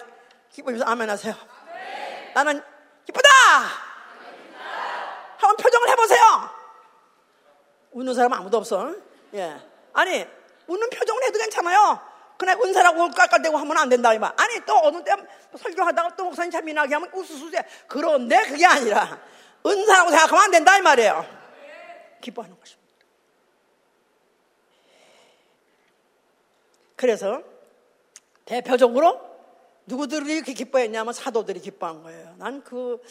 기쁨이서 0.51 0.85
아멘 0.85 1.09
하세요. 1.09 1.35
나는 2.33 2.63
기쁘다! 3.05 3.29
한번 5.37 5.55
표정을 5.57 5.89
해보세요. 5.89 6.58
웃는 7.91 8.13
사람 8.13 8.33
아무도 8.33 8.57
없어. 8.57 8.93
예. 9.33 9.57
아니, 9.93 10.25
웃는 10.67 10.89
표정을 10.89 11.23
해도 11.23 11.39
괜찮아요. 11.39 11.99
그냥 12.37 12.61
은사라고 12.63 13.09
깔깔대고 13.09 13.57
하면 13.57 13.77
안 13.77 13.89
된다, 13.89 14.13
이 14.13 14.19
말. 14.19 14.31
아니, 14.37 14.63
또 14.65 14.77
어느 14.83 15.03
때 15.03 15.11
설교하다가 15.57 16.15
또 16.15 16.25
목사님 16.25 16.51
참 16.51 16.63
미나게 16.63 16.93
하면 16.93 17.09
우수수세. 17.13 17.63
그런데 17.87 18.41
그게 18.43 18.65
아니라, 18.65 19.19
은사라고 19.65 20.09
생각하면 20.09 20.43
안 20.45 20.51
된다, 20.51 20.77
이 20.77 20.81
말이에요. 20.81 21.25
기뻐하는 22.21 22.57
것입니다. 22.57 22.89
그래서, 26.95 27.43
대표적으로, 28.45 29.19
누구들이 29.85 30.35
이렇게 30.35 30.53
기뻐했냐면 30.53 31.13
사도들이 31.13 31.59
기뻐한 31.59 32.03
거예요. 32.03 32.35
난 32.37 32.63
그 32.63 33.01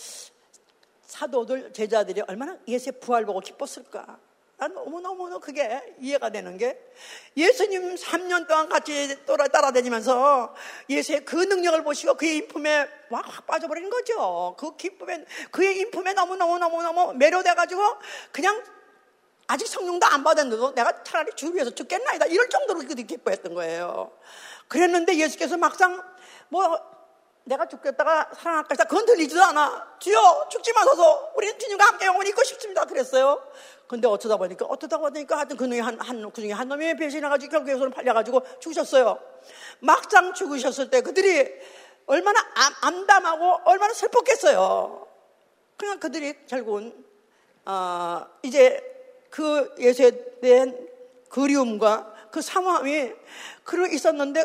사도들, 1.09 1.73
제자들이 1.73 2.23
얼마나 2.29 2.57
예수의 2.69 3.01
부활 3.01 3.25
보고 3.25 3.41
기뻤을까. 3.41 4.19
난 4.59 4.75
너무너무 4.75 5.39
그게 5.39 5.81
이해가 6.01 6.31
되는 6.31 6.59
게 6.59 6.77
예수님 7.37 7.95
3년 7.95 8.49
동안 8.49 8.69
같이 8.69 9.17
따라다니면서 9.25 10.53
예수의 10.91 11.25
그 11.25 11.37
능력을 11.37 11.85
보시고 11.85 12.15
그의 12.15 12.39
인품에 12.39 12.89
확 13.09 13.47
빠져버리는 13.47 13.89
거죠. 13.89 14.57
그 14.59 14.77
기쁨에, 14.77 15.25
그의 15.53 15.79
인품에 15.79 16.13
너무너무너무너무 16.15 17.15
매료돼가지고 17.15 17.81
그냥 18.33 18.61
아직 19.47 19.69
성령도 19.69 20.05
안 20.07 20.25
받았는데도 20.25 20.75
내가 20.75 21.05
차라리 21.05 21.31
주를 21.37 21.55
위해서 21.55 21.71
죽겠나이다. 21.71 22.27
이럴 22.27 22.49
정도로 22.49 22.81
기뻐했던 22.81 23.55
거예요. 23.55 24.11
그랬는데 24.67 25.17
예수께서 25.19 25.57
막상 25.57 26.03
뭐 26.49 26.98
내가 27.49 27.67
죽겠다가 27.67 28.31
살아날까 28.35 28.69
해서 28.71 28.85
그건 28.85 29.07
들리지도 29.07 29.43
않아. 29.43 29.97
주여 29.99 30.49
죽지 30.51 30.73
마소서 30.75 31.33
우리는 31.35 31.59
주님과 31.59 31.85
함께 31.87 32.05
영원히 32.05 32.29
있고 32.29 32.45
싶습니다. 32.45 32.85
그랬어요. 32.85 33.43
근데 33.87 34.07
어쩌다 34.07 34.37
보니까 34.37 34.67
어쩌다 34.67 34.99
보니까 34.99 35.39
하여튼 35.39 35.57
그 35.57 35.67
중에 35.67 35.81
한, 35.81 35.99
한, 35.99 36.31
그 36.31 36.43
중에 36.43 36.53
한 36.53 36.69
놈이 36.69 36.95
배신해가지고 36.97 37.51
결국에 37.51 37.73
손을 37.73 37.91
팔려가지고 37.91 38.43
죽으셨어요. 38.61 39.19
막상 39.81 40.35
죽으셨을 40.35 40.91
때 40.91 41.01
그들이 41.01 41.49
얼마나 42.05 42.39
암, 42.83 43.07
담하고 43.07 43.63
얼마나 43.65 43.95
슬펐겠어요. 43.95 45.07
그냥 45.79 45.99
그들이 45.99 46.35
결국은, 46.47 46.93
어, 47.65 48.27
이제 48.43 48.83
그 49.31 49.75
예수에 49.79 50.41
대한 50.41 50.77
그리움과 51.31 52.15
그 52.31 52.43
상황이 52.43 53.13
그러 53.65 53.87
있었는데 53.87 54.45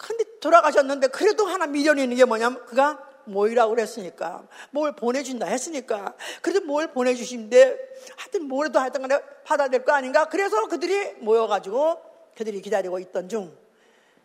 근데 0.00 0.24
돌아가셨는데 0.40 1.08
그래도 1.08 1.46
하나 1.46 1.66
미련이 1.66 2.02
있는 2.02 2.16
게 2.16 2.24
뭐냐면 2.24 2.64
그가 2.64 2.98
뭐이라고 3.24 3.74
그랬으니까 3.74 4.42
뭘 4.70 4.96
보내준다 4.96 5.46
했으니까. 5.46 6.14
그래도 6.40 6.64
뭘 6.64 6.90
보내주신데 6.92 7.76
하여튼 8.16 8.48
뭐라도 8.48 8.80
하여튼 8.80 9.02
간에 9.02 9.20
받아야 9.44 9.68
될 9.68 9.84
거 9.84 9.92
아닌가? 9.92 10.24
그래서 10.24 10.66
그들이 10.68 11.16
모여가지고 11.20 12.00
그들이 12.36 12.62
기다리고 12.62 12.98
있던 12.98 13.28
중. 13.28 13.54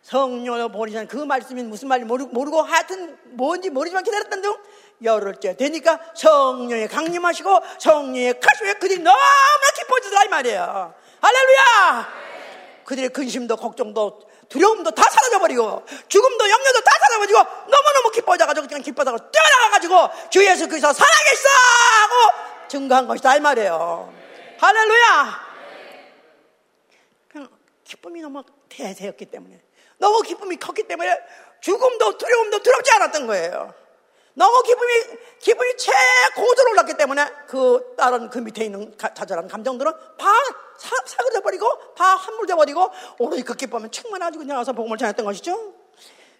성령을 0.01 0.71
보내시는 0.71 1.07
그 1.07 1.17
말씀이 1.17 1.63
무슨 1.63 1.87
말인지 1.87 2.07
모르고, 2.07 2.61
하여튼 2.61 3.17
뭔지 3.31 3.71
모르지만 3.71 4.03
기다렸던 4.03 4.43
중 4.43 4.55
열흘째 5.03 5.57
되니까 5.57 5.99
성령이 6.15 6.87
강림하시고 6.87 7.59
성령의 7.79 8.39
가시에 8.39 8.73
그들이 8.75 8.99
너무 9.01 9.17
기뻐지더라 9.75 10.23
이 10.25 10.27
말이에요. 10.29 10.93
할렐루야! 11.21 12.07
그들의 12.85 13.09
근심도 13.09 13.55
걱정도 13.57 14.21
두려움도 14.49 14.91
다 14.91 15.03
사라져버리고 15.09 15.85
죽음도 16.07 16.49
염려도 16.49 16.81
다 16.81 16.91
사라져버리고 17.01 17.39
너무너무 17.69 18.11
기뻐져가지고 18.11 18.67
그냥 18.67 18.81
기뻐서 18.81 19.17
뛰어나가가지고 19.17 20.29
주 20.29 20.45
예수 20.45 20.67
그리스도 20.67 20.93
살아계시다 20.93 21.49
하고 21.49 22.67
증거한 22.67 23.07
것이다 23.07 23.35
이 23.35 23.39
말이에요. 23.39 24.13
할렐루야! 24.59 25.45
그냥 27.29 27.49
기쁨이 27.83 28.21
너무 28.21 28.43
대세였기 28.69 29.25
때문에 29.25 29.61
너무 29.97 30.21
기쁨이 30.21 30.57
컸기 30.57 30.83
때문에 30.83 31.17
죽음도 31.61 32.17
두려움도 32.17 32.61
두렵지 32.63 32.91
않았던 32.93 33.27
거예요 33.27 33.73
너무 34.35 34.61
기쁨이, 34.63 34.93
기분이 35.39 35.77
최고조로 35.77 36.71
올랐기 36.71 36.95
때문에 36.95 37.25
그 37.47 37.95
다른 37.97 38.29
그 38.29 38.37
밑에 38.39 38.65
있는 38.65 38.95
자잘한 38.97 39.47
감정들은 39.47 39.91
다 40.17 40.27
사, 40.77 40.95
사그려버리고 41.05 41.95
다 41.95 42.15
함몰돼버리고 42.15 42.89
오로지 43.19 43.43
그 43.43 43.55
기쁨은 43.55 43.91
충만하지 43.91 44.37
그냥 44.37 44.57
와서 44.57 44.73
복음을 44.73 44.97
전했던 44.97 45.25
것이죠. 45.25 45.73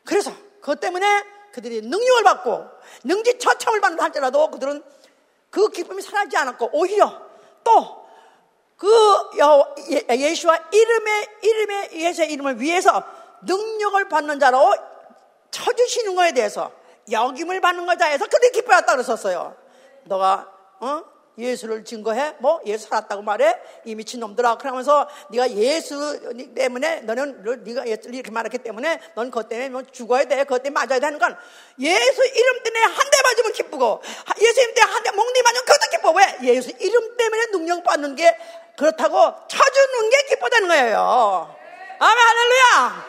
그래서 0.04 0.32
그것 0.60 0.80
때문에 0.80 1.24
그들이 1.54 1.82
능력을 1.82 2.24
받고 2.24 2.66
능지처참을 3.06 3.82
받는다 3.82 4.04
할지라도 4.04 4.52
그들은 4.52 4.84
그 5.50 5.70
기쁨이 5.70 6.02
사라지지 6.02 6.38
않았고 6.38 6.70
오히려 6.74 7.22
또 7.64 8.06
그 8.78 8.88
예수와 10.10 10.60
이름의 10.72 11.28
이름의 11.42 11.90
예수의 11.94 12.32
이름을 12.34 12.60
위해서 12.60 13.04
능력을 13.44 14.10
받는 14.10 14.40
자로 14.40 14.74
쳐주시는 15.52 16.16
것에 16.16 16.34
대해서 16.34 16.72
여김을 17.12 17.62
받는 17.62 17.86
거자 17.86 18.06
해서 18.08 18.26
그들이 18.26 18.52
기뻐했다 18.52 18.92
그랬었어요. 18.94 19.56
너가 20.06 20.52
어? 20.80 21.04
예수를 21.38 21.84
증거해? 21.84 22.36
뭐 22.40 22.62
예수 22.66 22.88
살았다고 22.88 23.22
말해? 23.22 23.60
이 23.84 23.94
미친 23.94 24.22
놈들아. 24.22 24.58
그러면서 24.58 25.08
네가 25.32 25.52
예수 25.52 26.54
때문에 26.56 27.02
너는 27.02 27.44
네가 27.64 27.84
이렇게 27.86 28.32
말했기 28.32 28.60
때문에 28.60 29.02
넌 29.16 29.30
그것 29.30 29.50
때문에 29.50 29.68
뭐 29.70 29.84
죽어야 29.84 30.24
돼. 30.26 30.38
그것 30.46 30.64
때문에 30.64 30.86
맞아야 30.86 31.00
되는 31.02 31.20
건 31.20 31.38
예수 31.80 32.26
이름 32.26 32.64
때문에 32.64 32.86
한 32.86 32.96
대 33.12 33.22
맞으면 33.22 33.52
기쁘고 33.54 34.02
예수 34.40 34.62
이름 34.62 34.74
때문에 34.76 34.94
한대 34.94 35.12
몽디 35.12 35.42
맞으면 35.42 35.66
그것도 35.66 35.90
기뻐. 35.92 36.12
왜? 36.12 36.38
예수 36.54 36.70
이름 36.80 37.18
때문에 37.18 37.46
능력 37.48 37.84
받는 37.84 38.16
게 38.16 38.38
그렇다고 38.78 39.34
쳐주는 39.48 40.10
게 40.10 40.18
기뻐되는 40.30 40.68
거예요. 40.70 41.56
아멘 42.00 42.18
할렐루야. 42.18 43.06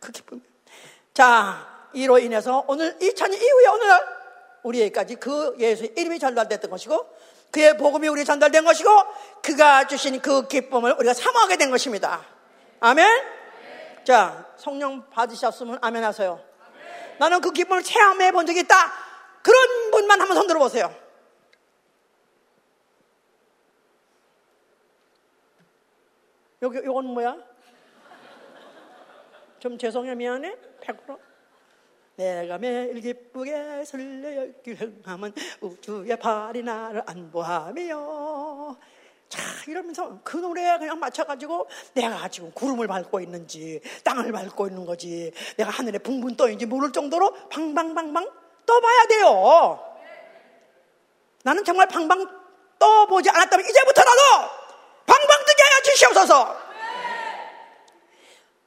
그 0.00 0.12
기쁨. 0.12 0.42
자, 1.14 1.71
이로 1.94 2.18
인해서 2.18 2.64
오늘 2.68 2.98
2000년 2.98 3.34
이후에 3.34 3.66
오늘날 3.66 4.22
우리에게까지 4.62 5.16
그 5.16 5.56
예수의 5.58 5.94
이름이 5.96 6.18
전달됐던 6.18 6.70
것이고 6.70 7.08
그의 7.50 7.76
복음이 7.76 8.08
우리에 8.08 8.24
전달된 8.24 8.64
것이고 8.64 8.90
그가 9.42 9.86
주신 9.86 10.20
그 10.20 10.48
기쁨을 10.48 10.94
우리가 10.98 11.14
사모하게 11.14 11.56
된 11.56 11.70
것입니다. 11.70 12.24
아멘? 12.80 13.06
자, 14.04 14.46
성령 14.56 15.08
받으셨으면 15.10 15.78
아멘 15.82 16.02
하세요. 16.02 16.40
나는 17.18 17.40
그 17.40 17.52
기쁨을 17.52 17.82
체험해 17.82 18.32
본 18.32 18.46
적이 18.46 18.60
있다. 18.60 18.74
그런 19.42 19.90
분만 19.90 20.20
한번 20.20 20.36
손 20.36 20.46
들어보세요. 20.46 20.94
여기, 26.62 26.78
이건 26.78 27.06
뭐야? 27.06 27.36
좀 29.58 29.76
죄송해, 29.78 30.14
미안해? 30.14 30.56
100%? 30.80 31.31
내가 32.22 32.58
매일 32.58 33.00
기쁘게 33.00 33.84
설레길 33.84 34.76
흥하면 34.76 35.34
우주의 35.60 36.16
발이 36.16 36.62
나를 36.62 37.02
안보하며. 37.06 38.76
자 39.28 39.40
이러면서 39.66 40.20
그 40.22 40.36
노래에 40.36 40.78
그냥 40.78 41.00
맞춰가지고 41.00 41.68
내가 41.94 42.28
지금 42.28 42.52
구름을 42.52 42.86
밟고 42.86 43.20
있는지 43.20 43.80
땅을 44.04 44.30
밟고 44.30 44.68
있는 44.68 44.84
거지 44.84 45.32
내가 45.56 45.70
하늘에 45.70 45.98
붕붕 45.98 46.36
떠있는지 46.36 46.66
모를 46.66 46.92
정도로 46.92 47.48
방방방방 47.48 48.30
떠봐야 48.66 49.06
돼요. 49.06 49.80
나는 51.44 51.64
정말 51.64 51.88
방방 51.88 52.28
떠보지 52.78 53.30
않았다면 53.30 53.66
이제부터라도 53.68 54.20
방방 55.06 55.38
뜨게 55.46 55.62
하여 55.62 55.82
주시옵소서 55.84 56.61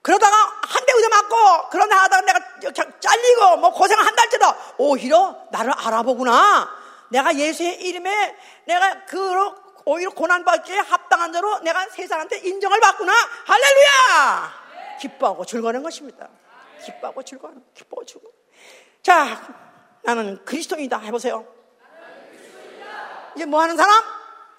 그러다가 0.06 0.36
한 0.62 0.86
대 0.86 0.94
의대 0.94 1.08
맞고 1.08 1.70
그러다 1.70 2.04
하다가 2.04 2.22
내가 2.22 2.72
잘리고 3.00 3.58
뭐 3.58 3.72
고생을 3.72 4.06
한다 4.06 4.22
할지도 4.22 4.46
오히려 4.78 5.36
나를 5.52 5.74
알아보구나. 5.76 6.70
내가 7.10 7.36
예수의 7.36 7.82
이름에 7.82 8.38
내가 8.66 9.04
그 9.06 9.52
오히려 9.86 10.12
고난받기에 10.12 10.78
합당한 10.78 11.32
대로 11.32 11.58
내가 11.60 11.88
세상한테 11.90 12.38
인정을 12.38 12.80
받구나. 12.80 13.14
할렐루야! 13.46 14.54
기뻐하고 15.02 15.44
즐거워하는 15.44 15.82
것입니다. 15.82 16.30
기뻐하고 16.84 17.24
즐거워하는, 17.24 17.64
기뻐하고 17.74 18.06
즐거워. 18.06 18.32
자, 19.02 19.42
나는 20.04 20.44
그리스도인이다. 20.46 21.00
해보세요. 21.00 21.48
이제 23.36 23.46
뭐 23.46 23.60
하는 23.62 23.76
사람? 23.76 24.04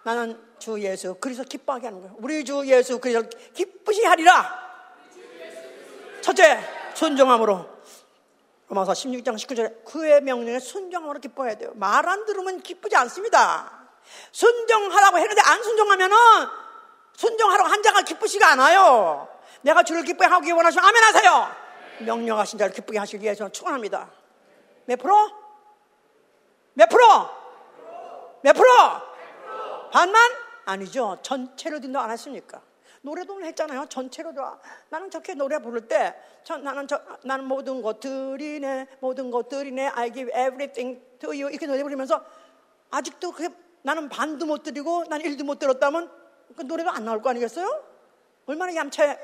나는 0.03 0.43
주 0.59 0.81
예수 0.83 1.15
그리스도 1.15 1.49
기뻐하게 1.49 1.87
하는 1.87 2.01
거예요. 2.01 2.17
우리 2.19 2.45
주 2.45 2.65
예수 2.67 2.99
그리스도 2.99 3.29
기쁘시 3.55 4.05
하리라. 4.05 4.66
첫째, 6.27 6.59
순종함으로. 6.95 7.65
로마서 8.67 8.91
16장 8.91 9.37
19절에 9.37 9.85
그의 9.85 10.21
명령에 10.23 10.59
순종함으로 10.59 11.21
기뻐해야 11.21 11.55
돼요. 11.55 11.71
말 11.75 12.05
안 12.05 12.25
들으면 12.27 12.61
기쁘지 12.63 12.97
않습니다. 12.97 13.71
순종하라고 14.33 15.19
했는데 15.19 15.41
안 15.43 15.63
순종하면은 15.63 16.17
순종하라고 17.15 17.69
한 17.69 17.81
자가 17.81 18.03
기쁘지가 18.03 18.49
않아요. 18.53 19.29
내가 19.61 19.85
주를 19.85 20.03
기쁘게 20.03 20.27
하기 20.27 20.51
원하시면 20.51 20.85
아멘 20.85 21.03
하세요. 21.05 21.49
명령하신 22.01 22.59
자를 22.59 22.75
기쁘게 22.75 22.99
하시기 22.99 23.23
위해서 23.23 23.49
축원합니다. 23.49 24.11
몇 24.87 24.99
프로? 24.99 25.31
몇 26.75 26.89
프로? 26.89 27.07
몇 28.43 28.53
프로? 28.53 28.67
반만? 29.93 30.33
아니죠. 30.65 31.19
전체로 31.23 31.79
든다 31.79 32.03
안 32.03 32.11
했습니까? 32.11 32.61
노래도 33.07 33.41
했잖아요. 33.41 33.87
전체로도. 33.89 34.43
나는 34.89 35.11
저렇게 35.13 35.35
노래 35.35 35.61
부를 35.61 35.87
때, 35.87 36.13
저, 36.43 36.57
나는 36.57 36.89
저, 36.89 37.01
나는 37.23 37.45
모든 37.45 37.81
것들이 37.81 38.59
네, 38.59 38.89
모든 38.99 39.31
것들이 39.31 39.71
네, 39.71 39.87
I 39.87 40.13
give 40.13 40.29
everything 40.31 41.01
to 41.21 41.31
you. 41.31 41.49
이렇게 41.49 41.67
노래 41.67 41.85
부르면서 41.85 42.25
아직도 42.91 43.31
그게 43.31 43.49
나는 43.83 44.09
반도 44.09 44.45
못 44.45 44.65
드리고 44.65 45.05
난 45.09 45.21
일도 45.21 45.45
못 45.45 45.61
들었다면 45.61 46.11
그 46.57 46.63
노래가 46.63 46.97
안 46.97 47.05
나올 47.05 47.23
거 47.23 47.31
아니겠어요? 47.31 47.85
얼마나 48.47 48.75
얌체, 48.75 49.17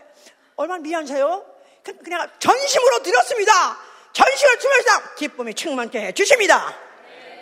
얼마나 0.55 0.81
미안해요? 0.81 1.45
그, 1.83 1.97
그냥 1.99 2.29
전심으로 2.39 3.03
드렸습니다. 3.03 3.53
전심을 4.13 4.59
주면서 4.61 5.15
기쁨이 5.17 5.55
충만케 5.55 5.99
해 5.99 6.13
주십니다. 6.13 6.73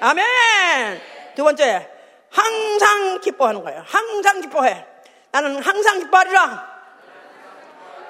아멘! 0.01 1.01
두 1.37 1.45
번째, 1.45 1.91
항상 2.31 3.21
기뻐하는 3.21 3.63
거예요. 3.63 3.85
항상 3.87 4.41
기뻐해. 4.41 4.90
나는 5.33 5.63
항상 5.63 5.99
기뻐하리라. 6.01 6.71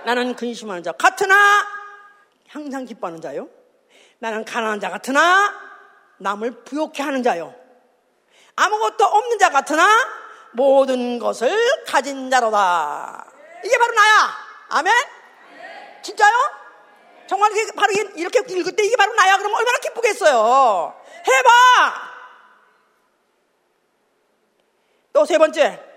나는 0.04 0.34
근심하는 0.34 0.82
자 0.82 0.92
같으나 0.92 1.66
항상 2.48 2.84
기뻐하는 2.84 3.20
자요. 3.20 3.48
나는 4.18 4.44
가난한 4.44 4.80
자 4.80 4.90
같으나 4.90 5.52
남을 6.18 6.64
부욕해 6.64 7.02
하는 7.02 7.22
자요. 7.22 7.54
아무것도 8.56 9.04
없는 9.04 9.38
자 9.38 9.50
같으나 9.50 9.86
모든 10.52 11.18
것을 11.18 11.84
가진 11.84 12.30
자로다. 12.30 13.26
이게 13.64 13.78
바로 13.78 13.92
나야. 13.94 14.30
아멘? 14.70 14.94
진짜요? 16.02 16.34
정말 17.26 17.52
바로 17.76 17.92
이렇게 18.16 18.40
읽을 18.40 18.74
때 18.74 18.84
이게 18.84 18.96
바로 18.96 19.14
나야. 19.14 19.36
그러면 19.36 19.58
얼마나 19.58 19.78
기쁘겠어요. 19.78 21.00
해봐! 21.26 22.10
또 25.12 25.24
세 25.26 25.38
번째, 25.38 25.89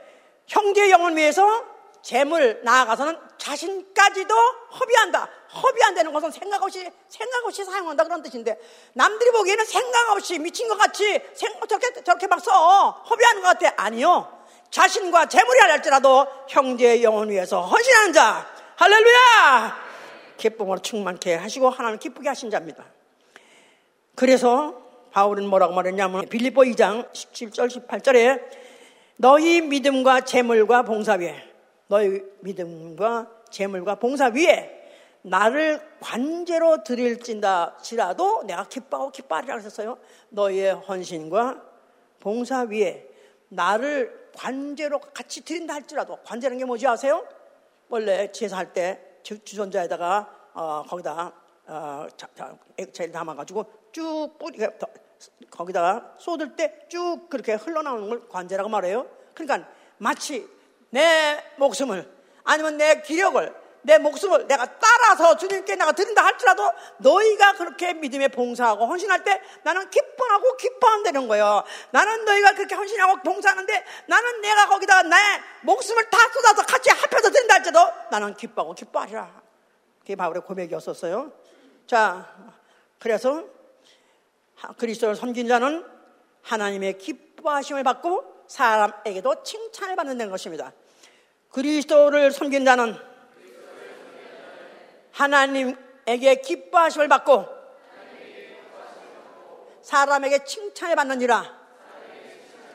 형제의 0.48 0.92
영을 0.92 1.16
위해서 1.16 1.74
재물 2.02 2.62
나아가서는 2.64 3.18
자신까지도 3.38 4.36
허비한다. 4.80 5.30
허비한다는 5.54 6.12
것은 6.12 6.32
생각 6.32 6.62
없이 6.62 6.90
생각 7.08 7.46
없이 7.46 7.64
사용한다 7.64 8.04
그런 8.04 8.22
뜻인데 8.22 8.60
남들이 8.94 9.32
보기에는 9.32 9.64
생각 9.66 10.10
없이 10.12 10.38
미친 10.40 10.68
것 10.68 10.78
같이 10.78 11.22
생각 11.34 11.68
저렇게 11.70 12.04
저렇게 12.04 12.28
막 12.28 12.40
써. 12.40 12.90
허비하는 13.10 13.42
것 13.42 13.58
같아. 13.58 13.74
아니요. 13.78 14.44
자신과 14.70 15.28
재물이 15.28 15.60
할지라도 15.60 16.28
형제의 16.50 17.04
영혼 17.04 17.30
위해서 17.30 17.62
헌신하는 17.62 18.12
자. 18.12 18.48
할렐루야! 18.76 19.84
기쁨으로 20.38 20.80
충만케 20.80 21.36
하시고 21.36 21.70
하나님 21.70 22.00
기쁘게 22.00 22.28
하신 22.28 22.50
자입니다. 22.50 22.84
그래서 24.16 24.82
바울은 25.12 25.48
뭐라고 25.48 25.74
말했냐면 25.74 26.28
빌립보 26.28 26.64
2장 26.64 27.12
17절 27.14 27.88
18절에 27.88 28.63
너희 29.18 29.62
믿음과 29.62 30.22
재물과 30.22 30.84
봉사 30.84 31.14
위에 31.14 31.36
너희 31.88 32.24
믿음과 32.42 33.30
재물과 33.50 33.96
봉사 33.96 34.28
위에 34.28 34.82
나를 35.22 35.80
관제로 36.00 36.84
드릴진다지라도 36.84 38.44
내가 38.44 38.66
기뻐하고 38.66 39.12
기뻐하리라 39.12 39.58
그랬어요. 39.60 39.98
너희의 40.30 40.74
헌신과 40.74 41.62
봉사 42.20 42.62
위에 42.64 43.08
나를 43.50 44.30
관제로 44.36 45.00
같이 45.00 45.46
드린다 45.46 45.76
할지라도 45.76 46.18
관제라는 46.24 46.58
게 46.58 46.66
뭐지 46.66 46.88
아세요? 46.88 47.26
원래 47.90 48.32
제사할 48.32 48.74
때 48.74 49.00
주전자에다가 49.24 50.50
어, 50.54 50.84
거기다 50.88 51.32
어, 51.68 52.08
액체를 52.78 53.12
담아가지고 53.12 53.66
쭉 53.92 54.30
뿌리 54.40 54.58
거기다가 55.50 56.16
쏟을 56.18 56.56
때 56.56 56.88
쭉 56.90 57.28
그렇게 57.30 57.54
흘러나오는 57.54 58.08
걸 58.10 58.30
관제라고 58.30 58.70
말해요. 58.70 59.08
그러니까 59.34 59.68
마치 59.98 60.48
내 60.90 61.44
목숨을 61.58 62.10
아니면 62.44 62.78
내 62.78 63.02
기력을 63.02 63.64
내 63.86 63.98
목숨을 63.98 64.48
내가 64.48 64.80
따라서 64.80 65.36
주님께 65.36 65.76
내가 65.76 65.92
드린다 65.92 66.24
할지라도 66.24 66.72
너희가 67.00 67.54
그렇게 67.54 67.94
믿음에 67.94 68.30
봉사하고 68.30 68.86
헌신할 68.86 69.24
때 69.24 69.42
나는 69.64 69.90
기뻐하고 69.90 70.56
기뻐한다는 70.56 71.28
거예요. 71.28 71.64
나는 71.92 72.24
너희가 72.26 72.54
그렇게 72.54 72.76
헌신하고 72.76 73.22
봉사하는데 73.24 73.86
나는 74.08 74.42
내가 74.42 74.68
거기다가 74.68 75.04
내 75.04 75.16
목숨을 75.64 76.10
다 76.10 76.18
쏟아서 76.32 76.66
같이 76.66 76.90
합해서 76.92 77.30
드린다 77.30 77.56
할지라도 77.56 77.92
나는 78.10 78.34
기뻐하고 78.36 78.74
기뻐하리라. 78.74 79.42
그게 80.00 80.16
바울의 80.16 80.44
고백이었었어요. 80.44 81.32
자, 81.86 82.34
그래서 83.00 83.44
그리스도를 84.78 85.16
섬긴 85.16 85.48
자는 85.48 85.86
하나님의 86.42 86.98
기뻐하심을 86.98 87.84
받고 87.84 88.46
사람에게도 88.48 89.44
칭찬을 89.44 89.96
받는 89.96 90.30
것입니다. 90.30 90.74
그리스도를 91.50 92.32
섬긴 92.32 92.66
자는 92.66 92.96
하나님에게 95.12 96.36
기뻐하심을 96.42 97.08
받고 97.08 97.48
사람에게 99.82 100.46
칭찬을 100.46 100.96
받느니라. 100.96 101.64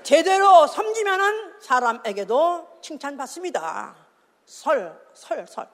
제대로 0.02 0.66
섬기면은 0.66 1.60
사람에게도 1.60 2.78
칭찬받습니다. 2.82 3.96
설, 4.46 4.98
설, 5.12 5.46
설. 5.46 5.68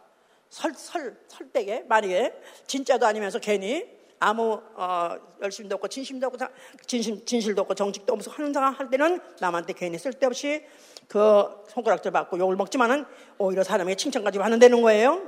설, 0.55 0.73
설, 0.75 1.17
설대게, 1.27 1.85
만약에 1.89 2.33
진짜도 2.69 3.07
아니면서 3.07 3.41
괜히 3.41 3.85
아무 4.25 4.59
어, 4.75 5.17
열심도 5.43 5.75
없고 5.75 5.89
진심도 5.89 6.27
없고 6.29 6.39
진심, 6.87 7.23
진실도 7.27 7.61
없고 7.63 7.75
정직도 7.75 8.15
없어 8.15 8.31
하는 8.31 8.55
사람 8.55 8.73
할 8.73 8.89
때는 8.89 9.21
남한테 9.39 9.75
괜히 9.75 9.99
쓸데없이 9.99 10.65
그 11.09 11.45
손가락질 11.69 12.11
받고 12.11 12.39
욕을 12.39 12.57
먹지만은 12.57 13.05
오히려 13.37 13.63
사람에게 13.63 13.97
칭찬까지 13.97 14.39
받는다는 14.39 14.81
거예요. 14.81 15.21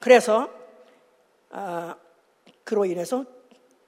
그래서 0.00 0.50
어, 1.50 1.94
그로 2.64 2.84
인해서 2.84 3.24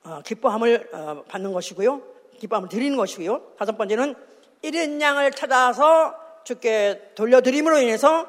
어, 0.04 0.22
기뻐함을 0.22 0.90
어, 0.92 1.24
받는 1.26 1.52
것이고요. 1.52 2.00
기뻐함을 2.38 2.68
드리는 2.68 2.96
것이고요. 2.96 3.54
다섯 3.58 3.76
번째는 3.76 4.14
이른 4.62 5.00
양을 5.00 5.32
찾아서 5.32 6.14
주께 6.44 7.10
돌려드림으로 7.16 7.80
인해서 7.80 8.24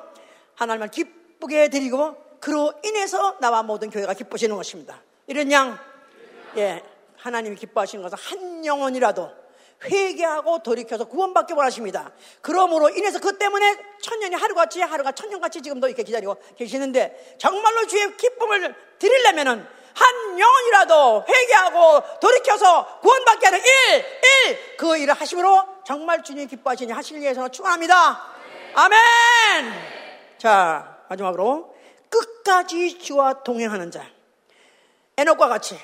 하나님을 0.56 0.88
기쁘게 0.88 1.70
드리고 1.70 2.27
그로 2.40 2.74
인해서 2.84 3.38
나와 3.40 3.64
모든 3.64 3.90
교회가 3.90 4.14
기쁘시는 4.14 4.56
것입니다. 4.56 5.02
이런 5.28 5.52
양, 5.52 5.78
예, 6.58 6.84
하나님이 7.18 7.56
기뻐하시는 7.56 8.04
것은 8.04 8.18
한 8.18 8.66
영혼이라도 8.66 9.32
회개하고 9.84 10.64
돌이켜서 10.64 11.06
구원받기 11.06 11.54
원하십니다. 11.54 12.12
그러므로 12.42 12.90
인해서 12.90 13.20
그 13.20 13.38
때문에 13.38 13.78
천년이 14.02 14.36
하루같이 14.36 14.82
하루가 14.82 15.12
천년같이 15.12 15.62
지금도 15.62 15.88
이렇게 15.88 16.04
기다리고 16.04 16.36
계시는데 16.58 17.36
정말로 17.38 17.86
주의 17.86 18.16
기쁨을 18.18 18.76
드리려면은 18.98 19.66
한 19.94 20.40
영혼이라도 20.40 21.26
회개하고 21.28 22.20
돌이켜서 22.20 23.00
구원받게 23.00 23.46
하는 23.48 23.60
일, 23.60 23.66
일, 23.98 24.78
그 24.78 24.98
일을 24.98 25.14
하심으로 25.14 25.84
정말 25.86 26.24
주님이 26.24 26.48
기뻐하시니 26.48 26.92
하실 26.92 27.20
위해서 27.20 27.48
축원합니다. 27.50 28.26
아멘! 28.76 29.74
자, 30.38 30.98
마지막으로 31.10 31.77
끝까지 32.10 33.00
주와 33.00 33.44
동행하는 33.44 33.92
자. 33.92 34.06
에녹과 35.18 35.48
같이, 35.48 35.78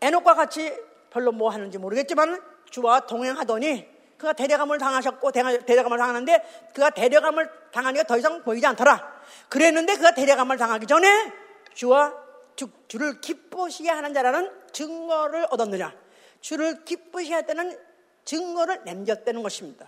에녹과 0.00 0.34
같이 0.34 0.72
별로 1.10 1.32
뭐 1.32 1.50
하는지 1.50 1.78
모르겠지만 1.78 2.40
주와 2.70 3.00
동행하더니 3.00 3.86
그가 4.16 4.32
대려감을 4.32 4.78
당하셨고 4.78 5.32
대려감을 5.32 5.98
당하는데 5.98 6.70
그가 6.72 6.90
대려감을 6.90 7.50
당하니까 7.72 8.04
더 8.04 8.16
이상 8.16 8.42
보이지 8.42 8.64
않더라. 8.66 9.20
그랬는데 9.48 9.96
그가 9.96 10.14
대려감을 10.14 10.56
당하기 10.56 10.86
전에 10.86 11.32
주와 11.74 12.14
주, 12.54 12.68
주를 12.86 13.20
기쁘시게 13.20 13.90
하는 13.90 14.14
자라는 14.14 14.50
증거를 14.72 15.48
얻었느냐. 15.50 15.92
주를 16.40 16.84
기쁘시게 16.84 17.34
할 17.34 17.46
때는 17.46 17.76
증거를 18.24 18.82
남겼다는 18.84 19.42
것입니다. 19.42 19.86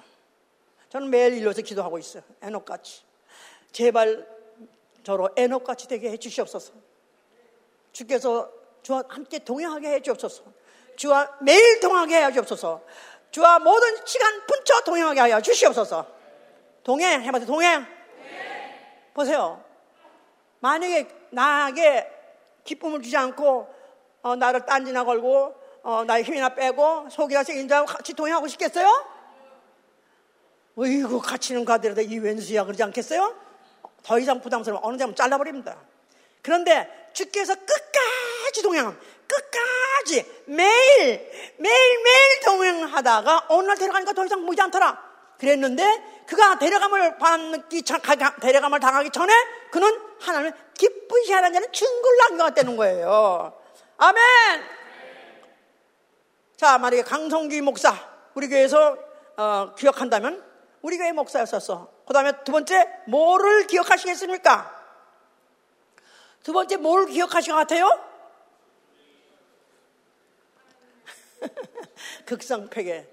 저는 0.89 1.11
매일 1.11 1.35
일로서 1.35 1.63
기도하고 1.63 1.99
있어요. 1.99 2.23
에녹같이. 2.43 3.03
제발 3.71 4.27
저로 5.05 5.29
에녹같이 5.37 5.87
되게 5.87 6.11
해주시옵소서. 6.11 6.73
주께서 7.93 8.51
저와 8.83 9.05
함께 9.09 9.39
동행하게 9.39 9.93
해주옵소서. 9.95 10.43
주와 10.97 11.37
매일 11.41 11.81
동행하게 11.81 12.15
하여 12.17 12.33
주옵소서. 12.33 12.83
주와 13.31 13.59
모든 13.59 13.97
시간 14.05 14.47
분처 14.47 14.81
동행하게 14.81 15.21
하여 15.21 15.41
주시옵소서. 15.41 16.07
동행 16.83 17.23
해봐서 17.23 17.47
동행. 17.47 17.83
네. 17.83 19.11
보세요. 19.15 19.63
만약에 20.61 21.09
나에게 21.31 22.11
기쁨을 22.65 23.03
주지 23.03 23.17
않고 23.17 23.75
어, 24.23 24.37
나를 24.37 24.65
딴지나 24.65 25.05
걸고 25.05 25.55
어, 25.83 26.05
나의 26.05 26.25
힘이나 26.25 26.55
빼고 26.55 27.09
새긴 27.11 27.69
자와 27.69 27.85
같이 27.85 28.15
동행하고 28.15 28.49
싶겠어요? 28.49 28.89
어이구 30.77 31.21
같이는 31.21 31.65
가더라도 31.65 32.01
이 32.01 32.19
왼수야 32.19 32.65
그러지 32.65 32.83
않겠어요? 32.83 33.44
더 34.05 34.19
이상 34.19 34.41
부담스러우면 34.41 34.85
어느 34.85 34.97
장면 34.97 35.17
잘라버립니다. 35.17 35.77
그런데 36.43 37.11
주께서 37.15 37.55
끝까지 37.55 38.63
동행함. 38.63 39.01
끝까지 39.27 40.45
매일 40.45 41.31
매일 41.57 42.03
매일 42.03 42.41
동행하다가 42.45 43.47
어느 43.49 43.67
날 43.67 43.79
데려가니까 43.79 44.13
더 44.13 44.25
이상 44.25 44.45
보이지 44.45 44.61
않더라. 44.63 45.03
그랬는데 45.39 46.25
그가 46.27 46.59
데려감을 46.59 47.19
받기 47.19 47.83
전, 47.83 48.01
데려감을 48.41 48.79
당하기 48.79 49.11
전에 49.11 49.33
그는 49.71 50.01
하나님을 50.21 50.55
기쁘시 50.75 51.33
하는 51.33 51.53
자는 51.53 51.73
증거를 51.73 52.19
남겨왔다는 52.19 52.77
거예요. 52.77 53.59
아멘. 53.97 54.23
자, 56.57 56.79
만약에 56.79 57.03
강성기 57.03 57.61
목사 57.63 57.95
우리 58.35 58.49
교회에서 58.49 58.97
어, 59.37 59.75
기억한다면 59.77 60.45
우리 60.83 60.99
교회 60.99 61.13
목사였었어. 61.13 61.94
그 62.07 62.13
다음에 62.13 62.33
두 62.45 62.53
번째 62.53 62.87
뭐를 63.07 63.67
기억하시겠습니까? 63.67 64.85
두 66.43 66.53
번째 66.53 66.77
뭘 66.77 67.07
기억하실 67.07 67.53
것 67.53 67.59
같아요? 67.61 67.89
극성패계. 72.27 73.11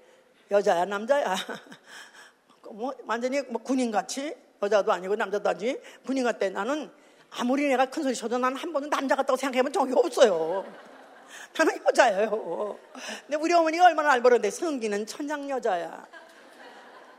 여자야, 0.50 0.84
남자야. 0.84 1.34
뭐 2.70 2.92
완전히 3.06 3.40
뭐 3.42 3.62
군인같이 3.62 4.36
여자도 4.62 4.92
아니고 4.92 5.16
남자도 5.16 5.48
아니고 5.48 5.80
군인 6.06 6.24
같대. 6.24 6.50
나는 6.50 6.90
아무리 7.30 7.68
내가 7.68 7.86
큰 7.86 8.02
소리 8.02 8.14
쳐도 8.14 8.36
나는 8.38 8.56
한 8.56 8.72
번도 8.72 8.90
남자 8.90 9.16
같다고 9.16 9.36
생각해본 9.36 9.72
적이 9.72 9.94
없어요. 9.96 10.66
나는 11.56 11.82
여자예요. 11.86 12.78
근데 13.22 13.36
우리 13.36 13.54
어머니가 13.54 13.86
얼마나 13.86 14.12
알벌었는데 14.12 14.50
성기는 14.50 15.06
천상 15.06 15.48
여자야. 15.48 16.06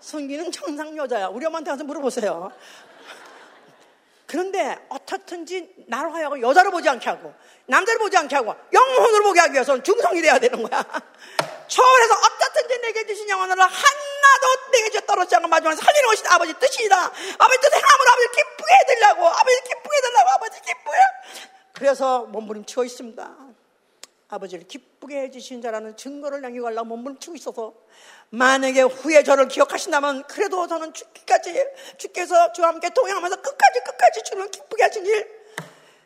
성기는 0.03 0.51
천상 0.51 0.95
여자야. 0.97 1.27
우리 1.27 1.45
엄마한테 1.45 1.71
가서 1.71 1.83
물어보세요. 1.85 2.51
그런데 4.27 4.77
어떻든지 4.89 5.85
나로 5.87 6.11
하여금 6.11 6.41
여자로 6.41 6.71
보지 6.71 6.89
않게 6.89 7.09
하고 7.09 7.33
남자를 7.67 7.99
보지 7.99 8.17
않게 8.17 8.35
하고 8.35 8.53
영혼으로 8.73 9.23
보게 9.23 9.39
하기 9.39 9.53
위해서는 9.53 9.83
중성이 9.83 10.21
돼야 10.21 10.39
되는 10.39 10.61
거야. 10.61 10.83
초월해서 11.67 12.13
어떻든지 12.15 12.81
내게 12.81 13.05
주신 13.05 13.29
영혼을 13.29 13.57
하나도 13.57 14.71
내게 14.71 14.89
줘 14.89 14.99
떨어지지 15.01 15.35
않고 15.35 15.47
마지막에 15.47 15.75
살리는 15.77 16.09
것이 16.09 16.23
아버지 16.27 16.53
뜻이다. 16.53 16.97
아버지 17.05 17.61
뜻 17.61 17.73
행함으로 17.73 18.11
아버지 18.11 18.27
기쁘게 18.35 18.73
해드리려고 18.81 19.27
아버지 19.27 19.61
기쁘게 19.61 19.97
해달라고 19.97 20.29
아버지 20.31 20.61
기쁘게. 20.61 20.97
그래서 21.73 22.23
몸부림치고 22.23 22.83
있습니다. 22.83 23.35
아버지를 24.29 24.67
기쁘게 24.67 25.21
해주신 25.21 25.61
자라는 25.61 25.95
증거를 25.95 26.41
남겨가려고 26.41 26.85
몸부림치고 26.85 27.35
있어서 27.35 27.73
만약에 28.29 28.81
후에 28.81 29.23
저를 29.23 29.47
기억하신다면 29.47 30.23
그래도 30.23 30.67
저는 30.67 30.93
죽기까지 30.93 31.65
주께서 31.97 32.51
저와 32.53 32.69
함께 32.69 32.89
동행하면서 32.89 33.35
끝까지 33.37 33.79
끝까지 33.85 34.23
주를 34.23 34.49
기쁘게 34.49 34.83
하신 34.83 35.05
일 35.05 35.43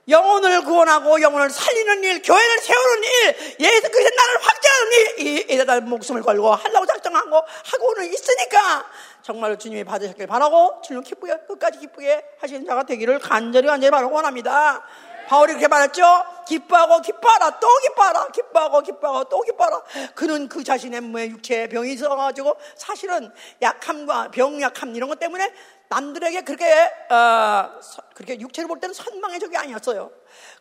영혼을 0.09 0.63
구원하고 0.63 1.21
영혼을 1.21 1.49
살리는 1.49 2.03
일, 2.03 2.21
교회를 2.21 2.59
세우는 2.59 3.03
일, 3.03 3.35
예수 3.59 3.91
그리스도 3.91 4.15
나를 4.15 4.39
확장하는 4.41 5.17
일, 5.17 5.51
이에다 5.51 5.81
목숨을 5.81 6.21
걸고 6.21 6.55
하려고 6.55 6.85
작정하고 6.85 7.41
하고는 7.65 8.05
있으니까 8.13 8.85
정말 9.21 9.57
주님이 9.59 9.83
받으셨길 9.83 10.25
바라고 10.27 10.81
주님 10.81 11.03
기쁘게 11.03 11.35
끝까지 11.47 11.79
기쁘게 11.79 12.23
하시는 12.39 12.65
자가 12.65 12.83
되기를 12.83 13.19
간절히 13.19 13.67
간절히 13.67 13.91
바라고 13.91 14.15
원합니다. 14.15 14.81
바울이 15.27 15.53
그렇게 15.53 15.67
말했죠. 15.67 16.03
기뻐하고 16.47 17.01
기뻐하라 17.01 17.59
또 17.59 17.67
기뻐하라 17.83 18.27
기뻐하고 18.27 18.81
기뻐하고 18.81 19.23
또 19.25 19.41
기뻐하라 19.41 19.81
그는 20.15 20.47
그 20.47 20.63
자신의 20.63 21.01
몸에 21.01 21.27
육체에 21.27 21.67
병이 21.67 21.91
있어가지고 21.93 22.55
사실은 22.75 23.31
약함과 23.61 24.31
병약함 24.31 24.95
이런 24.95 25.09
것 25.09 25.19
때문에 25.19 25.53
남들에게 25.89 26.41
그렇게 26.41 26.65
어, 27.09 27.79
그렇게 28.15 28.39
육체를 28.39 28.69
볼 28.69 28.79
때는 28.79 28.93
선망의 28.93 29.39
적이 29.39 29.57
아니었어요. 29.57 30.11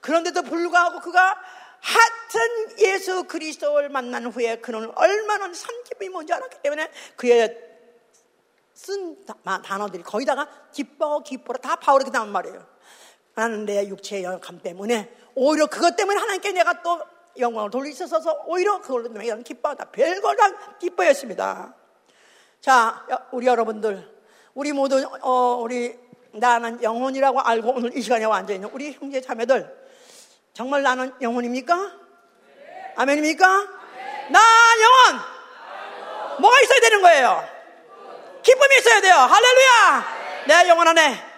그런데도 0.00 0.42
불구하고 0.42 1.00
그가 1.00 1.36
하여튼 1.80 2.78
예수 2.80 3.24
그리스도를 3.24 3.88
만난 3.88 4.26
후에 4.26 4.56
그는 4.56 4.90
얼마나 4.96 5.52
산 5.54 5.84
기쁨이 5.84 6.08
뭔지 6.08 6.32
알았기 6.32 6.58
때문에 6.62 6.90
그의 7.14 7.56
쓴 8.74 9.24
단어들이 9.44 10.02
거기다가 10.02 10.48
기뻐 10.72 11.20
기뻐라 11.20 11.58
다 11.58 11.76
바울에게 11.76 12.10
나온 12.10 12.30
말이에요. 12.30 12.75
나는 13.36 13.66
내 13.66 13.86
육체의 13.86 14.24
영감 14.24 14.58
때문에 14.60 15.12
오히려 15.34 15.66
그것 15.66 15.94
때문에 15.94 16.18
하나님께 16.18 16.52
내가 16.52 16.82
또 16.82 17.02
영광을 17.38 17.70
돌리셔서 17.70 18.44
오히려 18.46 18.80
그걸로 18.80 19.08
내가 19.08 19.36
기뻐하다. 19.36 19.90
별걸 19.90 20.36
다 20.36 20.76
기뻐했습니다. 20.78 21.74
자, 22.62 23.06
우리 23.32 23.46
여러분들, 23.46 24.10
우리 24.54 24.72
모두, 24.72 25.06
어, 25.20 25.58
우리, 25.60 25.94
나는 26.32 26.82
영혼이라고 26.82 27.40
알고 27.40 27.74
오늘 27.74 27.96
이 27.96 28.00
시간에 28.00 28.24
완전히 28.24 28.56
있는 28.56 28.70
우리 28.72 28.92
형제 28.92 29.20
자매들, 29.20 29.86
정말 30.54 30.82
나는 30.82 31.12
영혼입니까? 31.20 31.92
아멘입니까? 32.96 33.46
나 34.30 34.40
영혼! 34.82 35.20
뭐가 36.40 36.60
있어야 36.62 36.80
되는 36.80 37.02
거예요? 37.02 37.44
기쁨이 38.42 38.78
있어야 38.78 39.00
돼요. 39.02 39.14
할렐루야! 39.14 40.16
내 40.46 40.68
영혼 40.70 40.88
안에 40.88 41.35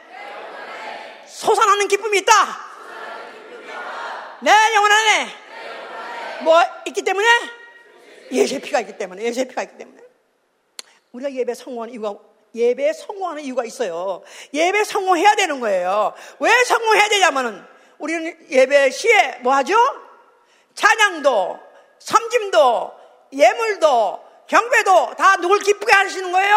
솟아나는 1.39 1.87
기쁨이 1.87 2.19
있다. 2.19 2.33
내 4.41 4.51
영혼 4.75 4.91
안에 4.91 5.29
뭐 6.43 6.61
있기 6.87 7.03
때문에 7.03 7.29
예수의 8.33 8.61
피가 8.61 8.81
있기 8.81 8.99
때문에 8.99 9.23
예수의 9.23 9.47
피가 9.47 9.63
있기 9.63 9.79
때문에 9.79 10.03
우리가 11.13 11.33
예배 11.33 11.55
성공하는 11.55 11.95
이유가 11.95 12.17
예배에 12.53 12.93
성공하는 12.93 13.45
이유가 13.45 13.65
있어요. 13.65 14.25
예배 14.53 14.83
성공해야 14.83 15.37
되는 15.37 15.61
거예요. 15.61 16.13
왜 16.41 16.65
성공해야 16.65 17.09
되냐면은 17.09 17.65
우리는 17.99 18.37
예배 18.51 18.91
시에 18.91 19.39
뭐 19.43 19.55
하죠? 19.55 19.77
찬양도, 20.75 21.61
섬김도, 22.01 22.93
예물도, 23.33 24.25
경배도 24.49 25.15
다 25.17 25.37
누굴 25.37 25.61
기쁘게 25.61 25.93
하시는 25.93 26.33
거예요? 26.33 26.57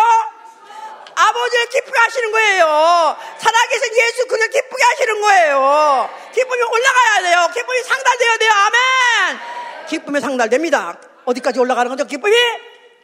아버지를 1.16 1.70
기쁘게 1.70 2.00
하시는 2.00 2.32
거예요. 2.32 3.18
살아계신 3.38 3.96
예수 3.96 4.28
그를 4.28 4.50
기쁘게 4.50 4.84
하시는 4.84 5.22
거예요. 5.22 6.10
기쁨이 6.34 6.62
올라가야 6.62 7.22
돼요. 7.22 7.50
기쁨이 7.54 7.84
상달돼야 7.84 8.38
돼요. 8.38 8.52
아멘. 8.52 9.40
기쁨이 9.88 10.20
상달됩니다. 10.22 10.98
어디까지 11.26 11.60
올라가는 11.60 11.90
거죠? 11.90 12.06
기쁨이? 12.06 12.36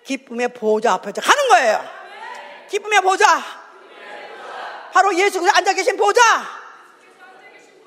기쁨의 0.05 0.53
보좌 0.53 0.93
앞에 0.93 1.12
가는 1.12 1.47
거예요. 1.49 1.86
기쁨의 2.70 3.01
보좌. 3.01 3.43
바로 4.93 5.14
예수 5.16 5.39
그리스도 5.39 5.58
앉아 5.58 5.74
계신 5.74 5.97
보좌. 5.97 6.22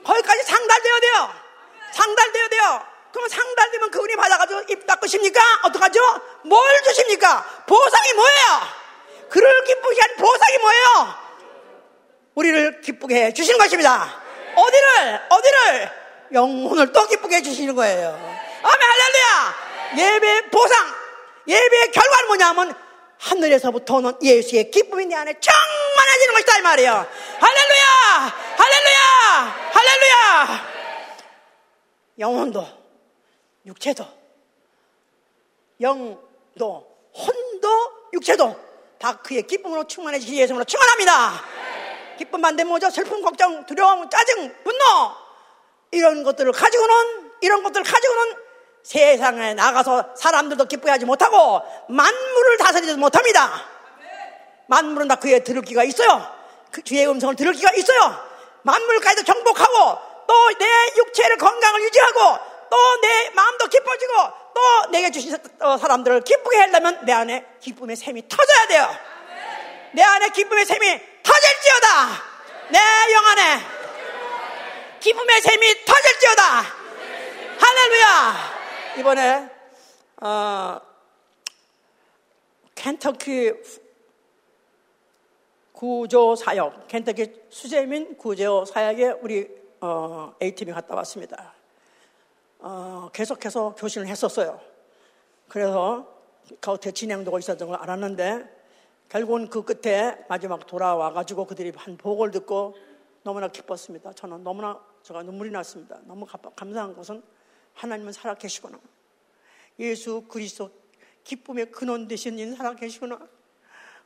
거기까지 0.05 0.43
상달돼야 0.45 1.01
돼요. 1.01 1.35
상달돼야 1.93 2.49
돼요. 2.49 2.87
그러면 3.13 3.29
상달되면 3.29 3.91
그분이 3.91 4.17
받아가지고 4.17 4.63
입 4.69 4.87
닦으십니까? 4.87 5.41
어떡하죠? 5.65 6.01
뭘 6.45 6.83
주십니까? 6.85 7.45
보상이 7.67 8.13
뭐예요? 8.13 8.80
그를 9.31 9.65
기쁘게 9.65 10.01
한 10.01 10.17
보상이 10.17 10.59
뭐예요? 10.59 11.15
우리를 12.35 12.81
기쁘게 12.81 13.27
해 13.27 13.33
주시는 13.33 13.59
것입니다. 13.59 14.21
어디를, 14.57 15.21
어디를? 15.31 15.93
영혼을 16.33 16.93
또 16.93 17.07
기쁘게 17.07 17.37
해 17.37 17.43
주시는 17.43 17.75
거예요. 17.75 18.09
아멘, 18.63 18.81
할렐루야! 18.91 20.15
예배 20.15 20.51
보상, 20.51 20.77
예배의 21.47 21.93
결과는 21.93 22.27
뭐냐면 22.27 22.75
하늘에서부터 23.19 23.97
오는 23.97 24.13
예수의 24.23 24.71
기쁨이 24.71 25.07
내 25.07 25.15
안에 25.15 25.35
충만해지는 25.39 26.35
것이다, 26.35 26.59
이 26.59 26.63
말이에요. 26.63 27.07
할렐루야! 27.41 28.35
할렐루야! 28.57 29.71
할렐루야! 29.73 30.71
영혼도, 32.19 32.67
육체도, 33.67 34.05
영도, 35.81 36.97
혼도, 37.15 37.93
육체도 38.13 38.70
다 39.01 39.17
그의 39.23 39.43
기쁨으로 39.47 39.85
충만해지기 39.85 40.39
예수으로 40.41 40.65
충만합니다. 40.65 41.43
기쁨 42.19 42.43
반대 42.43 42.65
뭐죠? 42.65 42.91
슬픔, 42.91 43.23
걱정, 43.23 43.65
두려움, 43.65 44.09
짜증, 44.11 44.55
분노 44.63 44.85
이런 45.91 46.23
것들을 46.23 46.53
가지고는 46.53 47.31
이런 47.41 47.63
것들을 47.63 47.83
가지고는 47.83 48.37
세상에 48.83 49.55
나가서 49.55 50.15
사람들도 50.17 50.67
기쁘게 50.67 50.91
하지 50.91 51.07
못하고 51.07 51.63
만물을 51.89 52.59
다스리지 52.59 52.95
못합니다. 52.97 53.65
만물은 54.69 55.09
다 55.09 55.17
그의 55.17 55.43
들을 55.45 55.63
기가 55.63 55.83
있어요. 55.83 56.31
그 56.71 56.83
주의 56.83 57.09
음성을 57.09 57.35
들을 57.37 57.53
기가 57.55 57.73
있어요. 57.73 58.23
만물까지도 58.63 59.25
정복하고 59.25 59.99
또 60.27 60.35
내 60.59 60.67
육체를 60.99 61.39
건강을 61.39 61.83
유지하고 61.85 62.21
또 62.71 62.77
내 63.01 63.31
마음도 63.31 63.67
기뻐지고 63.67 64.13
또 64.61 64.91
내게 64.91 65.11
주신 65.11 65.35
어, 65.61 65.79
사람들을 65.79 66.21
기쁘게 66.21 66.59
하려면 66.59 67.05
내 67.07 67.13
안에 67.13 67.47
기쁨의 67.61 67.97
샘이 67.97 68.29
터져야 68.29 68.67
돼요. 68.69 68.91
내 69.93 70.03
안에 70.03 70.29
기쁨의 70.29 70.67
샘이 70.67 71.01
터질지어다. 71.23 72.23
내 72.69 72.79
영 73.13 73.27
안에 73.27 73.61
기쁨의 75.01 75.41
샘이 75.41 75.85
터질지어다. 75.87 76.43
할렐루야. 77.59 78.35
이번에 78.99 79.49
어, 80.21 80.81
켄터키 82.75 83.53
구조 85.73 86.37
사역, 86.37 86.87
켄터키 86.87 87.33
수재민 87.49 88.19
구조 88.19 88.67
사역에 88.67 89.15
우리 89.23 89.49
어, 89.81 90.35
A팀이 90.43 90.73
갔다 90.73 90.95
왔습니다. 90.97 91.55
어, 92.63 93.09
계속해서 93.13 93.75
교신을 93.77 94.07
했었어요. 94.07 94.61
그래서 95.49 96.07
겉에 96.61 96.93
진행되고 96.93 97.39
있었던 97.39 97.69
걸 97.69 97.77
알았는데 97.79 98.61
결국은 99.09 99.49
그 99.49 99.65
끝에 99.65 100.25
마지막 100.29 100.67
돌아와가지고 100.67 101.47
그들이 101.47 101.73
한 101.75 101.97
복을 101.97 102.31
듣고 102.31 102.77
너무나 103.23 103.49
기뻤습니다. 103.49 104.13
저는 104.13 104.45
너무나 104.45 104.81
제가 105.03 105.23
눈물이 105.23 105.51
났습니다. 105.51 105.99
너무 106.05 106.27
감사한 106.27 106.95
것은 106.95 107.23
하나님은 107.75 108.13
살아계시구나. 108.13 108.79
예수 109.79 110.23
그리스도 110.29 110.71
기쁨의 111.25 111.73
근원 111.73 112.07
되신 112.09 112.39
인 112.39 112.55
살아계시구나. 112.55 113.19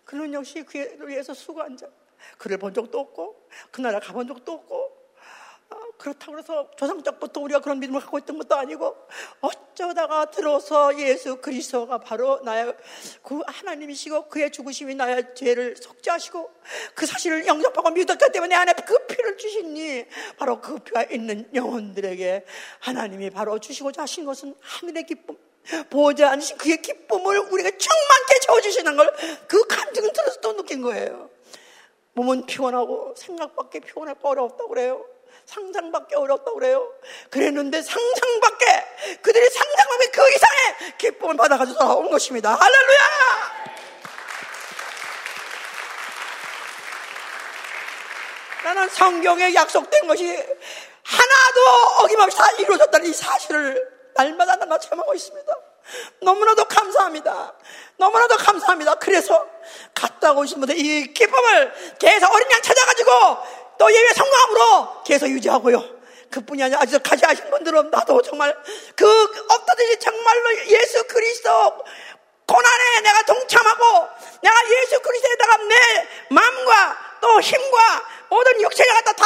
그는 0.05 0.33
역시 0.33 0.63
그에 0.63 0.97
위해서 1.01 1.35
수고한 1.35 1.77
자. 1.77 1.89
그를 2.39 2.57
본 2.59 2.73
적도 2.73 3.01
없고 3.01 3.49
그 3.71 3.81
나라 3.81 4.01
가본 4.01 4.27
적도 4.27 4.53
없고 4.53 4.77
아, 4.77 4.94
그렇다고 6.05 6.39
해서 6.39 6.71
조상적부터 6.77 7.41
우리가 7.41 7.61
그런 7.61 7.81
믿음을 7.81 7.99
갖고 7.99 8.19
있던 8.19 8.37
것도 8.37 8.55
아니고 8.57 8.95
어쩌다가 9.41 10.27
들어서 10.27 10.99
예수 10.99 11.37
그리스도가 11.37 11.97
바로 11.97 12.41
나의 12.45 12.77
그 13.23 13.41
하나님이시고 13.47 14.29
그의 14.29 14.53
죽으심이 14.53 14.97
나의 14.97 15.35
죄를 15.35 15.75
속죄하시고 15.79 16.51
그 16.95 17.07
사실을 17.07 17.47
영접하고 17.47 17.89
믿었기 17.89 18.33
때문에 18.33 18.55
내 18.55 18.55
안에 18.55 18.75
그 18.75 19.07
피를 19.07 19.39
주시니 19.39 20.05
바로 20.37 20.61
그 20.61 20.79
피가 20.81 21.05
있는 21.05 21.49
영혼들에게 21.55 22.45
하나님이 22.81 23.31
바로 23.31 23.59
주시고자 23.59 24.03
하신 24.03 24.27
것은 24.27 24.55
하늘의 24.61 25.07
기쁨 25.07 25.39
보호자 25.89 26.33
아니신 26.33 26.59
그의 26.59 26.83
기쁨을 26.83 27.39
우리가 27.39 27.71
충만케 27.71 28.41
채워주시는 28.43 28.97
걸그 28.99 29.67
간증을 29.69 30.13
들어서 30.13 30.41
또 30.43 30.55
느낀 30.55 30.83
거예요. 30.83 31.31
몸은 32.13 32.45
피곤하고 32.45 33.15
생각밖에 33.17 33.81
피곤하고 33.81 34.29
어렵다고 34.29 34.69
그래요. 34.69 35.14
상상밖에 35.47 36.17
어렵다고 36.17 36.59
그래요. 36.59 36.89
그랬는데 37.31 37.83
상상밖에 37.83 39.19
그들이 39.23 39.49
상상하면 39.51 40.11
그 40.13 40.21
이상의 40.31 40.99
기쁨을 40.99 41.37
받아가지고 41.37 41.79
돌아온 41.79 42.11
것입니다. 42.11 42.55
할렐루야! 42.55 43.65
나는 48.65 48.89
성경에 48.89 49.53
약속된 49.53 50.07
것이 50.07 50.27
하나도 50.27 51.61
어김없이 52.01 52.37
다 52.37 52.51
이루어졌다는 52.53 53.07
이 53.07 53.13
사실을 53.13 53.95
날마다 54.15 54.57
날마다 54.57 54.79
체험하고 54.79 55.15
있습니다. 55.15 55.55
너무나도 56.23 56.65
감사합니다. 56.65 57.55
너무나도 57.99 58.37
감사합니다. 58.39 58.95
그래서 58.95 59.47
갔다 59.95 60.33
오신 60.33 60.61
분들 60.61 60.79
이 60.79 61.13
기쁨을 61.13 61.97
계속 61.99 62.33
어린 62.33 62.51
양 62.51 62.63
찾아가지고 62.63 63.11
또 63.79 63.93
예외 63.93 64.13
성공함으로 64.13 65.03
계속 65.05 65.29
유지하고요. 65.29 65.83
그뿐이 66.31 66.63
아니라 66.63 66.81
아직 66.81 67.01
가지 67.03 67.25
하신 67.25 67.49
분들은 67.51 67.91
나도 67.91 68.21
정말 68.23 68.57
그 68.97 69.07
없다든지 69.49 70.01
정말로 70.01 70.67
예수 70.67 71.05
그리스도 71.07 71.85
고난에 72.47 73.01
내가 73.03 73.23
동참하고 73.23 74.09
내가 74.43 74.57
예수 74.71 75.01
그리스도에다가 75.01 75.57
내 75.59 76.09
마음과 76.31 77.19
또 77.21 77.41
힘과 77.41 78.05
모든 78.29 78.61
육체가 78.61 78.95
갖다 78.95 79.13
다 79.13 79.25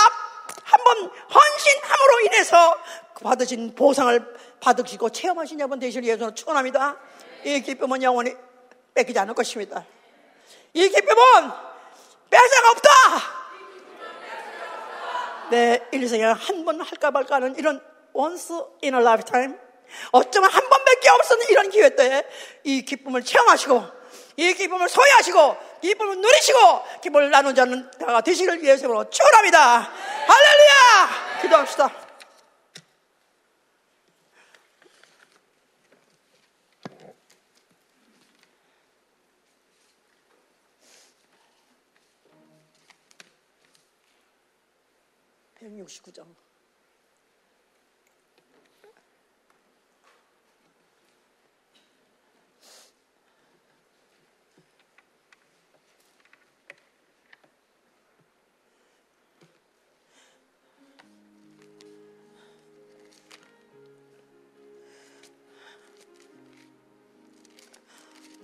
한번 0.64 1.11
헌신함으로 1.34 2.20
인해서 2.26 2.76
받으신 3.22 3.74
보상을 3.74 4.34
받으시고 4.61 5.11
체험하신 5.11 5.61
여러분 5.61 5.78
되시길 5.78 6.09
예수로 6.11 6.34
축원합니다. 6.34 6.96
이 7.44 7.61
기쁨은 7.62 8.03
영원히 8.03 8.34
뺏기지 8.94 9.18
않을 9.18 9.34
것입니다. 9.34 9.84
이 10.74 10.88
기쁨은 10.88 11.51
뺏어가 12.30 12.70
없다. 12.70 13.38
내 15.51 15.80
일생에 15.92 16.24
한 16.24 16.64
번 16.64 16.80
할까 16.80 17.11
말까 17.11 17.36
하는 17.36 17.57
이런 17.57 17.80
once 18.14 18.55
in 18.84 18.94
a 18.94 19.01
lifetime 19.01 19.55
어쩌면 20.12 20.51
한 20.51 20.68
번밖에 20.68 21.09
없었는 21.09 21.46
이런 21.51 21.70
기회 21.70 21.90
때이 21.94 22.82
기쁨을 22.82 23.24
체험하시고 23.24 23.99
이 24.36 24.55
기쁨을 24.55 24.88
소유하시고 24.88 25.57
기쁨을 25.80 26.20
누리시고 26.20 26.59
기쁨을 27.03 27.30
나누자는 27.30 27.90
자가 27.99 28.20
되시기를 28.20 28.62
위해서 28.62 29.11
축원합니다. 29.11 29.90
할렐루야! 30.26 31.40
기도합시다. 31.42 32.07
169장. 45.68 46.26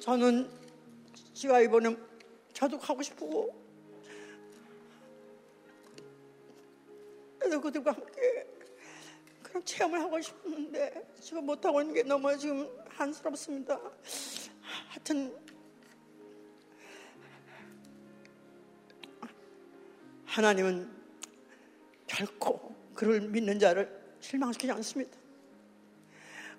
저는 0.00 0.50
제가 1.32 1.62
이번에 1.62 1.96
저도 2.52 2.78
가고 2.78 3.02
싶고 3.02 3.63
그래서 7.44 7.60
그들과 7.60 7.92
함께 7.92 8.46
그런 9.42 9.62
체험을 9.66 10.00
하고 10.00 10.18
싶은데 10.18 11.06
지금 11.20 11.44
못하고 11.44 11.82
있는 11.82 11.94
게 11.94 12.02
너무 12.02 12.36
지금 12.38 12.66
한스럽습니다. 12.88 13.78
하여튼 14.88 15.36
하나님은 20.24 20.90
결코 22.06 22.74
그를 22.94 23.20
믿는 23.20 23.58
자를 23.58 23.94
실망시키지 24.20 24.72
않습니다. 24.72 25.18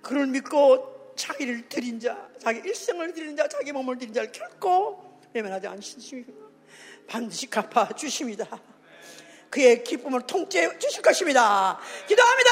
그를 0.03 0.27
믿고 0.27 1.15
자기를 1.15 1.67
드린 1.67 1.99
자, 1.99 2.29
자기 2.37 2.59
일생을 2.59 3.11
드린 3.11 3.35
자, 3.35 3.47
자기 3.47 3.71
몸을 3.71 3.97
드린 3.97 4.13
자를 4.13 4.31
결코 4.31 5.19
외면하지 5.33 5.65
않으십니다. 5.65 6.31
반드시 7.07 7.49
갚아 7.49 7.87
주십니다. 7.93 8.74
그의 9.55 9.85
기쁨을 9.85 10.27
통째해 10.27 10.77
주실 10.77 11.01
것입니다. 11.01 11.79
기도합니다. 12.07 12.51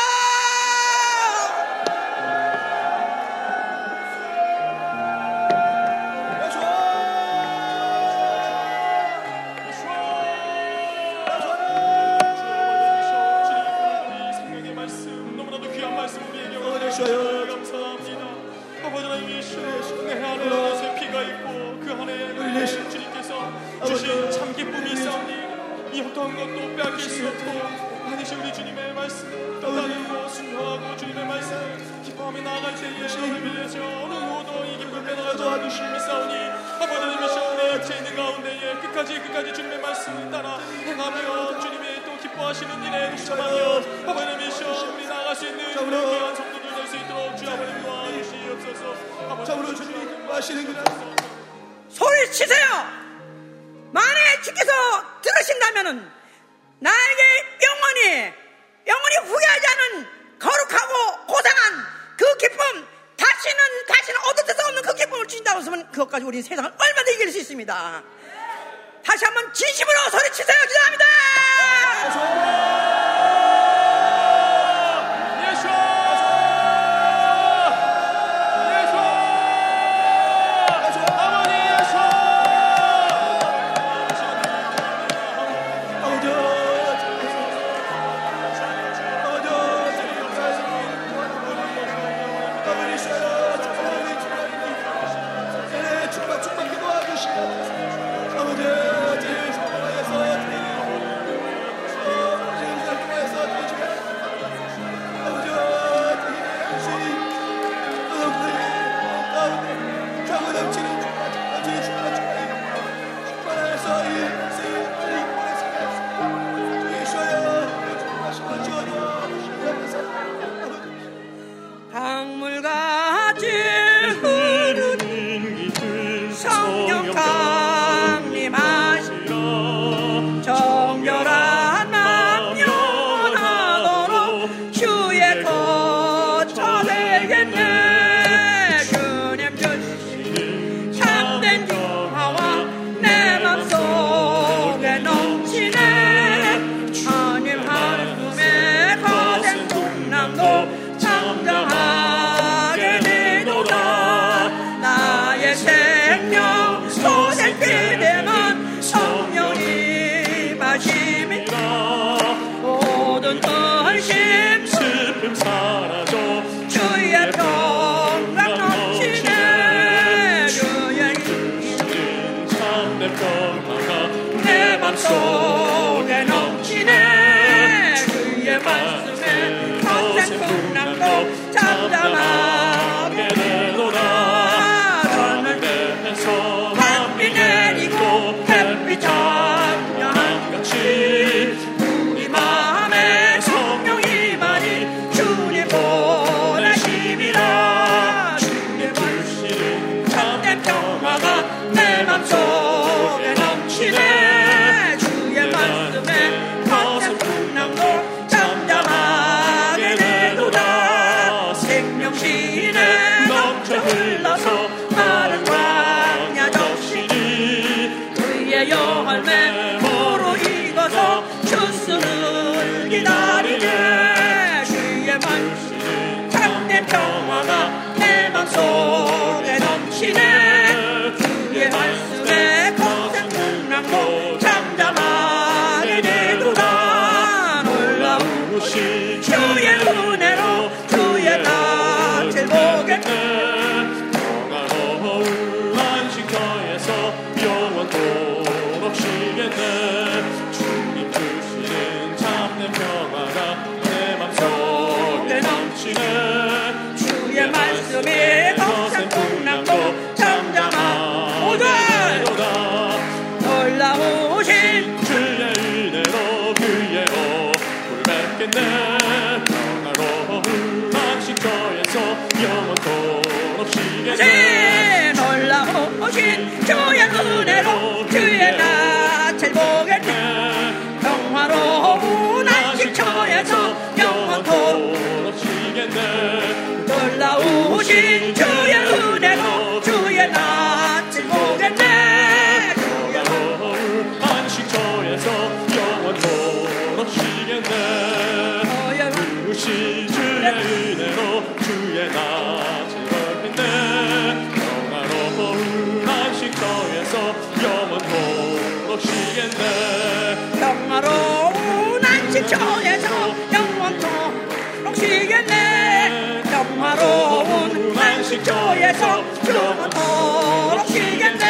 너의 318.64 318.93
성그룹은 318.93 319.89
더럽히겠네. 319.89 321.43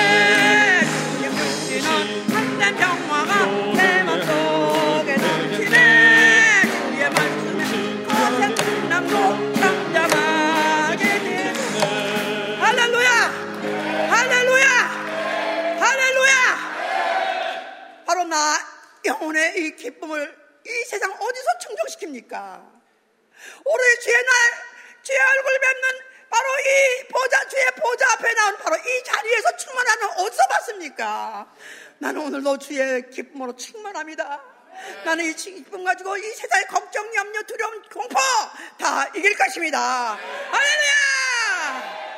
육신은 1.23 2.27
참된 2.27 2.75
평화가 2.75 3.45
내 3.75 4.01
맘속에 4.01 5.17
넘치네. 5.17 6.61
주의 6.89 7.09
말씀에 7.11 7.61
거센 8.07 8.55
풍랑도 8.55 9.13
잠잠하게 9.53 11.03
되네. 11.05 11.53
할렐루야! 12.59 13.09
할렐루야! 14.09 14.67
할렐루야! 15.79 16.33
바로 18.07 18.23
나 18.23 18.57
영혼의 19.05 19.59
이 19.59 19.75
기쁨을 19.75 20.35
이 20.65 20.69
세상 20.87 21.11
어디서 21.11 21.47
충족시킵니까? 21.61 22.73
오늘 23.65 23.99
주의 24.01 24.15
날 24.15 24.62
않습니까? 30.73 31.47
나는 31.99 32.21
오늘도 32.21 32.57
주의 32.57 33.09
기쁨으로 33.09 33.55
충만합니다. 33.55 34.41
나는 35.05 35.25
이 35.25 35.33
기쁨 35.33 35.83
가지고 35.83 36.17
이 36.17 36.21
세상의 36.21 36.67
걱정, 36.67 37.15
염려, 37.15 37.41
두려움, 37.43 37.81
공포 37.91 38.15
다 38.77 39.05
이길 39.15 39.37
것입니다. 39.37 40.17
할렐루야! 40.51 42.12